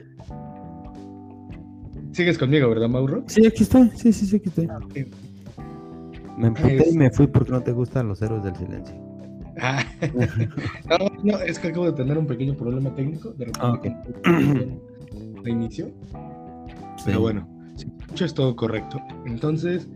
Sigues 2.13 2.39
conmigo, 2.39 2.69
¿verdad, 2.69 2.89
Mauro? 2.89 3.25
Sí, 3.27 3.45
aquí 3.45 3.65
estoy, 3.65 3.91
sí, 3.97 4.13
sí, 4.13 4.27
sí, 4.27 4.37
aquí 4.37 4.49
estoy. 4.49 4.69
Me 6.37 6.49
emputé 6.49 6.91
y 6.91 6.97
me 6.97 7.11
fui 7.11 7.27
porque 7.27 7.53
no 7.53 7.63
te 7.63 7.73
gustan 7.73 8.09
los 8.09 8.21
héroes 8.23 8.45
del 8.45 8.57
silencio. 8.57 8.95
Ah, 9.61 9.85
no, 10.89 10.99
no, 11.23 11.39
es 11.39 11.59
que 11.59 11.69
acabo 11.69 11.87
de 11.87 11.93
tener 11.93 12.19
un 12.19 12.27
pequeño 12.27 12.55
problema 12.55 12.95
técnico. 12.95 13.31
De 13.31 13.47
repente, 13.47 13.97
ah, 14.25 15.49
inicio. 15.49 15.93
Pero 17.05 17.21
bueno, 17.21 17.49
sí, 17.77 17.87
es 18.25 18.35
todo 18.35 18.57
correcto. 18.57 19.01
Entonces, 19.27 19.89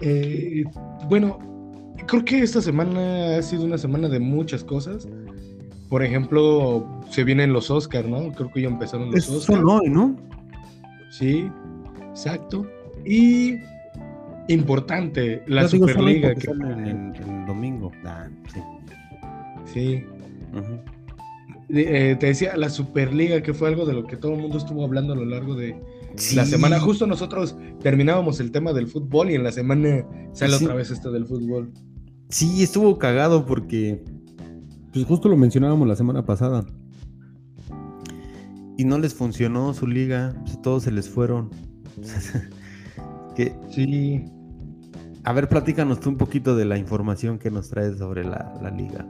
eh, 0.00 0.64
bueno, 1.08 1.38
creo 2.06 2.24
que 2.24 2.40
esta 2.40 2.60
semana 2.60 3.36
ha 3.36 3.42
sido 3.42 3.64
una 3.64 3.78
semana 3.78 4.08
de 4.08 4.18
muchas 4.18 4.64
cosas. 4.64 5.08
Por 5.88 6.02
ejemplo, 6.04 7.00
se 7.10 7.24
vienen 7.24 7.52
los 7.52 7.70
Oscars, 7.70 8.08
¿no? 8.08 8.32
Creo 8.32 8.50
que 8.52 8.62
ya 8.62 8.68
empezaron 8.68 9.10
los 9.10 9.28
Oscars. 9.28 9.44
Son 9.44 9.68
hoy, 9.68 9.88
¿no? 9.88 10.16
Sí, 11.10 11.50
exacto. 12.10 12.66
Y 13.04 13.56
importante, 14.52 15.42
la 15.46 15.68
Superliga. 15.68 16.34
Que... 16.34 16.50
En, 16.50 17.14
el 17.14 17.46
domingo. 17.46 17.92
Ah, 18.04 18.28
sí. 18.52 18.60
sí. 19.72 20.04
Eh, 21.72 22.16
te 22.18 22.26
decía, 22.26 22.56
la 22.56 22.68
Superliga, 22.68 23.42
que 23.42 23.54
fue 23.54 23.68
algo 23.68 23.86
de 23.86 23.92
lo 23.92 24.04
que 24.04 24.16
todo 24.16 24.34
el 24.34 24.40
mundo 24.40 24.58
estuvo 24.58 24.84
hablando 24.84 25.12
a 25.12 25.16
lo 25.16 25.24
largo 25.24 25.54
de 25.54 25.76
la 26.34 26.44
semana. 26.44 26.80
Justo 26.80 27.06
nosotros 27.06 27.56
terminábamos 27.80 28.40
el 28.40 28.50
tema 28.50 28.72
del 28.72 28.88
fútbol 28.88 29.30
y 29.30 29.34
en 29.34 29.44
la 29.44 29.52
semana 29.52 30.04
sale 30.32 30.56
otra 30.56 30.74
vez 30.74 30.90
esto 30.90 31.12
del 31.12 31.26
fútbol. 31.26 31.72
Sí, 32.28 32.62
estuvo 32.62 32.98
cagado 32.98 33.46
porque, 33.46 34.02
pues 34.92 35.04
justo 35.04 35.28
lo 35.28 35.36
mencionábamos 35.36 35.86
la 35.86 35.96
semana 35.96 36.24
pasada. 36.24 36.64
Y 38.76 38.84
no 38.84 38.98
les 38.98 39.14
funcionó 39.14 39.74
su 39.74 39.86
liga, 39.86 40.34
pues 40.44 40.60
todos 40.62 40.84
se 40.84 40.90
les 40.90 41.08
fueron. 41.08 41.50
que, 43.36 43.54
sí. 43.70 44.24
A 45.24 45.32
ver, 45.32 45.48
platícanos 45.48 46.00
tú 46.00 46.08
un 46.08 46.16
poquito 46.16 46.56
de 46.56 46.64
la 46.64 46.78
información 46.78 47.38
que 47.38 47.50
nos 47.50 47.68
traes 47.68 47.98
sobre 47.98 48.24
la, 48.24 48.72
liga. 48.76 49.06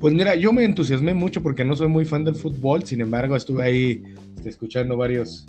Pues 0.00 0.14
mira, 0.14 0.36
yo 0.36 0.52
me 0.52 0.64
entusiasmé 0.64 1.12
mucho 1.12 1.42
porque 1.42 1.64
no 1.64 1.74
soy 1.74 1.88
muy 1.88 2.04
fan 2.04 2.24
del 2.24 2.36
fútbol, 2.36 2.84
sin 2.84 3.00
embargo 3.00 3.34
estuve 3.34 3.64
ahí 3.64 4.02
este, 4.36 4.50
escuchando 4.50 4.96
varios, 4.96 5.46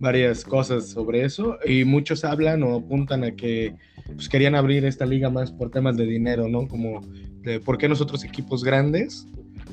varias 0.00 0.44
cosas 0.44 0.88
sobre 0.88 1.24
eso 1.24 1.56
y 1.64 1.84
muchos 1.84 2.24
hablan 2.24 2.62
o 2.62 2.76
apuntan 2.76 3.24
a 3.24 3.30
que 3.34 3.74
pues, 4.06 4.28
querían 4.28 4.54
abrir 4.54 4.84
esta 4.84 5.06
liga 5.06 5.30
más 5.30 5.50
por 5.50 5.70
temas 5.70 5.96
de 5.96 6.04
dinero, 6.04 6.48
¿no? 6.48 6.68
Como 6.68 7.00
de 7.40 7.60
por 7.60 7.78
qué 7.78 7.88
nosotros 7.88 8.22
equipos 8.24 8.64
grandes 8.64 9.26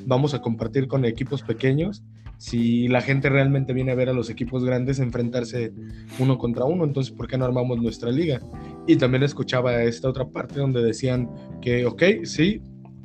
vamos 0.05 0.33
a 0.33 0.41
compartir 0.41 0.87
con 0.87 1.03
equipos 1.03 1.41
pequeños 1.41 2.03
si 2.41 2.87
la 2.87 3.01
gente 3.01 3.29
realmente 3.29 3.71
viene 3.71 3.91
a 3.91 3.95
ver 3.95 4.09
a 4.09 4.13
los 4.13 4.31
equipos 4.31 4.65
grandes 4.65 4.97
enfrentarse 4.97 5.73
uno 6.17 6.39
contra 6.39 6.65
uno, 6.65 6.85
entonces 6.85 7.13
¿por 7.13 7.27
qué 7.27 7.37
no 7.37 7.45
armamos 7.45 7.79
nuestra 7.79 8.09
liga? 8.09 8.41
Y 8.87 8.95
también 8.95 9.23
escuchaba 9.23 9.83
esta 9.83 10.09
otra 10.09 10.27
parte 10.27 10.59
donde 10.59 10.81
decían 10.81 11.29
que, 11.61 11.85
ok, 11.85 12.03
sí, 12.23 12.61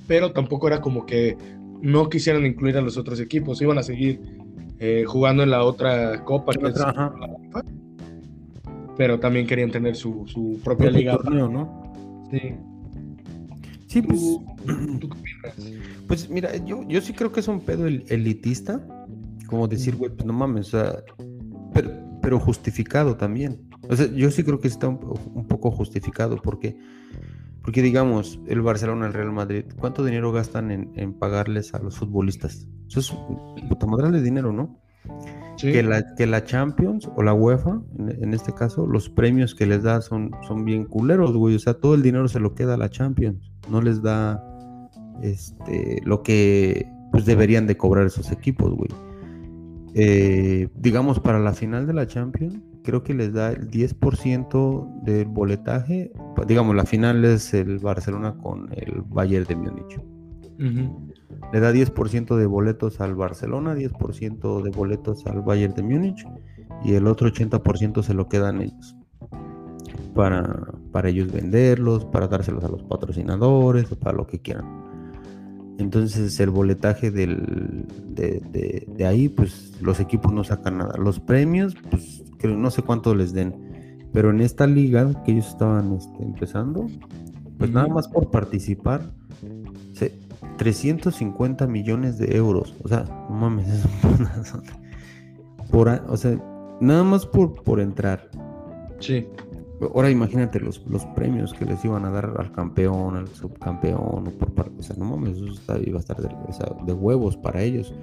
pero 0.06 0.32
tampoco 0.32 0.68
era 0.68 0.80
como 0.80 1.04
que 1.04 1.36
no 1.82 2.08
quisieran 2.08 2.46
incluir 2.46 2.76
a 2.76 2.80
los 2.80 2.96
otros 2.96 3.20
equipos, 3.20 3.60
iban 3.60 3.78
a 3.78 3.82
seguir 3.82 4.20
eh, 4.78 5.04
jugando 5.06 5.42
en 5.42 5.50
la 5.50 5.64
otra 5.64 6.24
copa, 6.24 6.52
que 6.52 6.72
pero 8.96 9.20
también 9.20 9.46
querían 9.46 9.70
tener 9.70 9.94
su, 9.94 10.26
su 10.26 10.58
propia 10.64 10.90
liga. 10.90 11.18
¿no? 11.24 11.92
Sí. 12.30 12.54
Sí, 13.86 14.02
pues. 14.02 14.20
¿Tú, 15.00 15.08
qué 15.08 15.78
Pues 16.08 16.28
mira, 16.28 16.56
yo, 16.64 16.82
yo 16.88 17.00
sí 17.00 17.12
creo 17.12 17.30
que 17.30 17.40
es 17.40 17.48
un 17.48 17.60
pedo 17.60 17.86
elitista 17.86 18.80
Como 19.46 19.68
decir, 19.68 19.96
güey, 19.96 20.10
pues 20.10 20.26
no 20.26 20.32
mames, 20.32 20.68
o 20.68 20.70
sea, 20.70 21.02
pero, 21.72 21.90
pero 22.22 22.40
justificado 22.40 23.16
también. 23.16 23.65
O 23.88 23.96
sea, 23.96 24.06
yo 24.12 24.30
sí 24.30 24.42
creo 24.42 24.60
que 24.60 24.68
está 24.68 24.88
un, 24.88 25.46
poco 25.48 25.70
justificado 25.70 26.40
porque, 26.42 26.76
porque 27.62 27.82
digamos, 27.82 28.40
el 28.46 28.62
Barcelona, 28.62 29.06
el 29.06 29.12
Real 29.12 29.32
Madrid, 29.32 29.64
¿cuánto 29.78 30.04
dinero 30.04 30.32
gastan 30.32 30.70
en, 30.70 31.12
pagarles 31.14 31.74
a 31.74 31.78
los 31.78 31.96
futbolistas? 31.96 32.66
Eso 32.88 33.00
es 33.00 33.64
puta 33.68 33.86
madre 33.86 34.10
de 34.10 34.22
dinero, 34.22 34.52
¿no? 34.52 34.80
Que, 35.58 35.82
la, 35.82 36.14
que 36.16 36.26
la 36.26 36.44
Champions 36.44 37.08
o 37.16 37.22
la 37.22 37.32
UEFA, 37.32 37.80
en, 37.98 38.34
este 38.34 38.52
caso, 38.52 38.86
los 38.86 39.08
premios 39.08 39.54
que 39.54 39.66
les 39.66 39.82
da 39.82 40.02
son, 40.02 40.32
son 40.46 40.64
bien 40.64 40.84
culeros, 40.84 41.34
güey. 41.36 41.54
O 41.54 41.58
sea, 41.58 41.74
todo 41.74 41.94
el 41.94 42.02
dinero 42.02 42.28
se 42.28 42.40
lo 42.40 42.54
queda 42.54 42.74
a 42.74 42.76
la 42.76 42.90
Champions. 42.90 43.52
No 43.70 43.80
les 43.80 44.02
da 44.02 44.42
este, 45.22 46.00
lo 46.04 46.22
que 46.22 46.86
pues, 47.10 47.24
deberían 47.24 47.66
de 47.66 47.76
cobrar 47.76 48.06
esos 48.06 48.30
equipos, 48.32 48.74
güey. 48.74 48.90
Eh, 49.94 50.68
digamos, 50.74 51.20
para 51.20 51.40
la 51.40 51.54
final 51.54 51.86
de 51.86 51.94
la 51.94 52.06
Champions, 52.06 52.60
creo 52.86 53.02
que 53.02 53.12
les 53.12 53.32
da 53.32 53.50
el 53.50 53.68
10% 53.68 55.02
del 55.02 55.26
boletaje. 55.26 56.12
Digamos, 56.46 56.76
la 56.76 56.84
final 56.84 57.24
es 57.24 57.52
el 57.52 57.78
Barcelona 57.80 58.38
con 58.38 58.68
el 58.72 59.02
Bayern 59.02 59.44
de 59.44 59.56
Múnich. 59.56 60.00
Le 61.52 61.60
da 61.60 61.72
10% 61.72 62.36
de 62.36 62.46
boletos 62.46 63.00
al 63.00 63.14
Barcelona, 63.14 63.74
10% 63.74 64.62
de 64.62 64.70
boletos 64.70 65.26
al 65.26 65.42
Bayern 65.42 65.74
de 65.74 65.82
Múnich 65.82 66.26
y 66.84 66.94
el 66.94 67.06
otro 67.08 67.28
80% 67.28 68.02
se 68.02 68.14
lo 68.14 68.28
quedan 68.28 68.62
ellos. 68.62 68.96
Para, 70.14 70.72
para 70.92 71.08
ellos 71.10 71.30
venderlos, 71.30 72.06
para 72.06 72.28
dárselos 72.28 72.64
a 72.64 72.68
los 72.68 72.84
patrocinadores 72.84 73.90
o 73.92 73.98
para 73.98 74.16
lo 74.16 74.26
que 74.26 74.40
quieran. 74.40 74.64
Entonces 75.78 76.38
el 76.40 76.50
boletaje 76.50 77.10
del, 77.10 77.84
de, 78.14 79.06
ahí, 79.06 79.28
pues 79.28 79.72
los 79.80 80.00
equipos 80.00 80.32
no 80.32 80.42
sacan 80.42 80.78
nada. 80.78 80.96
Los 80.98 81.20
premios, 81.20 81.74
pues 81.90 82.24
no 82.42 82.70
sé 82.70 82.82
cuánto 82.82 83.14
les 83.14 83.32
den. 83.32 83.54
Pero 84.12 84.30
en 84.30 84.40
esta 84.40 84.66
liga 84.66 85.22
que 85.24 85.32
ellos 85.32 85.48
estaban 85.48 85.94
este, 85.94 86.22
empezando, 86.22 86.86
pues 87.58 87.70
nada 87.70 87.88
más 87.88 88.08
por 88.08 88.30
participar, 88.30 89.02
350 90.56 91.66
millones 91.66 92.18
de 92.18 92.36
euros. 92.36 92.74
O 92.82 92.88
sea, 92.88 93.04
no 93.28 93.36
mames, 93.36 93.68
es 93.68 93.86
por, 95.70 95.88
o 95.88 96.16
sea, 96.16 96.40
nada 96.80 97.04
más 97.04 97.26
por, 97.26 97.62
por 97.62 97.80
entrar. 97.80 98.30
Sí. 98.98 99.26
Ahora 99.80 100.10
imagínate 100.10 100.58
los, 100.58 100.86
los 100.86 101.04
premios 101.06 101.52
que 101.52 101.66
les 101.66 101.84
iban 101.84 102.06
a 102.06 102.10
dar 102.10 102.32
al 102.38 102.50
campeón, 102.52 103.16
al 103.16 103.28
subcampeón, 103.28 104.26
o 104.26 104.30
por 104.38 104.52
parte, 104.54 104.72
o 104.78 104.82
sea, 104.82 104.96
no 104.96 105.04
mames, 105.04 105.36
eso 105.36 105.52
está, 105.52 105.78
iba 105.78 105.98
a 105.98 106.00
estar 106.00 106.16
de, 106.16 106.92
huevos 106.92 107.36
para 107.36 107.62
ellos, 107.62 107.94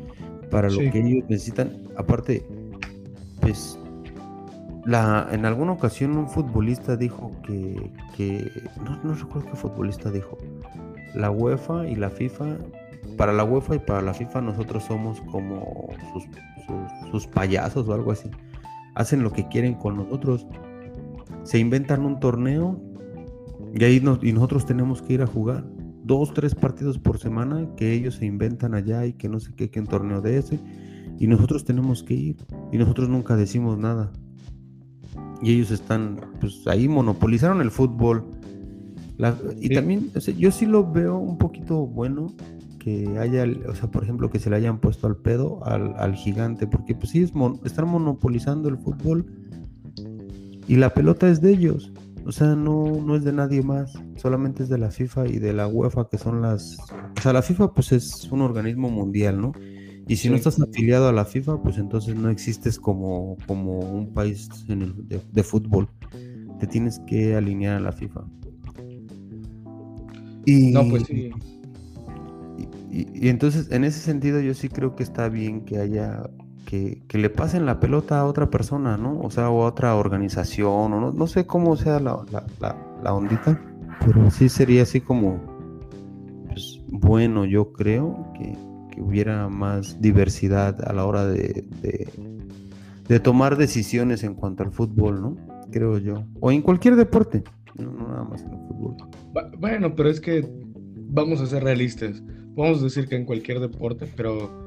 para 0.51 0.69
lo 0.69 0.77
que 0.77 0.99
ellos 0.99 1.23
necesitan. 1.27 1.71
Aparte, 1.97 2.45
pues, 3.41 3.79
la, 4.85 5.27
en 5.31 5.45
alguna 5.45 5.71
ocasión 5.71 6.15
un 6.15 6.29
futbolista 6.29 6.95
dijo 6.95 7.31
que, 7.47 7.91
que 8.15 8.51
no, 8.83 9.01
no 9.03 9.15
recuerdo 9.15 9.49
qué 9.49 9.55
futbolista 9.55 10.11
dijo, 10.11 10.37
la 11.15 11.31
UEFA 11.31 11.87
y 11.87 11.95
la 11.95 12.11
FIFA, 12.11 12.57
para 13.17 13.33
la 13.33 13.43
UEFA 13.43 13.75
y 13.75 13.79
para 13.79 14.03
la 14.03 14.13
FIFA 14.13 14.41
nosotros 14.41 14.83
somos 14.83 15.21
como 15.21 15.87
sus, 16.13 16.23
sus, 16.67 17.09
sus 17.09 17.27
payasos 17.27 17.87
o 17.87 17.93
algo 17.93 18.11
así, 18.11 18.29
hacen 18.93 19.23
lo 19.23 19.31
que 19.31 19.47
quieren 19.47 19.73
con 19.73 19.97
nosotros 19.97 20.45
se 21.43 21.59
inventan 21.59 22.05
un 22.05 22.19
torneo 22.19 22.81
y 23.73 23.83
ahí 23.83 24.01
y 24.21 24.33
nosotros 24.33 24.65
tenemos 24.65 25.01
que 25.01 25.13
ir 25.13 25.21
a 25.21 25.27
jugar 25.27 25.65
dos, 26.03 26.33
tres 26.33 26.53
partidos 26.55 26.99
por 26.99 27.17
semana 27.17 27.67
que 27.75 27.93
ellos 27.93 28.15
se 28.15 28.25
inventan 28.25 28.75
allá 28.75 29.05
y 29.05 29.13
que 29.13 29.29
no 29.29 29.39
sé 29.39 29.53
qué, 29.55 29.69
que 29.69 29.79
un 29.79 29.87
torneo 29.87 30.21
de 30.21 30.37
ese 30.37 30.59
y 31.19 31.27
nosotros 31.27 31.63
tenemos 31.65 32.03
que 32.03 32.13
ir 32.13 32.37
y 32.71 32.77
nosotros 32.77 33.09
nunca 33.09 33.35
decimos 33.35 33.77
nada. 33.77 34.11
Y 35.41 35.53
ellos 35.53 35.71
están 35.71 36.19
pues 36.39 36.65
ahí 36.67 36.87
monopolizaron 36.87 37.61
el 37.61 37.71
fútbol. 37.71 38.25
Y 39.59 39.73
también 39.73 40.11
yo 40.37 40.51
sí 40.51 40.65
lo 40.65 40.91
veo 40.91 41.17
un 41.17 41.37
poquito 41.37 41.85
bueno 41.85 42.33
que 42.79 43.17
haya, 43.17 43.45
o 43.69 43.75
sea, 43.75 43.89
por 43.89 44.03
ejemplo, 44.03 44.29
que 44.29 44.39
se 44.39 44.49
le 44.49 44.57
hayan 44.57 44.79
puesto 44.79 45.07
al 45.07 45.15
pedo 45.15 45.65
al, 45.65 45.93
al 45.97 46.15
gigante, 46.15 46.67
porque 46.67 46.95
pues 46.95 47.11
sí, 47.11 47.23
es 47.23 47.31
están 47.63 47.87
monopolizando 47.87 48.67
el 48.67 48.77
fútbol 48.77 49.25
y 50.67 50.75
la 50.75 50.93
pelota 50.93 51.29
es 51.29 51.41
de 51.41 51.51
ellos. 51.51 51.91
O 52.25 52.31
sea, 52.31 52.55
no, 52.55 53.01
no 53.01 53.15
es 53.15 53.23
de 53.23 53.33
nadie 53.33 53.61
más. 53.61 53.93
Solamente 54.15 54.63
es 54.63 54.69
de 54.69 54.77
la 54.77 54.91
FIFA 54.91 55.27
y 55.27 55.39
de 55.39 55.53
la 55.53 55.67
UEFA, 55.67 56.07
que 56.09 56.17
son 56.17 56.41
las. 56.41 56.77
O 57.17 57.21
sea, 57.21 57.33
la 57.33 57.41
FIFA, 57.41 57.73
pues 57.73 57.91
es 57.91 58.31
un 58.31 58.41
organismo 58.41 58.89
mundial, 58.89 59.41
¿no? 59.41 59.51
Y 60.07 60.17
si 60.17 60.29
no 60.29 60.35
estás 60.35 60.59
afiliado 60.61 61.07
a 61.07 61.13
la 61.13 61.25
FIFA, 61.25 61.61
pues 61.61 61.77
entonces 61.77 62.15
no 62.15 62.29
existes 62.29 62.77
como, 62.77 63.37
como 63.47 63.79
un 63.79 64.13
país 64.13 64.49
de, 64.67 65.43
fútbol. 65.43 65.89
Te 66.59 66.67
tienes 66.67 66.99
que 67.07 67.35
alinear 67.35 67.77
a 67.77 67.79
la 67.79 67.91
FIFA. 67.91 68.21
Y, 70.45 70.71
no, 70.71 70.87
pues 70.89 71.03
sí. 71.03 71.31
y, 72.91 73.29
entonces, 73.29 73.71
en 73.71 73.85
ese 73.85 73.99
sentido, 73.99 74.41
yo 74.41 74.53
sí 74.53 74.67
creo 74.67 74.93
que 74.95 75.03
está 75.03 75.29
bien 75.29 75.63
que 75.63 75.77
haya 75.77 76.21
que, 76.65 77.01
le 77.11 77.29
pasen 77.29 77.65
la 77.65 77.79
pelota 77.79 78.19
a 78.19 78.25
otra 78.25 78.49
persona, 78.49 78.97
¿no? 78.97 79.19
O 79.19 79.29
sea, 79.29 79.49
o 79.49 79.63
a 79.63 79.67
otra 79.67 79.95
organización, 79.95 80.93
o 80.93 81.11
no, 81.11 81.27
sé 81.27 81.45
cómo 81.45 81.75
sea 81.75 81.99
la, 81.99 82.23
la, 83.03 83.13
ondita, 83.13 83.59
pero 84.05 84.29
sí 84.31 84.49
sería 84.49 84.83
así 84.83 85.01
como, 85.01 85.39
pues, 86.47 86.81
bueno, 86.87 87.45
yo 87.45 87.71
creo 87.73 88.31
que, 88.37 88.57
hubiera 88.95 89.49
más 89.49 89.99
diversidad 90.01 90.87
a 90.87 90.93
la 90.93 91.05
hora 91.05 91.25
de, 91.25 91.65
de, 93.07 93.19
tomar 93.19 93.57
decisiones 93.57 94.23
en 94.23 94.35
cuanto 94.35 94.61
al 94.61 94.71
fútbol, 94.71 95.19
¿no? 95.19 95.35
Creo 95.71 95.97
yo. 95.97 96.25
O 96.39 96.51
en 96.51 96.61
cualquier 96.61 96.95
deporte, 96.95 97.43
no, 97.75 97.91
nada 97.91 98.23
más 98.23 98.43
en 98.43 98.51
el 98.53 98.67
fútbol. 98.67 98.95
Bueno, 99.57 99.95
pero 99.95 100.09
es 100.09 100.21
que 100.21 100.47
vamos 100.95 101.41
a 101.41 101.47
ser 101.47 101.63
realistas. 101.63 102.21
Vamos 102.55 102.81
a 102.81 102.83
decir 102.83 103.07
que 103.07 103.15
en 103.15 103.25
cualquier 103.25 103.59
deporte, 103.59 104.07
pero 104.15 104.62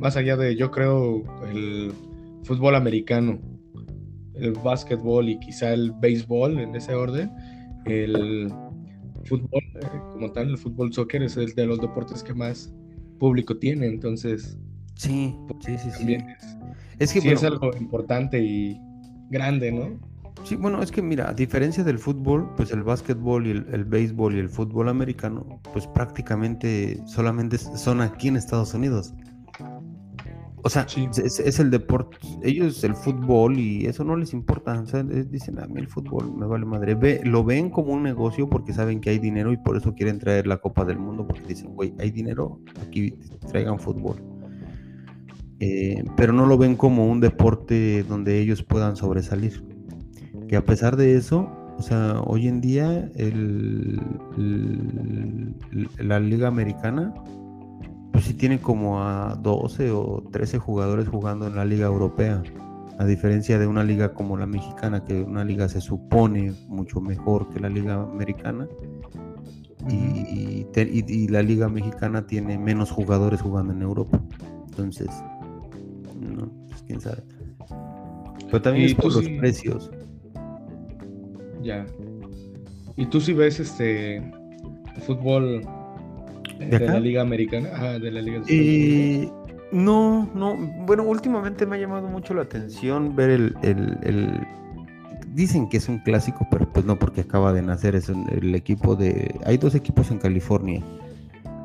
más 0.00 0.16
allá 0.16 0.36
de, 0.36 0.56
yo 0.56 0.70
creo, 0.70 1.22
el 1.52 1.92
fútbol 2.42 2.74
americano, 2.74 3.38
el 4.34 4.52
básquetbol 4.52 5.28
y 5.28 5.38
quizá 5.38 5.72
el 5.74 5.92
béisbol 5.92 6.58
en 6.58 6.74
ese 6.74 6.94
orden, 6.94 7.30
el 7.84 8.50
fútbol 9.24 9.62
eh, 9.74 10.00
como 10.12 10.32
tal, 10.32 10.50
el 10.50 10.58
fútbol 10.58 10.92
soccer 10.92 11.22
es 11.22 11.36
el 11.36 11.54
de 11.54 11.66
los 11.66 11.80
deportes 11.80 12.22
que 12.22 12.32
más 12.32 12.72
público 13.18 13.56
tiene, 13.58 13.86
entonces... 13.86 14.58
Sí, 14.94 15.34
sí, 15.60 15.78
sí, 15.78 15.90
sí. 15.90 16.16
Es, 16.98 17.12
que 17.12 17.32
es 17.32 17.44
algo 17.44 17.70
importante 17.78 18.42
y 18.42 18.78
grande, 19.30 19.72
¿no? 19.72 19.98
Sí, 20.44 20.56
bueno, 20.56 20.82
es 20.82 20.90
que 20.90 21.02
mira, 21.02 21.28
a 21.28 21.34
diferencia 21.34 21.84
del 21.84 21.98
fútbol, 21.98 22.50
pues 22.56 22.70
el 22.72 22.82
básquetbol 22.82 23.46
y 23.46 23.50
el, 23.50 23.66
el, 23.72 23.84
béisbol 23.84 24.36
y 24.36 24.38
el 24.38 24.48
fútbol 24.48 24.88
americano, 24.88 25.60
pues 25.72 25.86
prácticamente 25.86 27.00
solamente 27.06 27.58
son 27.58 28.00
aquí 28.00 28.28
en 28.28 28.36
Estados 28.36 28.72
Unidos. 28.72 29.14
O 30.62 30.68
sea, 30.68 30.86
es, 31.24 31.58
el 31.58 31.70
deporte. 31.70 32.18
Ellos, 32.42 32.84
el 32.84 32.94
fútbol 32.94 33.58
y 33.58 33.86
eso 33.86 34.04
no 34.04 34.16
les 34.16 34.32
importa. 34.32 34.78
O 34.80 34.86
sea, 34.86 35.02
dicen, 35.02 35.58
a 35.58 35.66
mí 35.66 35.80
el 35.80 35.88
fútbol 35.88 36.34
me 36.36 36.46
vale 36.46 36.66
madre. 36.66 36.94
Ve, 36.94 37.20
lo 37.24 37.44
ven 37.44 37.70
como 37.70 37.92
un 37.92 38.02
negocio 38.02 38.48
porque 38.48 38.72
saben 38.72 39.00
que 39.00 39.10
hay 39.10 39.18
dinero 39.18 39.52
y 39.52 39.56
por 39.56 39.76
eso 39.76 39.94
quieren 39.94 40.18
traer 40.18 40.46
la 40.46 40.58
Copa 40.58 40.84
del 40.84 40.98
Mundo. 40.98 41.26
Porque 41.26 41.46
dicen, 41.46 41.74
güey, 41.74 41.94
hay 41.98 42.10
dinero, 42.10 42.60
aquí 42.86 43.14
traigan 43.50 43.78
fútbol. 43.78 44.16
Eh, 45.60 46.04
pero 46.16 46.32
no 46.32 46.46
lo 46.46 46.56
ven 46.58 46.76
como 46.76 47.06
un 47.06 47.20
deporte 47.20 48.02
donde 48.04 48.38
ellos 48.38 48.62
puedan 48.62 48.96
sobresalir. 48.96 49.64
Que 50.48 50.56
a 50.56 50.64
pesar 50.64 50.96
de 50.96 51.16
eso, 51.16 51.48
o 51.78 51.82
sea, 51.82 52.20
hoy 52.26 52.48
en 52.48 52.60
día 52.60 53.10
la 55.98 56.20
Liga 56.20 56.48
Americana 56.48 57.14
pues 58.12 58.24
sí 58.24 58.34
tiene 58.34 58.60
como 58.60 59.02
a 59.02 59.36
12 59.36 59.90
o 59.92 60.22
13 60.30 60.58
jugadores 60.58 61.08
jugando 61.08 61.46
en 61.46 61.56
la 61.56 61.64
liga 61.64 61.86
europea, 61.86 62.42
a 62.98 63.04
diferencia 63.04 63.58
de 63.58 63.66
una 63.66 63.84
liga 63.84 64.12
como 64.12 64.36
la 64.36 64.46
mexicana, 64.46 65.04
que 65.04 65.22
una 65.22 65.44
liga 65.44 65.68
se 65.68 65.80
supone 65.80 66.52
mucho 66.68 67.00
mejor 67.00 67.48
que 67.50 67.60
la 67.60 67.68
liga 67.68 68.02
americana. 68.02 68.68
Y, 69.88 71.28
la 71.28 71.42
liga 71.42 71.68
mexicana 71.68 72.26
tiene 72.26 72.58
menos 72.58 72.90
jugadores 72.90 73.40
jugando 73.40 73.72
en 73.72 73.82
Europa. 73.82 74.20
Entonces, 74.68 75.08
no, 76.20 76.50
pues 76.68 76.82
quién 76.82 77.00
sabe. 77.00 77.22
Pero 78.46 78.60
también 78.60 78.86
es 78.86 78.94
por 78.94 79.14
los 79.14 79.26
precios. 79.38 79.90
Ya. 81.62 81.86
¿Y 82.96 83.06
tú 83.06 83.20
si 83.20 83.32
ves 83.32 83.60
este 83.60 84.22
fútbol 85.06 85.62
¿De, 86.60 86.78
la 86.78 87.00
Liga 87.00 87.22
Americana? 87.22 87.98
de 87.98 88.10
la 88.10 88.20
Liga 88.20 88.42
eh, 88.48 89.28
No, 89.72 90.30
no. 90.34 90.56
Bueno, 90.86 91.04
últimamente 91.04 91.66
me 91.66 91.76
ha 91.76 91.78
llamado 91.78 92.08
mucho 92.08 92.34
la 92.34 92.42
atención 92.42 93.16
ver 93.16 93.30
el, 93.62 94.46
Dicen 95.34 95.68
que 95.68 95.76
es 95.76 95.88
un 95.88 95.98
clásico, 95.98 96.46
pero 96.50 96.70
pues 96.72 96.84
no 96.84 96.98
porque 96.98 97.22
acaba 97.22 97.52
de 97.52 97.62
nacer. 97.62 97.94
Es 97.94 98.08
el 98.08 98.54
equipo 98.54 98.96
de... 98.96 99.34
Hay 99.44 99.58
dos 99.58 99.74
equipos 99.74 100.10
en 100.10 100.18
California. 100.18 100.82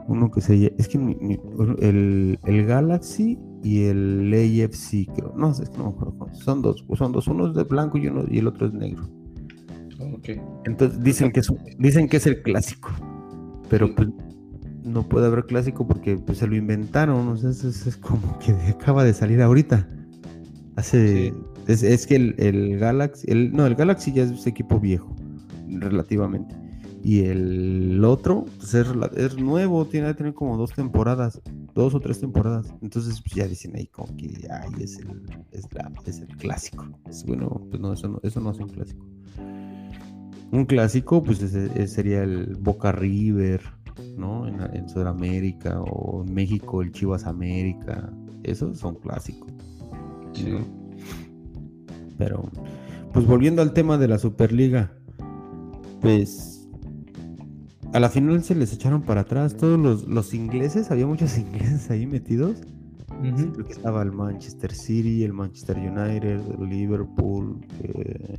Uno 0.07 0.29
que 0.29 0.39
se 0.39 0.59
llama... 0.59 0.75
Es 0.77 0.87
que 0.87 0.97
el, 1.81 2.65
Galaxy 2.67 3.39
y 3.63 3.85
el 3.85 4.31
AFC, 4.31 5.11
creo. 5.15 5.33
No, 5.35 5.49
es 5.49 5.67
que 5.67 5.77
no 5.77 5.85
me 5.85 5.89
acuerdo. 5.89 6.27
Son 6.33 6.61
dos, 6.61 6.85
son 6.95 7.11
dos. 7.11 7.27
Uno 7.27 7.47
es 7.47 7.55
de 7.55 7.63
blanco 7.63 7.97
y, 7.97 8.07
uno, 8.07 8.23
y 8.29 8.37
el 8.37 8.47
otro 8.47 8.67
es 8.67 8.73
negro. 8.73 9.09
Okay. 10.19 10.39
Entonces 10.65 11.01
dicen 11.01 11.31
que, 11.31 11.39
es, 11.39 11.51
dicen 11.79 12.07
que 12.07 12.17
es 12.17 12.27
el 12.27 12.43
clásico. 12.43 12.91
Pero 13.69 13.93
pues 13.95 14.09
no 14.85 15.03
puede 15.03 15.27
haber 15.27 15.45
clásico 15.45 15.85
porque 15.87 16.15
pues, 16.17 16.37
se 16.37 16.47
lo 16.47 16.55
inventaron. 16.55 17.27
O 17.27 17.37
sea, 17.37 17.49
es, 17.49 17.97
como 17.97 18.39
que 18.39 18.51
acaba 18.69 19.03
de 19.03 19.13
salir 19.13 19.41
ahorita. 19.41 19.87
Hace. 20.75 21.33
Es, 21.67 22.05
que 22.05 22.15
el, 22.15 22.35
el 22.37 22.77
Galaxy. 22.77 23.29
El, 23.29 23.51
no, 23.51 23.65
el 23.65 23.75
Galaxy 23.75 24.13
ya 24.13 24.23
es 24.23 24.45
equipo 24.47 24.79
viejo. 24.79 25.13
Relativamente. 25.67 26.55
Y 27.03 27.25
el 27.25 28.03
otro 28.03 28.45
pues 28.57 28.73
es, 28.73 28.87
es, 29.15 29.37
nuevo, 29.37 29.85
tiene 29.85 30.07
que 30.07 30.15
tener 30.15 30.33
como 30.33 30.57
dos 30.57 30.73
temporadas, 30.73 31.39
dos 31.75 31.93
o 31.93 31.99
tres 31.99 32.19
temporadas. 32.19 32.73
Entonces 32.81 33.21
pues, 33.21 33.35
ya 33.35 33.47
dicen 33.47 33.75
ahí 33.75 33.85
como 33.85 34.15
que 34.17 34.47
ay, 34.49 34.83
es, 34.83 34.97
el, 34.97 35.21
es, 35.51 35.71
la, 35.71 35.91
es 36.07 36.19
el 36.21 36.35
clásico. 36.35 36.87
bueno, 37.27 37.61
pues 37.69 37.79
no 37.79 37.93
eso, 37.93 38.07
no, 38.07 38.19
eso 38.23 38.39
no 38.39 38.49
es 38.49 38.57
un 38.57 38.69
clásico. 38.69 39.05
Un 40.51 40.65
clásico, 40.65 41.21
pues 41.21 41.37
sería 41.91 42.23
el 42.23 42.55
Boca 42.55 42.91
River, 42.91 43.61
¿no? 44.17 44.47
En, 44.47 44.61
en, 44.73 44.89
Sudamérica 44.89 45.81
o 45.81 46.23
en 46.25 46.33
México 46.33 46.81
el 46.81 46.91
Chivas 46.91 47.25
América. 47.25 48.11
Esos 48.43 48.79
son 48.79 48.95
clásicos. 48.95 49.51
Sí. 50.33 50.57
Pero, 52.17 52.49
pues 53.13 53.25
volviendo 53.25 53.61
al 53.61 53.73
tema 53.73 53.97
de 53.97 54.07
la 54.07 54.17
Superliga, 54.17 54.91
pues 56.01 56.55
a 57.93 57.99
la 58.01 58.09
final 58.09 58.43
se 58.43 58.55
les 58.55 58.73
echaron 58.73 59.03
para 59.03 59.21
atrás 59.21 59.55
todos 59.55 60.05
los, 60.05 60.33
ingleses, 60.33 60.91
había 60.91 61.07
muchos 61.07 61.37
ingleses 61.37 61.89
ahí 61.89 62.05
metidos. 62.05 62.57
Creo 63.21 63.65
que 63.65 63.71
estaba 63.71 64.03
el 64.03 64.11
Manchester 64.11 64.73
City, 64.73 65.23
el 65.23 65.31
Manchester 65.31 65.77
United, 65.77 66.41
el 66.59 66.69
Liverpool, 66.69 67.65
eh, 67.81 68.37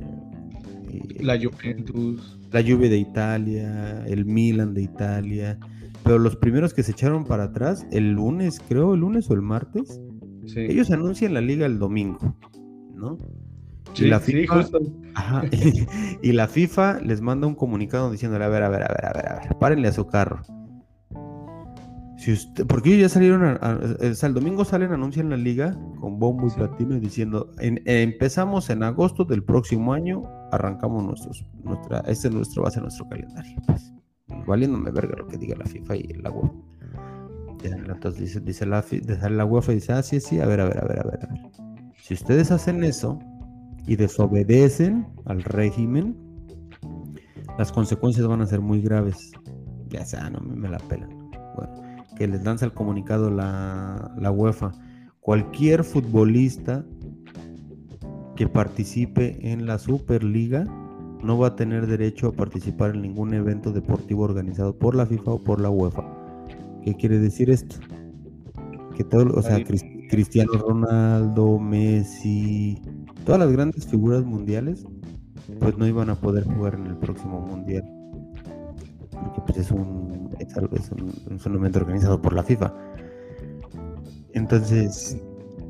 la 1.19 1.37
Juventus, 1.37 2.39
la 2.51 2.61
Juve 2.61 2.89
de 2.89 2.97
Italia, 2.97 4.05
el 4.05 4.25
Milan 4.25 4.73
de 4.73 4.83
Italia. 4.83 5.59
Pero 6.03 6.19
los 6.19 6.35
primeros 6.35 6.73
que 6.73 6.83
se 6.83 6.91
echaron 6.91 7.25
para 7.25 7.45
atrás, 7.45 7.85
el 7.91 8.13
lunes, 8.13 8.61
creo, 8.67 8.93
el 8.93 9.01
lunes 9.01 9.29
o 9.29 9.33
el 9.33 9.41
martes, 9.41 9.99
ellos 10.55 10.91
anuncian 10.91 11.33
la 11.33 11.41
liga 11.41 11.65
el 11.65 11.79
domingo, 11.79 12.35
¿no? 12.95 13.17
y, 13.95 14.05
la 14.05 14.19
FIFA, 14.19 14.67
y, 16.21 16.31
la 16.31 16.47
FIFA 16.47 17.01
les 17.01 17.21
manda 17.21 17.47
un 17.47 17.55
comunicado 17.55 18.11
diciéndole, 18.11 18.45
a 18.45 18.47
ver, 18.47 18.63
a 18.63 18.69
ver, 18.69 18.83
a 18.83 18.87
ver, 18.87 19.05
a 19.05 19.13
ver, 19.13 19.27
a 19.27 19.39
ver, 19.39 19.57
párenle 19.59 19.87
a 19.87 19.93
su 19.93 20.07
carro. 20.07 20.41
Si 22.17 22.31
usted, 22.31 22.65
porque 22.65 22.89
ellos 22.89 23.01
ya 23.01 23.09
salieron, 23.09 23.59
el 24.01 24.33
domingo 24.33 24.65
salen, 24.65 24.91
anuncian 24.91 25.29
la 25.29 25.37
liga 25.37 25.77
con 25.99 26.19
bombo 26.19 26.47
y 26.47 26.51
platino 26.51 26.99
diciendo, 26.99 27.51
empezamos 27.59 28.69
en 28.69 28.83
agosto 28.83 29.23
del 29.23 29.43
próximo 29.43 29.93
año, 29.93 30.23
arrancamos 30.51 31.03
nuestros, 31.03 31.45
nuestra, 31.63 31.99
este 32.07 32.29
es 32.29 32.33
nuestro, 32.33 32.63
va 32.63 32.69
a 32.69 32.71
ser 32.71 32.81
nuestro 32.81 33.07
calendario. 33.07 33.55
Pues, 33.67 33.93
valiéndome 34.47 34.89
verga 34.91 35.15
lo 35.17 35.27
que 35.27 35.37
diga 35.37 35.55
la 35.57 35.65
FIFA 35.65 35.95
y 35.95 36.03
la 36.13 36.31
UEFA. 36.31 36.53
Entonces 37.63 38.19
dice, 38.21 38.39
dice 38.39 38.65
la, 38.65 38.83
la 39.29 39.45
UEFA 39.45 39.71
y 39.73 39.75
dice, 39.75 39.93
ah, 39.93 40.01
sí, 40.01 40.19
sí, 40.19 40.39
a 40.39 40.45
ver, 40.45 40.61
a 40.61 40.65
ver, 40.65 40.79
a 40.79 40.87
ver, 40.87 40.99
a 40.99 41.03
ver, 41.03 41.19
a 41.23 41.27
ver. 41.27 41.41
Si 42.01 42.13
ustedes 42.13 42.51
hacen 42.51 42.83
eso, 42.83 43.19
y 43.87 43.95
desobedecen 43.95 45.07
al 45.25 45.41
régimen, 45.43 46.15
las 47.57 47.71
consecuencias 47.71 48.27
van 48.27 48.41
a 48.41 48.45
ser 48.45 48.59
muy 48.59 48.81
graves. 48.81 49.31
Ya 49.87 50.05
sea, 50.05 50.29
no 50.29 50.41
me 50.41 50.67
la 50.69 50.77
pelan. 50.77 51.09
Bueno, 51.55 51.73
que 52.17 52.27
les 52.27 52.43
lanza 52.43 52.65
el 52.65 52.73
comunicado 52.73 53.29
la, 53.29 54.13
la 54.17 54.31
UEFA. 54.31 54.71
Cualquier 55.19 55.83
futbolista 55.83 56.83
que 58.35 58.47
participe 58.47 59.51
en 59.51 59.65
la 59.65 59.77
Superliga 59.77 60.65
no 61.23 61.37
va 61.37 61.47
a 61.47 61.55
tener 61.55 61.87
derecho 61.87 62.27
a 62.27 62.31
participar 62.31 62.95
en 62.95 63.01
ningún 63.01 63.33
evento 63.33 63.71
deportivo 63.71 64.23
organizado 64.23 64.77
por 64.77 64.95
la 64.95 65.05
FIFA 65.05 65.31
o 65.31 65.43
por 65.43 65.61
la 65.61 65.69
UEFA. 65.69 66.03
¿Qué 66.83 66.95
quiere 66.95 67.19
decir 67.19 67.49
esto? 67.49 67.75
Que 68.95 69.03
todo, 69.03 69.33
o 69.35 69.41
sea, 69.41 69.63
Cristiano 69.63 70.53
Ronaldo, 70.53 71.59
Messi, 71.59 72.81
todas 73.25 73.39
las 73.39 73.51
grandes 73.51 73.85
figuras 73.85 74.23
mundiales 74.23 74.85
pues 75.59 75.77
no 75.77 75.87
iban 75.87 76.09
a 76.09 76.15
poder 76.15 76.43
jugar 76.43 76.75
en 76.75 76.87
el 76.87 76.97
próximo 76.97 77.39
mundial 77.39 77.96
pues 79.45 79.57
es 79.57 79.71
un 79.71 80.29
es, 80.39 81.45
un, 81.45 81.55
evento 81.55 81.79
organizado 81.79 82.21
por 82.21 82.33
la 82.33 82.43
FIFA. 82.43 82.73
Entonces 84.33 85.17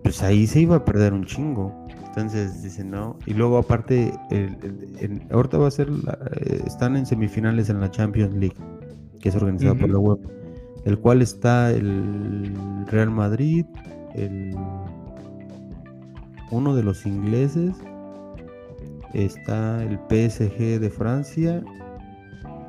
pues 0.03 0.23
ahí 0.23 0.47
se 0.47 0.61
iba 0.61 0.77
a 0.77 0.85
perder 0.85 1.13
un 1.13 1.25
chingo. 1.25 1.73
Entonces 2.07 2.63
dicen 2.63 2.91
no 2.91 3.17
y 3.25 3.33
luego 3.33 3.57
aparte 3.57 4.13
el, 4.31 5.23
ahorita 5.31 5.57
va 5.59 5.67
a 5.67 5.71
ser 5.71 5.89
eh, 5.89 6.63
están 6.65 6.95
en 6.97 7.05
semifinales 7.05 7.69
en 7.69 7.79
la 7.79 7.91
Champions 7.91 8.33
League 8.33 8.55
que 9.19 9.29
es 9.29 9.35
organizada 9.35 9.75
por 9.75 9.89
la 9.89 9.99
web 9.99 10.19
el 10.85 10.97
cual 10.97 11.21
está 11.21 11.71
el 11.71 12.51
Real 12.87 13.11
Madrid 13.11 13.65
el 14.15 14.55
uno 16.51 16.75
de 16.75 16.83
los 16.83 17.05
ingleses, 17.05 17.75
está 19.13 19.83
el 19.83 19.97
PSG 20.09 20.79
de 20.79 20.89
Francia 20.89 21.63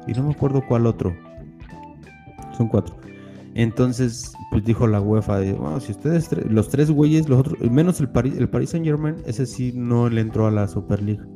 y 0.07 0.12
no 0.12 0.24
me 0.24 0.32
acuerdo 0.32 0.62
cuál 0.66 0.86
otro. 0.86 1.14
Son 2.57 2.68
cuatro. 2.68 2.96
Entonces, 3.55 4.32
pues 4.51 4.64
dijo 4.64 4.86
la 4.86 5.01
UEFA, 5.01 5.40
si 5.80 5.92
ustedes, 5.92 6.30
los 6.49 6.68
tres 6.68 6.90
güeyes, 6.90 7.28
los 7.28 7.40
otros, 7.40 7.59
menos 7.70 8.01
el 8.01 8.09
Paris, 8.09 8.36
el 8.38 8.49
Paris 8.49 8.70
Saint 8.70 8.86
Germain, 8.86 9.16
ese 9.26 9.46
sí 9.46 9.72
no 9.74 10.09
le 10.09 10.20
entró 10.20 10.46
a 10.46 10.51
la 10.51 10.68
Superliga. 10.68 11.26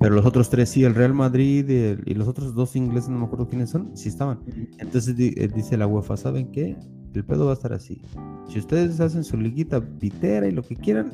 Pero 0.00 0.14
los 0.14 0.24
otros 0.24 0.48
tres 0.48 0.68
sí, 0.68 0.84
el 0.84 0.94
Real 0.94 1.12
Madrid 1.12 1.68
y 2.06 2.14
los 2.14 2.28
otros 2.28 2.54
dos 2.54 2.76
ingleses, 2.76 3.10
no 3.10 3.18
me 3.18 3.24
acuerdo 3.26 3.48
quiénes 3.48 3.70
son, 3.70 3.96
sí 3.96 4.08
estaban. 4.08 4.40
Entonces 4.78 5.14
eh, 5.18 5.48
dice 5.54 5.76
la 5.76 5.86
UEFA, 5.86 6.16
¿saben 6.16 6.52
qué? 6.52 6.76
El 7.14 7.24
pedo 7.24 7.46
va 7.46 7.50
a 7.50 7.54
estar 7.54 7.72
así. 7.72 8.00
Si 8.48 8.58
ustedes 8.58 9.00
hacen 9.00 9.24
su 9.24 9.36
liguita 9.36 9.80
pitera 9.80 10.46
y 10.46 10.52
lo 10.52 10.62
que 10.62 10.76
quieran, 10.76 11.10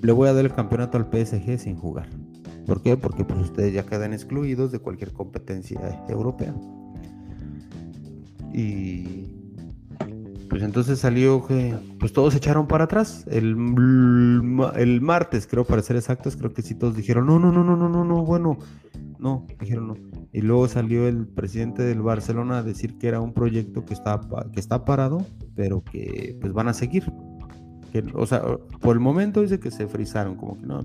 le 0.00 0.12
voy 0.12 0.28
a 0.28 0.32
dar 0.32 0.44
el 0.44 0.52
campeonato 0.52 0.96
al 0.96 1.04
PSG 1.04 1.58
sin 1.58 1.76
jugar. 1.76 2.08
¿Por 2.66 2.82
qué? 2.82 2.96
Porque 2.96 3.24
pues 3.24 3.40
ustedes 3.40 3.72
ya 3.72 3.84
quedan 3.84 4.12
excluidos 4.12 4.72
de 4.72 4.78
cualquier 4.78 5.12
competencia 5.12 6.04
europea. 6.08 6.54
Y 8.52 9.34
pues 10.48 10.62
entonces 10.62 11.00
salió 11.00 11.44
que 11.44 11.74
pues 11.98 12.12
todos 12.12 12.32
se 12.32 12.38
echaron 12.38 12.66
para 12.68 12.84
atrás. 12.84 13.26
El, 13.28 13.56
el 14.76 15.00
martes, 15.00 15.46
creo, 15.46 15.64
para 15.64 15.82
ser 15.82 15.96
exactos, 15.96 16.36
creo 16.36 16.52
que 16.52 16.62
sí 16.62 16.74
todos 16.74 16.96
dijeron, 16.96 17.26
no, 17.26 17.38
no, 17.38 17.50
no, 17.50 17.64
no, 17.64 17.76
no, 17.76 17.88
no, 17.88 18.04
no, 18.04 18.24
bueno, 18.24 18.58
no, 19.18 19.46
dijeron 19.60 19.88
no. 19.88 19.96
Y 20.32 20.40
luego 20.40 20.68
salió 20.68 21.08
el 21.08 21.26
presidente 21.26 21.82
del 21.82 22.02
Barcelona 22.02 22.58
a 22.58 22.62
decir 22.62 22.98
que 22.98 23.08
era 23.08 23.20
un 23.20 23.32
proyecto 23.32 23.84
que 23.84 23.94
está, 23.94 24.20
que 24.52 24.60
está 24.60 24.84
parado, 24.84 25.26
pero 25.54 25.82
que 25.82 26.36
pues 26.40 26.52
van 26.52 26.68
a 26.68 26.74
seguir. 26.74 27.12
Que, 27.92 28.04
o 28.14 28.26
sea, 28.26 28.42
por 28.80 28.94
el 28.94 29.00
momento 29.00 29.40
dice 29.40 29.58
que 29.60 29.70
se 29.70 29.86
frizaron, 29.86 30.36
como 30.36 30.58
que 30.58 30.66
no, 30.66 30.84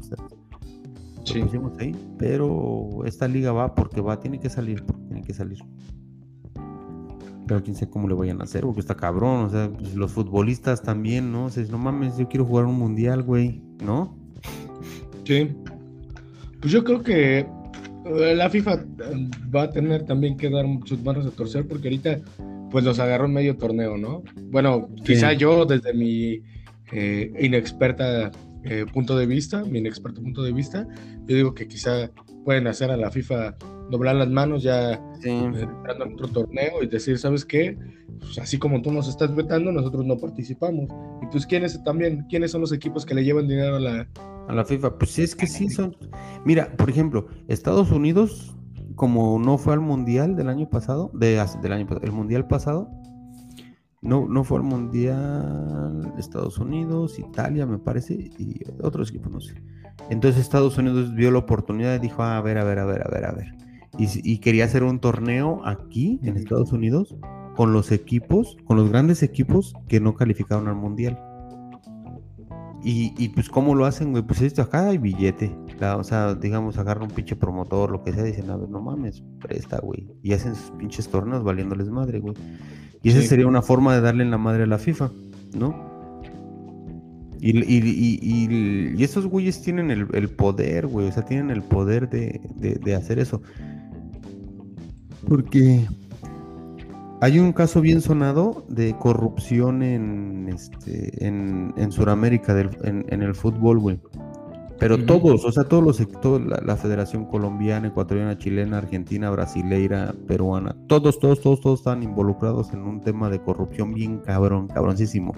sí. 1.23 1.41
ahí, 1.79 1.95
pero 2.17 3.03
esta 3.05 3.27
liga 3.27 3.51
va 3.51 3.75
porque 3.75 4.01
va, 4.01 4.19
tiene 4.19 4.39
que 4.39 4.49
salir, 4.49 4.83
tiene 5.07 5.21
que 5.23 5.33
salir. 5.33 5.59
Pero 7.47 7.63
quién 7.63 7.75
sabe 7.75 7.91
cómo 7.91 8.07
le 8.07 8.13
vayan 8.13 8.41
a 8.41 8.43
hacer, 8.43 8.61
porque 8.61 8.81
está 8.81 8.95
cabrón, 8.95 9.45
o 9.45 9.49
sea, 9.49 9.71
pues, 9.71 9.95
los 9.95 10.11
futbolistas 10.11 10.83
también, 10.83 11.31
¿no? 11.31 11.45
O 11.45 11.49
sea, 11.49 11.63
no 11.69 11.77
mames, 11.77 12.17
yo 12.17 12.27
quiero 12.27 12.45
jugar 12.45 12.65
un 12.65 12.75
mundial, 12.75 13.23
güey, 13.23 13.61
¿no? 13.83 14.15
Sí. 15.23 15.49
Pues 16.59 16.73
yo 16.73 16.83
creo 16.83 17.01
que 17.01 17.47
la 18.05 18.49
FIFA 18.49 18.73
eh, 18.73 19.29
va 19.53 19.63
a 19.63 19.69
tener 19.69 20.05
también 20.05 20.37
que 20.37 20.49
dar 20.49 20.65
sus 20.85 21.01
manos 21.03 21.25
a 21.25 21.31
torcer 21.31 21.67
porque 21.67 21.87
ahorita 21.87 22.19
pues 22.71 22.85
los 22.85 22.99
agarró 22.99 23.25
en 23.25 23.33
medio 23.33 23.57
torneo, 23.57 23.97
¿no? 23.97 24.23
Bueno, 24.51 24.89
quizá 25.03 25.33
yo 25.33 25.65
desde 25.65 25.93
mi 25.93 26.41
eh, 26.91 27.31
inexperta 27.39 28.31
eh, 28.63 28.85
punto 28.93 29.17
de 29.17 29.25
vista, 29.25 29.63
mi 29.63 29.79
inexperto 29.79 30.21
punto 30.21 30.43
de 30.43 30.51
vista, 30.51 30.87
yo 31.25 31.35
digo 31.35 31.53
que 31.53 31.67
quizá 31.67 32.11
pueden 32.45 32.67
hacer 32.67 32.91
a 32.91 32.97
la 32.97 33.11
FIFA 33.11 33.55
doblar 33.89 34.15
las 34.15 34.29
manos 34.29 34.63
ya 34.63 35.01
entrando 35.23 36.05
en 36.05 36.13
otro 36.13 36.27
torneo 36.27 36.83
y 36.83 36.87
decir, 36.87 37.17
¿sabes 37.17 37.45
qué? 37.45 37.77
Pues 38.19 38.37
así 38.39 38.57
como 38.57 38.81
tú 38.81 38.91
nos 38.91 39.07
estás 39.07 39.35
vetando, 39.35 39.71
nosotros 39.71 40.05
no 40.05 40.17
participamos. 40.17 40.89
Y 41.21 41.27
pues, 41.31 41.45
¿quiénes 41.45 41.81
también, 41.83 42.25
quiénes 42.29 42.51
son 42.51 42.61
los 42.61 42.71
equipos 42.71 43.05
que 43.05 43.15
le 43.15 43.23
llevan 43.23 43.47
dinero 43.47 43.77
a 43.77 43.79
la, 43.79 44.07
a 44.49 44.53
la 44.53 44.65
FIFA. 44.65 44.97
Pues 44.97 45.17
es 45.19 45.35
que 45.35 45.47
sí 45.47 45.69
son. 45.69 45.95
Mira, 46.43 46.75
por 46.75 46.89
ejemplo, 46.89 47.27
Estados 47.47 47.91
Unidos, 47.91 48.57
como 48.95 49.39
no 49.39 49.57
fue 49.57 49.73
al 49.73 49.79
mundial 49.79 50.35
del 50.35 50.49
año 50.49 50.67
pasado, 50.69 51.11
de, 51.13 51.41
del 51.61 51.71
año 51.71 51.87
el 52.01 52.11
mundial 52.11 52.47
pasado, 52.47 52.89
no, 54.01 54.27
no 54.27 54.43
fue 54.43 54.57
al 54.57 54.63
mundial 54.63 56.13
Estados 56.17 56.57
Unidos, 56.57 57.19
Italia, 57.19 57.65
me 57.65 57.79
parece, 57.79 58.13
y 58.13 58.61
otros 58.81 59.09
equipos, 59.09 59.31
no 59.31 59.41
sé. 59.41 59.61
Entonces 60.09 60.41
Estados 60.41 60.77
Unidos 60.77 61.13
vio 61.13 61.31
la 61.31 61.39
oportunidad 61.39 61.95
y 61.95 61.99
dijo, 61.99 62.23
a 62.23 62.39
ver, 62.41 62.57
a 62.57 62.63
ver, 62.63 62.79
a 62.79 62.85
ver, 62.85 63.05
a 63.05 63.09
ver, 63.11 63.25
a 63.25 63.31
ver. 63.31 63.55
Y, 63.97 64.07
y 64.23 64.39
quería 64.39 64.65
hacer 64.65 64.83
un 64.83 64.99
torneo 64.99 65.61
aquí, 65.65 66.19
en 66.23 66.37
Estados 66.37 66.71
Unidos, 66.71 67.17
con 67.55 67.73
los 67.73 67.91
equipos, 67.91 68.55
con 68.65 68.77
los 68.77 68.89
grandes 68.89 69.21
equipos 69.21 69.73
que 69.87 69.99
no 69.99 70.15
calificaron 70.15 70.69
al 70.69 70.75
mundial. 70.75 71.19
Y, 72.81 73.13
y 73.17 73.29
pues, 73.29 73.49
¿cómo 73.49 73.75
lo 73.75 73.85
hacen, 73.85 74.11
güey? 74.11 74.23
Pues 74.23 74.41
esto 74.41 74.61
acá 74.61 74.87
hay 74.87 74.97
billete. 74.97 75.53
O 75.81 76.03
sea, 76.03 76.35
digamos, 76.35 76.77
agarra 76.77 77.03
un 77.03 77.11
pinche 77.11 77.35
promotor, 77.35 77.91
lo 77.91 78.03
que 78.03 78.13
sea, 78.13 78.23
dicen, 78.23 78.49
a 78.49 78.57
ver, 78.57 78.69
no 78.69 78.81
mames, 78.81 79.23
presta, 79.39 79.79
güey. 79.79 80.07
Y 80.23 80.33
hacen 80.33 80.55
sus 80.55 80.71
pinches 80.71 81.07
torneos 81.09 81.43
valiéndoles 81.43 81.89
madre, 81.89 82.19
güey. 82.19 82.35
Y 83.01 83.09
esa 83.09 83.21
sería 83.21 83.47
una 83.47 83.61
forma 83.61 83.95
de 83.95 84.01
darle 84.01 84.23
en 84.23 84.31
la 84.31 84.37
madre 84.37 84.63
a 84.63 84.67
la 84.67 84.77
FIFA, 84.77 85.11
¿no? 85.57 85.89
Y, 87.41 87.57
y, 87.57 87.79
y, 88.21 88.95
y 88.97 89.03
esos 89.03 89.25
güeyes 89.25 89.61
tienen 89.61 89.91
el, 89.91 90.07
el, 90.11 90.29
poder, 90.29 90.87
güey. 90.87 91.07
O 91.07 91.11
sea, 91.11 91.23
tienen 91.23 91.49
el 91.49 91.61
poder 91.63 92.09
de, 92.09 92.41
de, 92.55 92.75
de 92.75 92.95
hacer 92.95 93.17
eso. 93.17 93.41
Porque 95.27 95.87
hay 97.21 97.39
un 97.39 97.51
caso 97.51 97.81
bien 97.81 98.01
sonado 98.01 98.65
de 98.69 98.95
corrupción 98.97 99.83
en 99.83 100.49
este 100.49 101.25
en, 101.25 101.73
en 101.75 101.91
Sudamérica, 101.91 102.57
en, 102.83 103.05
en, 103.09 103.21
el 103.21 103.35
fútbol, 103.35 103.79
güey. 103.79 103.99
Pero 104.79 105.05
todos, 105.05 105.43
o 105.43 105.51
sea, 105.51 105.65
todos 105.65 105.83
los 105.83 105.97
sectores, 105.97 106.47
la, 106.47 106.77
Federación 106.77 107.25
Colombiana, 107.25 107.89
Ecuatoriana, 107.89 108.37
Chilena, 108.37 108.77
Argentina, 108.77 109.29
Brasileira, 109.29 110.15
Peruana, 110.25 110.73
todos, 110.87 111.19
todos, 111.19 111.41
todos, 111.41 111.59
todos 111.59 111.79
están 111.79 112.01
involucrados 112.01 112.71
en 112.71 112.81
un 112.83 113.01
tema 113.01 113.29
de 113.29 113.41
corrupción 113.41 113.93
bien 113.93 114.19
cabrón, 114.19 114.67
cabroncísimo. 114.69 115.35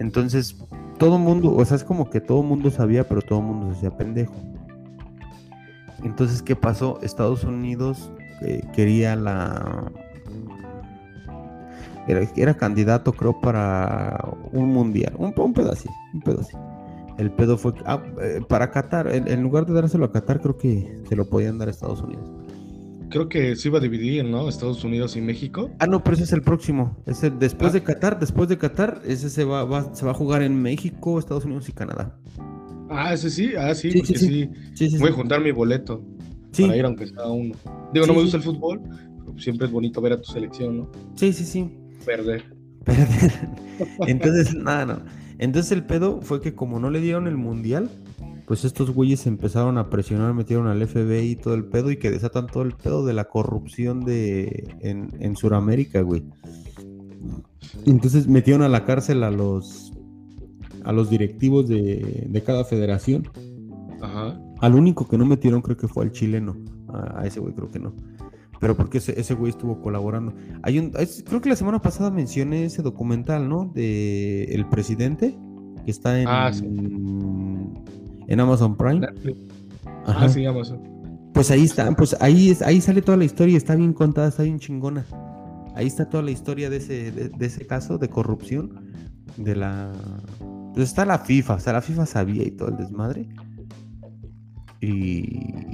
Entonces, 0.00 0.56
todo 0.98 1.18
mundo, 1.18 1.54
o 1.54 1.64
sea, 1.64 1.76
es 1.76 1.84
como 1.84 2.10
que 2.10 2.20
todo 2.20 2.40
el 2.40 2.48
mundo 2.48 2.70
sabía, 2.70 3.06
pero 3.06 3.22
todo 3.22 3.38
el 3.38 3.44
mundo 3.46 3.70
se 3.70 3.78
hacía 3.78 3.96
pendejo. 3.96 4.34
Entonces, 6.02 6.42
¿qué 6.42 6.56
pasó? 6.56 6.98
Estados 7.02 7.44
Unidos 7.44 8.10
eh, 8.42 8.62
quería 8.72 9.14
la 9.14 9.92
era, 12.36 12.54
candidato, 12.54 13.12
creo, 13.12 13.40
para 13.40 14.24
un 14.52 14.72
mundial. 14.72 15.14
Un, 15.18 15.34
un 15.36 15.52
pedacito, 15.52 15.92
un 16.14 16.20
pedacito. 16.20 16.67
El 17.18 17.32
pedo 17.32 17.58
fue 17.58 17.72
ah, 17.84 18.02
eh, 18.22 18.40
para 18.48 18.70
Qatar. 18.70 19.08
En, 19.12 19.42
lugar 19.42 19.66
de 19.66 19.74
dárselo 19.74 20.04
a 20.04 20.12
Qatar, 20.12 20.40
creo 20.40 20.56
que 20.56 21.00
se 21.08 21.16
lo 21.16 21.28
podían 21.28 21.58
dar 21.58 21.68
a 21.68 21.70
Estados 21.72 22.00
Unidos. 22.00 22.30
Creo 23.10 23.28
que 23.28 23.56
se 23.56 23.68
iba 23.68 23.78
a 23.78 23.80
dividir, 23.80 24.24
¿no? 24.24 24.48
Estados 24.48 24.84
Unidos 24.84 25.16
y 25.16 25.20
México. 25.20 25.70
Ah, 25.80 25.86
no, 25.86 26.04
pero 26.04 26.14
ese 26.14 26.24
es 26.24 26.32
el 26.32 26.42
próximo. 26.42 26.96
Después 27.06 27.72
de 27.72 27.80
ah. 27.80 27.84
Qatar, 27.84 28.20
después 28.20 28.48
de 28.48 28.58
Qatar, 28.58 29.00
ese 29.04 29.30
se 29.30 29.44
va, 29.44 29.94
se 29.94 30.04
va 30.04 30.12
a 30.12 30.14
jugar 30.14 30.42
en 30.42 30.60
México, 30.62 31.18
Estados 31.18 31.44
Unidos 31.44 31.68
y 31.68 31.72
Canadá. 31.72 32.18
Ah, 32.90 33.12
ese 33.12 33.30
sí, 33.30 33.52
ah, 33.58 33.74
sí, 33.74 33.90
sí 33.90 33.98
porque 33.98 34.18
sí. 34.18 34.98
Voy 34.98 35.10
a 35.10 35.12
juntar 35.12 35.40
mi 35.40 35.50
boleto 35.50 36.04
para 36.56 36.76
ir 36.76 36.84
aunque 36.84 37.06
sea 37.06 37.26
uno. 37.26 37.54
Digo, 37.92 38.06
no 38.06 38.14
me 38.14 38.22
gusta 38.22 38.36
el 38.36 38.42
fútbol, 38.42 38.80
pero 39.18 39.38
siempre 39.38 39.66
es 39.66 39.72
bonito 39.72 40.00
ver 40.00 40.12
a 40.12 40.20
tu 40.20 40.30
selección, 40.30 40.78
¿no? 40.78 40.90
Sí, 41.14 41.32
sí, 41.32 41.44
sí. 41.44 41.70
Perder. 42.04 42.44
Perder. 42.84 43.48
Entonces, 44.06 44.54
nada, 44.56 44.86
no. 44.86 45.27
Entonces 45.38 45.72
el 45.72 45.84
pedo 45.84 46.20
fue 46.22 46.40
que 46.40 46.54
como 46.54 46.80
no 46.80 46.90
le 46.90 47.00
dieron 47.00 47.26
el 47.26 47.36
mundial, 47.36 47.90
pues 48.46 48.64
estos 48.64 48.90
güeyes 48.90 49.26
empezaron 49.26 49.78
a 49.78 49.90
presionar, 49.90 50.34
metieron 50.34 50.66
al 50.66 50.86
FBI 50.86 51.32
y 51.32 51.36
todo 51.36 51.54
el 51.54 51.64
pedo 51.64 51.90
y 51.90 51.98
que 51.98 52.10
desatan 52.10 52.46
todo 52.46 52.62
el 52.62 52.72
pedo 52.72 53.04
de 53.04 53.12
la 53.12 53.24
corrupción 53.24 54.04
de 54.04 54.74
en, 54.80 55.10
en 55.20 55.36
Sudamérica, 55.36 56.00
güey. 56.00 56.24
Entonces 57.86 58.26
metieron 58.26 58.62
a 58.62 58.68
la 58.68 58.84
cárcel 58.84 59.22
a 59.22 59.30
los 59.30 59.92
a 60.84 60.92
los 60.92 61.10
directivos 61.10 61.68
de, 61.68 62.26
de 62.28 62.42
cada 62.42 62.64
federación. 62.64 63.28
Ajá. 64.00 64.40
Al 64.60 64.74
único 64.74 65.06
que 65.06 65.18
no 65.18 65.26
metieron 65.26 65.60
creo 65.60 65.76
que 65.76 65.88
fue 65.88 66.04
al 66.04 66.12
chileno. 66.12 66.56
A, 66.88 67.26
ese 67.26 67.40
güey 67.40 67.54
creo 67.54 67.70
que 67.70 67.78
no. 67.78 67.92
Pero 68.60 68.76
porque 68.76 68.98
ese, 68.98 69.18
ese 69.18 69.34
güey 69.34 69.50
estuvo 69.50 69.80
colaborando. 69.80 70.34
Hay 70.62 70.78
un, 70.78 70.90
creo 70.90 71.40
que 71.40 71.48
la 71.48 71.56
semana 71.56 71.80
pasada 71.80 72.10
mencioné 72.10 72.64
ese 72.64 72.82
documental, 72.82 73.48
¿no? 73.48 73.70
De 73.74 74.44
el 74.44 74.68
presidente 74.68 75.36
que 75.84 75.90
está 75.90 76.20
en, 76.20 76.28
ah, 76.28 76.50
en 78.26 78.40
Amazon 78.40 78.76
Prime. 78.76 79.06
Ajá. 80.06 80.24
Ah, 80.24 80.28
sí, 80.28 80.44
Amazon. 80.44 80.98
Pues 81.32 81.50
ahí 81.50 81.64
está, 81.64 81.90
pues 81.92 82.16
ahí, 82.20 82.50
es, 82.50 82.62
ahí 82.62 82.80
sale 82.80 83.00
toda 83.00 83.16
la 83.16 83.24
historia, 83.24 83.56
está 83.56 83.76
bien 83.76 83.92
contada, 83.92 84.28
está 84.28 84.42
bien 84.42 84.58
chingona. 84.58 85.06
Ahí 85.74 85.86
está 85.86 86.08
toda 86.08 86.24
la 86.24 86.32
historia 86.32 86.68
de 86.68 86.78
ese, 86.78 87.12
de, 87.12 87.46
ese 87.46 87.64
caso 87.66 87.98
de 87.98 88.08
corrupción. 88.08 88.90
De 89.36 89.54
la. 89.54 89.92
Pues 90.74 90.88
está 90.88 91.04
la 91.04 91.20
FIFA, 91.20 91.54
o 91.54 91.60
sea, 91.60 91.74
la 91.74 91.82
FIFA 91.82 92.06
sabía 92.06 92.42
y 92.42 92.50
todo 92.50 92.70
el 92.70 92.76
desmadre. 92.76 93.28
Y. 94.80 95.68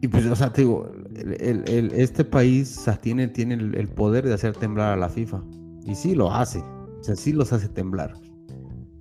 Y 0.00 0.08
pues, 0.08 0.24
o 0.26 0.36
sea, 0.36 0.52
te 0.52 0.62
digo, 0.62 0.88
el, 1.20 1.92
este 1.94 2.24
país 2.24 2.84
tiene, 3.02 3.28
tiene 3.28 3.54
el, 3.54 3.74
el, 3.74 3.88
poder 3.88 4.26
de 4.26 4.34
hacer 4.34 4.56
temblar 4.56 4.92
a 4.92 4.96
la 4.96 5.08
FIFA. 5.08 5.42
Y 5.84 5.94
sí 5.94 6.14
lo 6.14 6.32
hace. 6.32 6.58
O 6.58 7.02
sea, 7.02 7.16
sí 7.16 7.32
los 7.32 7.52
hace 7.52 7.68
temblar 7.68 8.12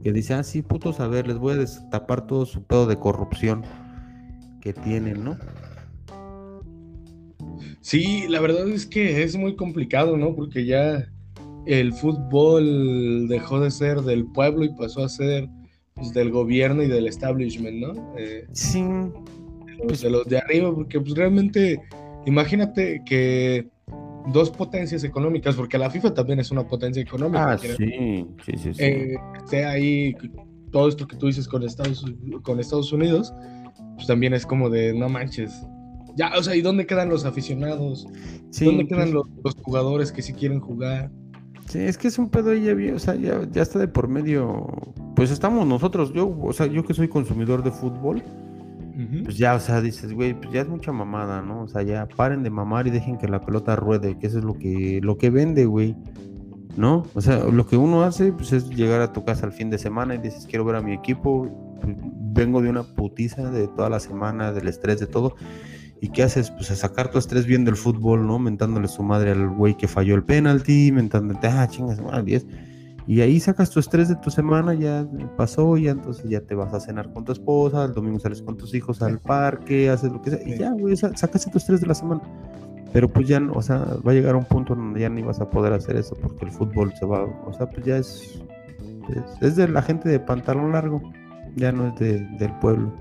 que 0.03 0.13
dice, 0.13 0.34
ah, 0.34 0.43
sí, 0.43 0.61
putos, 0.61 0.99
a 0.99 1.07
ver, 1.07 1.28
les 1.28 1.38
voy 1.38 1.53
a 1.53 1.57
destapar 1.57 2.26
todo 2.26 2.45
su 2.45 2.63
pedo 2.63 2.88
de 2.88 2.97
corrupción 2.97 3.63
que 4.61 4.74
tienen, 4.74 5.24
¿no? 5.24 5.38
Sí, 7.82 8.26
la 8.30 8.39
verdad 8.39 8.67
es 8.70 8.86
que 8.86 9.24
es 9.24 9.36
muy 9.36 9.55
complicado, 9.55 10.17
¿no? 10.17 10.36
Porque 10.36 10.65
ya 10.65 11.05
el 11.65 11.93
fútbol 11.93 13.28
dejó 13.28 13.59
de 13.59 13.72
ser 13.72 14.01
del 14.01 14.26
pueblo 14.26 14.63
y 14.63 14.74
pasó 14.76 15.03
a 15.03 15.09
ser 15.09 15.49
pues, 15.95 16.13
del 16.13 16.32
gobierno 16.32 16.84
y 16.84 16.88
del 16.88 17.07
establishment, 17.07 17.78
¿no? 17.78 18.15
Eh, 18.17 18.47
sí. 18.53 18.84
Pues 19.86 20.01
de 20.01 20.09
los 20.09 20.26
de 20.26 20.38
arriba, 20.38 20.74
porque 20.74 20.99
pues 20.99 21.13
realmente, 21.13 21.80
imagínate 22.30 23.01
que 23.05 23.67
dos 24.32 24.49
potencias 24.51 25.03
económicas, 25.03 25.55
porque 25.55 25.77
la 25.77 25.89
FIFA 25.89 26.13
también 26.13 26.39
es 26.39 26.51
una 26.51 26.67
potencia 26.67 27.01
económica. 27.01 27.53
Ah, 27.53 27.57
sí, 27.57 27.75
sí, 27.77 28.53
sí. 28.57 28.73
sí. 28.73 28.84
Eh, 28.84 29.15
esté 29.43 29.65
ahí 29.65 30.15
todo 30.71 30.88
esto 30.88 31.07
que 31.07 31.15
tú 31.15 31.27
dices 31.27 31.47
con 31.47 31.63
Estados, 31.63 32.05
con 32.43 32.59
Estados 32.59 32.91
Unidos, 32.93 33.34
pues 33.95 34.07
también 34.07 34.34
es 34.34 34.45
como 34.45 34.69
de 34.69 34.93
no 34.93 35.09
manches. 35.09 35.65
Ya, 36.15 36.32
o 36.38 36.43
sea, 36.43 36.55
¿y 36.55 36.61
dónde 36.61 36.86
quedan 36.86 37.09
los 37.09 37.25
aficionados? 37.25 38.07
¿Dónde 38.59 38.88
quedan 38.88 39.11
pues 39.11 39.55
los, 39.55 39.55
jugadores 39.63 40.11
que 40.11 40.21
sí 40.21 40.34
quieren 40.34 40.59
jugar? 40.59 41.11
Sí, 41.67 41.80
es 41.80 41.97
que 41.97 42.07
es 42.07 42.17
un 42.17 42.30
pedo 42.30 42.53
ya, 42.53 42.73
o 42.93 42.99
sea, 42.99 43.15
ya, 43.15 43.47
ya 43.51 43.61
está 43.61 43.80
de 43.80 43.88
por 43.88 44.07
medio. 44.07 44.67
Pues 45.15 45.32
estamos 45.32 45.67
nosotros, 45.67 46.13
yo, 46.13 46.36
o 46.41 46.53
sea, 46.53 46.65
yo 46.65 46.84
que 46.84 46.93
soy 46.93 47.07
consumidor 47.07 47.63
de 47.63 47.71
fútbol, 47.71 48.23
pues 49.24 49.38
ya, 49.38 49.56
o 49.56 49.60
sea, 49.60 49.82
dices, 49.82 50.14
güey, 50.14 50.34
pues 50.34 50.52
ya 50.52 50.62
es 50.62 50.68
mucha 50.68 50.91
mamada, 50.91 51.41
¿no? 51.41 51.64
O 51.64 51.68
sea, 51.68 51.84
ya 51.84 52.08
paren 52.08 52.43
de 52.43 52.50
mamar 52.50 52.88
y 52.88 52.89
dejen 52.89 53.18
que 53.18 53.28
la 53.28 53.41
pelota 53.41 53.76
ruede, 53.76 54.18
que 54.18 54.28
eso 54.28 54.39
es 54.39 54.43
lo 54.43 54.56
que, 54.56 55.00
lo 55.02 55.18
que 55.18 55.30
vende, 55.30 55.66
güey. 55.66 55.95
¿No? 56.76 57.04
O 57.14 57.22
sea, 57.22 57.43
lo 57.45 57.66
que 57.68 57.76
uno 57.76 58.04
hace 58.04 58.32
pues, 58.32 58.54
es 58.54 58.70
llegar 58.70 59.02
a 59.02 59.12
tu 59.12 59.26
casa 59.26 59.45
al 59.45 59.52
fin 59.52 59.70
de 59.70 59.78
semana 59.78 60.16
y 60.16 60.20
dices, 60.20 60.45
quiero 60.47 60.66
ver 60.66 60.76
a 60.76 60.82
mi 60.82 60.93
equipo, 60.93 61.50
pues, 61.82 61.95
vengo 62.32 62.62
de 62.62 62.70
una 62.70 62.84
putiza 62.84 63.52
de 63.52 63.68
toda 63.68 63.89
la 63.89 64.00
semana, 64.00 64.52
del 64.52 64.68
estrés, 64.68 65.00
de 65.00 65.08
todo. 65.08 65.36
¿Y 66.02 66.10
qué 66.10 66.24
haces? 66.24 66.52
Pues 66.52 66.72
a 66.72 66.76
sacar 66.76 67.12
tu 67.12 67.18
estrés 67.18 67.45
viendo 67.45 67.70
el 67.70 67.76
fútbol, 67.76 68.26
¿no? 68.26 68.39
Mentándole 68.39 68.88
su 68.88 69.04
madre 69.04 69.32
al 69.32 69.50
güey 69.50 69.76
que 69.76 69.88
falló 69.88 70.16
el 70.16 70.24
penalti, 70.24 70.91
mentándote, 70.91 71.47
ah, 71.47 71.68
chingas, 71.68 72.02
madre, 72.02 72.24
10 72.24 72.45
y 73.10 73.22
ahí 73.22 73.39
sacas 73.39 73.72
tu 73.72 73.80
estrés 73.80 74.07
de 74.07 74.16
tu 74.18 74.30
semana, 74.30 74.76
ya 74.76 75.03
pasó, 75.36 75.76
ya 75.78 75.89
entonces 75.89 76.30
ya 76.30 76.41
te 76.41 76.53
vas 76.53 76.72
a 76.76 76.80
cenar 76.80 77.12
con 77.12 77.26
tu 77.26 77.32
esposa, 77.32 77.86
el 77.86 77.93
domingo 77.93 78.20
sales 78.20 78.43
con 78.43 78.55
tus 78.55 78.76
hijos 78.76 79.01
al 79.01 79.18
parque, 79.18 79.89
haces 79.89 80.12
lo 80.12 80.22
que 80.22 80.30
sea, 80.30 80.47
y 80.47 80.60
ya, 80.60 80.70
güey, 80.74 80.95
sacas 80.95 81.49
tu 81.51 81.57
estrés 81.57 81.82
de 81.82 81.88
la 81.88 81.95
semana. 81.95 82.22
Pero 82.93 83.12
pues 83.12 83.28
ya, 83.28 83.41
o 83.51 83.64
sea, 83.64 83.80
va 84.07 84.12
a 84.12 84.14
llegar 84.14 84.36
un 84.36 84.45
punto 84.45 84.76
donde 84.76 84.99
ya 84.99 85.10
ni 85.10 85.24
vas 85.24 85.41
a 85.41 85.49
poder 85.49 85.74
hacer 85.74 85.95
eso 85.95 86.16
porque 86.22 86.45
el 86.45 86.51
fútbol 86.51 86.93
se 86.99 87.07
va, 87.07 87.24
o 87.24 87.51
sea, 87.51 87.68
pues 87.68 87.84
ya 87.84 87.97
es, 87.97 88.43
es, 89.41 89.55
de 89.55 89.68
la 89.68 89.82
gente 89.82 90.07
de 90.07 90.20
pantalón 90.20 90.74
largo, 90.74 91.01
ya 91.55 91.72
no 91.72 91.88
es 91.88 91.95
de, 91.95 92.20
del 92.38 92.53
pueblo. 92.60 92.93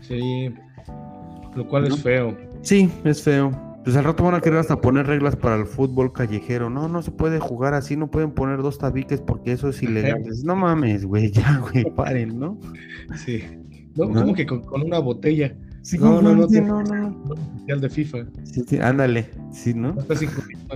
Sí, 0.00 0.52
lo 1.54 1.68
cual 1.68 1.86
es 1.86 2.02
feo. 2.02 2.36
Sí, 2.62 2.90
es 3.04 3.22
feo. 3.22 3.69
Pues 3.84 3.96
al 3.96 4.04
rato 4.04 4.24
van 4.24 4.34
a 4.34 4.40
querer 4.40 4.58
hasta 4.58 4.80
poner 4.80 5.06
reglas 5.06 5.36
para 5.36 5.56
el 5.56 5.64
fútbol 5.64 6.12
callejero. 6.12 6.68
No, 6.68 6.88
no 6.88 7.02
se 7.02 7.10
puede 7.10 7.38
jugar 7.38 7.72
así, 7.72 7.96
no 7.96 8.10
pueden 8.10 8.32
poner 8.32 8.58
dos 8.58 8.78
tabiques 8.78 9.20
porque 9.20 9.52
eso 9.52 9.70
es 9.70 9.82
ilegal. 9.82 10.22
No 10.44 10.54
mames, 10.54 11.06
güey, 11.06 11.30
ya, 11.30 11.58
güey, 11.58 11.84
paren, 11.96 12.38
¿no? 12.38 12.58
Sí. 13.24 13.42
No, 13.96 14.12
como 14.12 14.34
que 14.34 14.46
con, 14.46 14.62
una 14.82 14.98
botella. 14.98 15.56
Sí, 15.82 15.98
no, 15.98 16.20
no, 16.20 16.34
no, 16.34 16.46
no, 16.46 16.82
no, 16.82 17.34
no. 17.66 17.76
de 17.76 17.88
FIFA. 17.88 18.18
Sí, 18.44 18.62
sí, 18.66 18.78
ándale, 18.78 19.30
sí, 19.50 19.72
¿no? 19.72 19.94
No 19.94 20.00
estás 20.02 20.20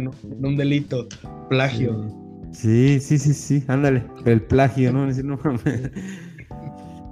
¿no? 0.01 0.11
un 0.41 0.57
delito, 0.57 1.07
plagio. 1.51 2.09
Sí, 2.53 3.01
sí, 3.01 3.19
sí, 3.19 3.35
sí, 3.35 3.65
ándale, 3.69 4.05
el 4.25 4.41
plagio, 4.41 4.93
¿no? 4.93 5.07
no 5.07 5.39
mames. 5.45 5.91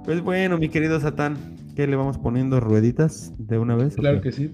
Pues 0.05 0.21
bueno, 0.21 0.57
mi 0.57 0.67
querido 0.67 0.99
Satán, 0.99 1.37
¿qué 1.77 1.87
le 1.87 1.95
vamos 1.95 2.17
poniendo 2.17 2.59
rueditas 2.59 3.31
de 3.37 3.57
una 3.57 3.77
vez? 3.77 3.95
Claro 3.95 4.19
que 4.19 4.33
sí. 4.33 4.51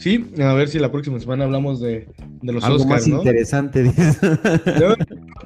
Sí, 0.00 0.32
a 0.42 0.54
ver 0.54 0.68
si 0.68 0.78
la 0.78 0.90
próxima 0.90 1.20
semana 1.20 1.44
hablamos 1.44 1.78
de, 1.78 2.08
de 2.40 2.52
los 2.52 2.64
Algo 2.64 2.86
más 2.86 3.06
interesante. 3.06 3.84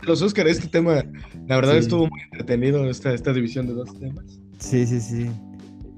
los 0.03 0.23
Oscars, 0.23 0.49
este 0.49 0.69
tema, 0.69 1.05
la 1.49 1.57
verdad 1.57 1.77
estuvo 1.77 2.07
muy 2.07 2.21
entretenido 2.31 2.89
esta, 2.89 3.13
esta 3.13 3.33
división 3.33 3.67
de 3.67 3.75
dos 3.75 3.99
temas. 3.99 4.25
Sí, 4.61 4.87
sí, 4.87 5.01
sí. 5.01 5.27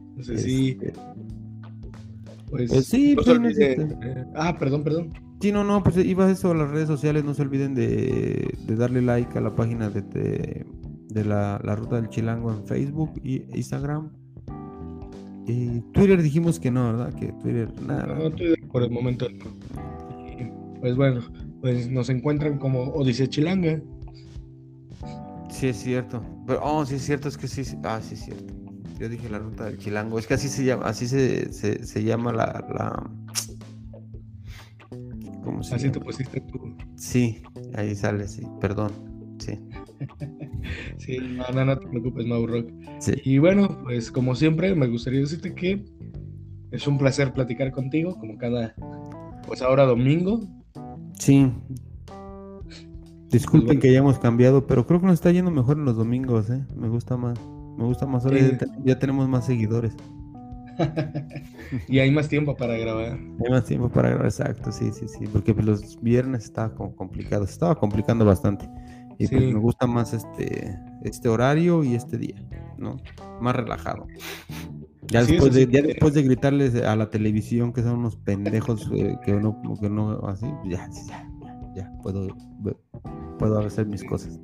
Entonces 0.08 0.42
sí. 0.42 0.78
Este, 0.80 0.92
pues, 2.48 2.70
pues, 2.70 2.86
sí, 2.86 3.14
no 3.14 3.46
este. 3.46 3.72
eh, 3.72 4.24
ah, 4.34 4.56
perdón, 4.58 4.82
perdón. 4.84 5.12
Sí, 5.42 5.52
no, 5.52 5.62
no, 5.62 5.82
pues 5.82 5.98
iba 5.98 6.30
eso 6.30 6.52
a 6.52 6.54
las 6.54 6.70
redes 6.70 6.88
sociales, 6.88 7.24
no 7.24 7.34
se 7.34 7.42
olviden 7.42 7.74
de, 7.74 8.56
darle 8.68 9.02
like 9.02 9.36
a 9.36 9.42
la 9.42 9.54
página 9.54 9.90
de, 9.90 10.64
de, 11.10 11.24
la, 11.24 11.58
Ruta 11.58 11.96
del 11.96 12.08
Chilango 12.08 12.52
en 12.52 12.66
Facebook 12.66 13.20
y 13.22 13.42
Instagram. 13.54 14.12
Y 15.46 15.80
Twitter 15.92 16.22
dijimos 16.22 16.58
que 16.58 16.70
no, 16.70 16.92
¿verdad? 16.92 17.14
Que 17.14 17.32
Twitter, 17.32 17.68
nada. 17.82 18.06
No, 18.06 18.30
Twitter 18.30 18.58
por 18.68 18.82
el 18.82 18.90
momento 18.90 19.28
Pues 20.80 20.96
bueno, 20.96 21.22
pues 21.60 21.88
nos 21.88 22.08
encuentran 22.10 22.58
como 22.58 22.82
Odisea 22.94 23.28
Chilanga. 23.28 23.80
Sí, 25.50 25.68
es 25.68 25.76
cierto. 25.76 26.22
Pero, 26.46 26.60
oh, 26.62 26.84
sí 26.84 26.96
es 26.96 27.02
cierto, 27.02 27.28
es 27.28 27.38
que 27.38 27.46
sí, 27.46 27.62
ah, 27.84 28.00
sí 28.02 28.14
es 28.14 28.24
cierto. 28.24 28.54
Yo 28.98 29.08
dije 29.08 29.28
la 29.28 29.38
ruta 29.38 29.66
del 29.66 29.78
chilango. 29.78 30.18
Es 30.18 30.26
que 30.26 30.34
así 30.34 30.48
se 30.48 30.64
llama, 30.64 30.86
así 30.86 31.06
se, 31.06 31.52
se, 31.52 32.02
llama 32.02 32.32
la, 32.32 32.46
la... 32.74 33.10
¿Cómo 35.44 35.62
se 35.62 35.74
Así 35.74 35.90
te 35.90 36.00
pusiste 36.00 36.40
tú. 36.40 36.76
Sí, 36.96 37.42
ahí 37.74 37.94
sale, 37.94 38.26
sí. 38.26 38.42
Perdón. 38.60 38.92
Sí. 39.38 39.58
sí, 40.98 41.18
no, 41.18 41.64
no, 41.64 41.78
te 41.78 41.86
preocupes, 41.86 42.26
Mau 42.26 42.46
Rock. 42.46 42.70
Sí. 42.98 43.12
Y 43.24 43.38
bueno, 43.38 43.82
pues 43.84 44.10
como 44.10 44.34
siempre, 44.34 44.74
me 44.74 44.86
gustaría 44.86 45.20
decirte 45.20 45.54
que 45.54 45.84
es 46.70 46.86
un 46.86 46.98
placer 46.98 47.32
platicar 47.32 47.70
contigo, 47.72 48.16
como 48.18 48.36
cada, 48.36 48.74
pues 49.46 49.62
ahora 49.62 49.84
domingo. 49.84 50.40
Sí. 51.18 51.50
Disculpen 53.30 53.80
que 53.80 53.88
hayamos 53.88 54.18
cambiado, 54.18 54.66
pero 54.66 54.86
creo 54.86 55.00
que 55.00 55.06
nos 55.06 55.14
está 55.14 55.30
yendo 55.30 55.50
mejor 55.50 55.78
en 55.78 55.84
los 55.84 55.96
domingos, 55.96 56.48
¿eh? 56.50 56.64
Me 56.76 56.88
gusta 56.88 57.16
más. 57.16 57.38
Me 57.76 57.84
gusta 57.84 58.06
más. 58.06 58.24
Ahora 58.24 58.38
ya, 58.84 58.98
tenemos 58.98 59.28
más 59.28 59.46
seguidores. 59.46 59.94
y 61.88 61.98
hay 61.98 62.10
más 62.10 62.28
tiempo 62.28 62.54
para 62.54 62.76
grabar. 62.76 63.18
Hay 63.18 63.50
más 63.50 63.64
tiempo 63.64 63.88
para 63.88 64.10
grabar, 64.10 64.26
exacto, 64.26 64.70
sí, 64.70 64.90
sí, 64.92 65.08
sí. 65.08 65.26
Porque 65.32 65.54
los 65.54 66.00
viernes 66.00 66.44
estaba 66.44 66.74
como 66.74 66.94
complicado, 66.94 67.44
estaba 67.44 67.74
complicando 67.74 68.24
bastante. 68.24 68.68
Y 69.18 69.28
pues 69.28 69.42
me 69.42 69.58
gusta 69.58 69.86
más 69.86 70.12
este, 70.12 70.78
este 71.02 71.28
horario 71.28 71.82
y 71.84 71.94
este 71.94 72.18
día, 72.18 72.42
¿no? 72.78 72.96
Más 73.40 73.56
relajado. 73.56 74.06
Ya, 75.08 75.24
después, 75.24 75.54
de, 75.54 75.66
ya 75.66 75.82
después 75.82 76.14
de 76.14 76.22
gritarles 76.22 76.74
a 76.82 76.96
la 76.96 77.10
televisión 77.10 77.72
que 77.72 77.82
son 77.82 78.00
unos 78.00 78.16
pendejos 78.16 78.90
eh, 78.92 79.16
que 79.24 79.32
no, 79.34 79.62
que 79.80 79.88
no, 79.88 80.18
así, 80.26 80.46
ya, 80.64 80.88
ya, 81.06 81.28
ya, 81.76 81.92
puedo, 82.02 82.36
puedo 83.38 83.58
hacer 83.60 83.86
mis 83.86 84.02
cosas. 84.02 84.40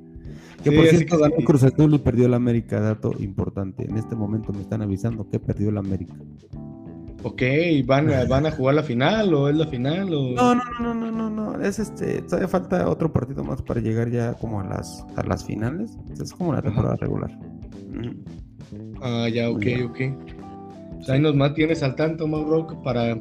Que 0.63 0.71
por 0.71 0.85
cierto 0.87 1.17
ganó 1.17 1.35
Cruz 1.45 1.63
Azul 1.63 1.93
y 1.93 1.99
perdió 1.99 2.25
el 2.25 2.33
América, 2.33 2.79
dato 2.79 3.13
importante. 3.19 3.83
En 3.83 3.97
este 3.97 4.15
momento 4.15 4.53
me 4.53 4.61
están 4.61 4.81
avisando 4.81 5.27
que 5.27 5.39
perdió 5.39 5.69
el 5.69 5.77
América. 5.77 6.15
Ok, 7.23 7.41
¿van, 7.85 8.11
¿van 8.27 8.45
a 8.45 8.51
jugar 8.51 8.75
la 8.75 8.83
final 8.83 9.33
o 9.33 9.49
es 9.49 9.55
la 9.55 9.65
final? 9.67 10.13
O... 10.13 10.31
No, 10.31 10.55
no, 10.55 10.63
no, 10.79 10.93
no, 10.93 11.11
no, 11.11 11.29
no, 11.29 11.61
es 11.63 11.79
este, 11.79 12.21
todavía 12.21 12.49
falta 12.49 12.89
otro 12.89 13.11
partido 13.11 13.43
más 13.43 13.61
para 13.61 13.79
llegar 13.79 14.09
ya 14.09 14.33
como 14.33 14.59
a 14.59 14.65
las, 14.65 15.05
a 15.15 15.23
las 15.23 15.45
finales. 15.45 15.97
Es 16.21 16.33
como 16.33 16.53
la 16.53 16.61
temporada 16.61 16.97
regular. 16.97 17.31
Ah, 19.01 19.29
ya, 19.29 19.49
ok, 19.49 19.65
ok. 19.85 19.99
Pues 20.95 21.09
ahí 21.09 21.21
nos 21.21 21.35
mantienes 21.35 21.81
al 21.81 21.95
tanto, 21.95 22.27
Rock, 22.27 22.81
para 22.83 23.17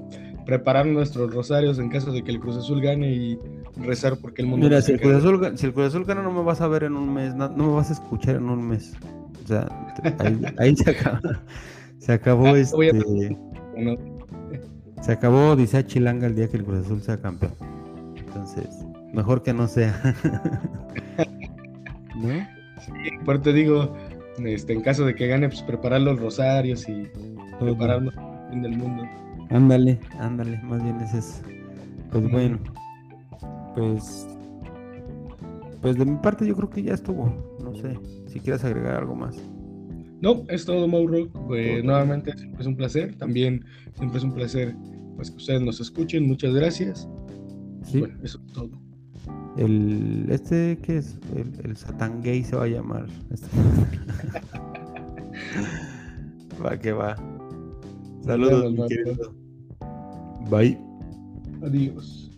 preparar 0.46 0.86
nuestros 0.86 1.32
rosarios 1.32 1.78
en 1.78 1.88
caso 1.88 2.12
de 2.12 2.22
que 2.22 2.32
el 2.32 2.40
Cruz 2.40 2.56
Azul 2.56 2.80
gane 2.80 3.12
y 3.12 3.38
rezar 3.76 4.16
porque 4.16 4.42
el 4.42 4.48
mundo. 4.48 4.66
Mira, 4.66 4.82
si 4.82 4.92
el, 4.92 5.00
Cruz 5.00 5.14
Azul, 5.14 5.52
si 5.56 5.66
el 5.66 5.72
Cruz 5.72 5.86
Azul 5.86 6.04
gana, 6.04 6.22
no 6.22 6.32
me 6.32 6.42
vas 6.42 6.60
a 6.60 6.68
ver 6.68 6.84
en 6.84 6.96
un 6.96 7.12
mes, 7.12 7.34
no, 7.34 7.48
me 7.50 7.72
vas 7.72 7.90
a 7.90 7.92
escuchar 7.92 8.36
en 8.36 8.48
un 8.48 8.68
mes. 8.68 8.94
O 9.44 9.46
sea, 9.46 9.68
ahí, 10.58 10.76
se 10.76 10.90
acabó. 10.90 11.18
Se 11.98 12.12
acabó 12.12 12.46
ah, 12.46 12.58
este. 12.58 13.38
Se 15.00 15.12
acabó, 15.12 15.56
dice 15.56 15.84
Chilanga 15.84 16.26
el 16.26 16.34
día 16.34 16.48
que 16.48 16.56
el 16.56 16.64
Cruz 16.64 16.84
Azul 16.84 17.02
sea 17.02 17.20
campeón. 17.20 17.52
Entonces, 18.16 18.86
mejor 19.12 19.42
que 19.42 19.52
no 19.52 19.66
sea. 19.66 19.94
¿No? 22.16 22.28
Sí, 22.80 23.10
por 23.24 23.40
te 23.42 23.52
digo, 23.52 23.94
este, 24.38 24.72
en 24.72 24.82
caso 24.82 25.04
de 25.04 25.14
que 25.14 25.26
gane, 25.26 25.48
pues 25.48 25.62
preparar 25.62 26.00
los 26.02 26.20
rosarios 26.20 26.88
y 26.88 27.08
prepararnos 27.58 28.14
para 28.14 28.44
el 28.44 28.50
fin 28.50 28.62
del 28.62 28.76
mundo. 28.76 29.04
Ándale, 29.50 29.98
ándale, 30.18 30.58
más 30.62 30.82
bien 30.82 31.00
es 31.00 31.14
eso. 31.14 31.42
Pues 32.10 32.30
bueno, 32.30 32.58
pues 33.74 34.26
pues 35.82 35.98
de 35.98 36.04
mi 36.04 36.16
parte 36.16 36.46
yo 36.46 36.54
creo 36.54 36.70
que 36.70 36.82
ya 36.82 36.94
estuvo. 36.94 37.56
No 37.62 37.74
sé, 37.74 37.98
si 38.28 38.38
quieres 38.38 38.64
agregar 38.64 38.96
algo 38.96 39.16
más. 39.16 39.36
No, 40.22 40.44
es 40.48 40.64
todo, 40.64 40.86
Mauro. 40.86 41.28
Pues 41.48 41.84
nuevamente 41.84 42.32
siempre 42.38 42.60
es 42.60 42.66
un 42.66 42.76
placer. 42.76 43.14
También 43.16 43.64
siempre 43.96 44.18
es 44.18 44.24
un 44.24 44.32
placer 44.32 44.74
pues, 45.16 45.32
que 45.32 45.36
ustedes 45.36 45.60
nos 45.60 45.80
escuchen. 45.80 46.26
Muchas 46.26 46.54
gracias. 46.54 47.08
Sí. 47.84 47.98
Bueno, 47.98 48.14
eso 48.22 48.40
es 48.46 48.52
todo. 48.52 48.70
El, 49.56 50.26
este, 50.30 50.78
¿qué 50.82 50.98
es? 50.98 51.18
El, 51.36 51.52
el 51.68 51.76
Satan 51.76 52.22
Gay 52.22 52.44
se 52.44 52.54
va 52.54 52.64
a 52.64 52.68
llamar. 52.68 53.06
Este. 53.30 53.48
va 56.64 56.78
que 56.78 56.92
va. 56.92 57.16
Saludos, 58.24 58.72
mi 58.72 58.86
querido. 58.86 59.34
Bye. 60.48 60.78
Adiós. 61.62 62.31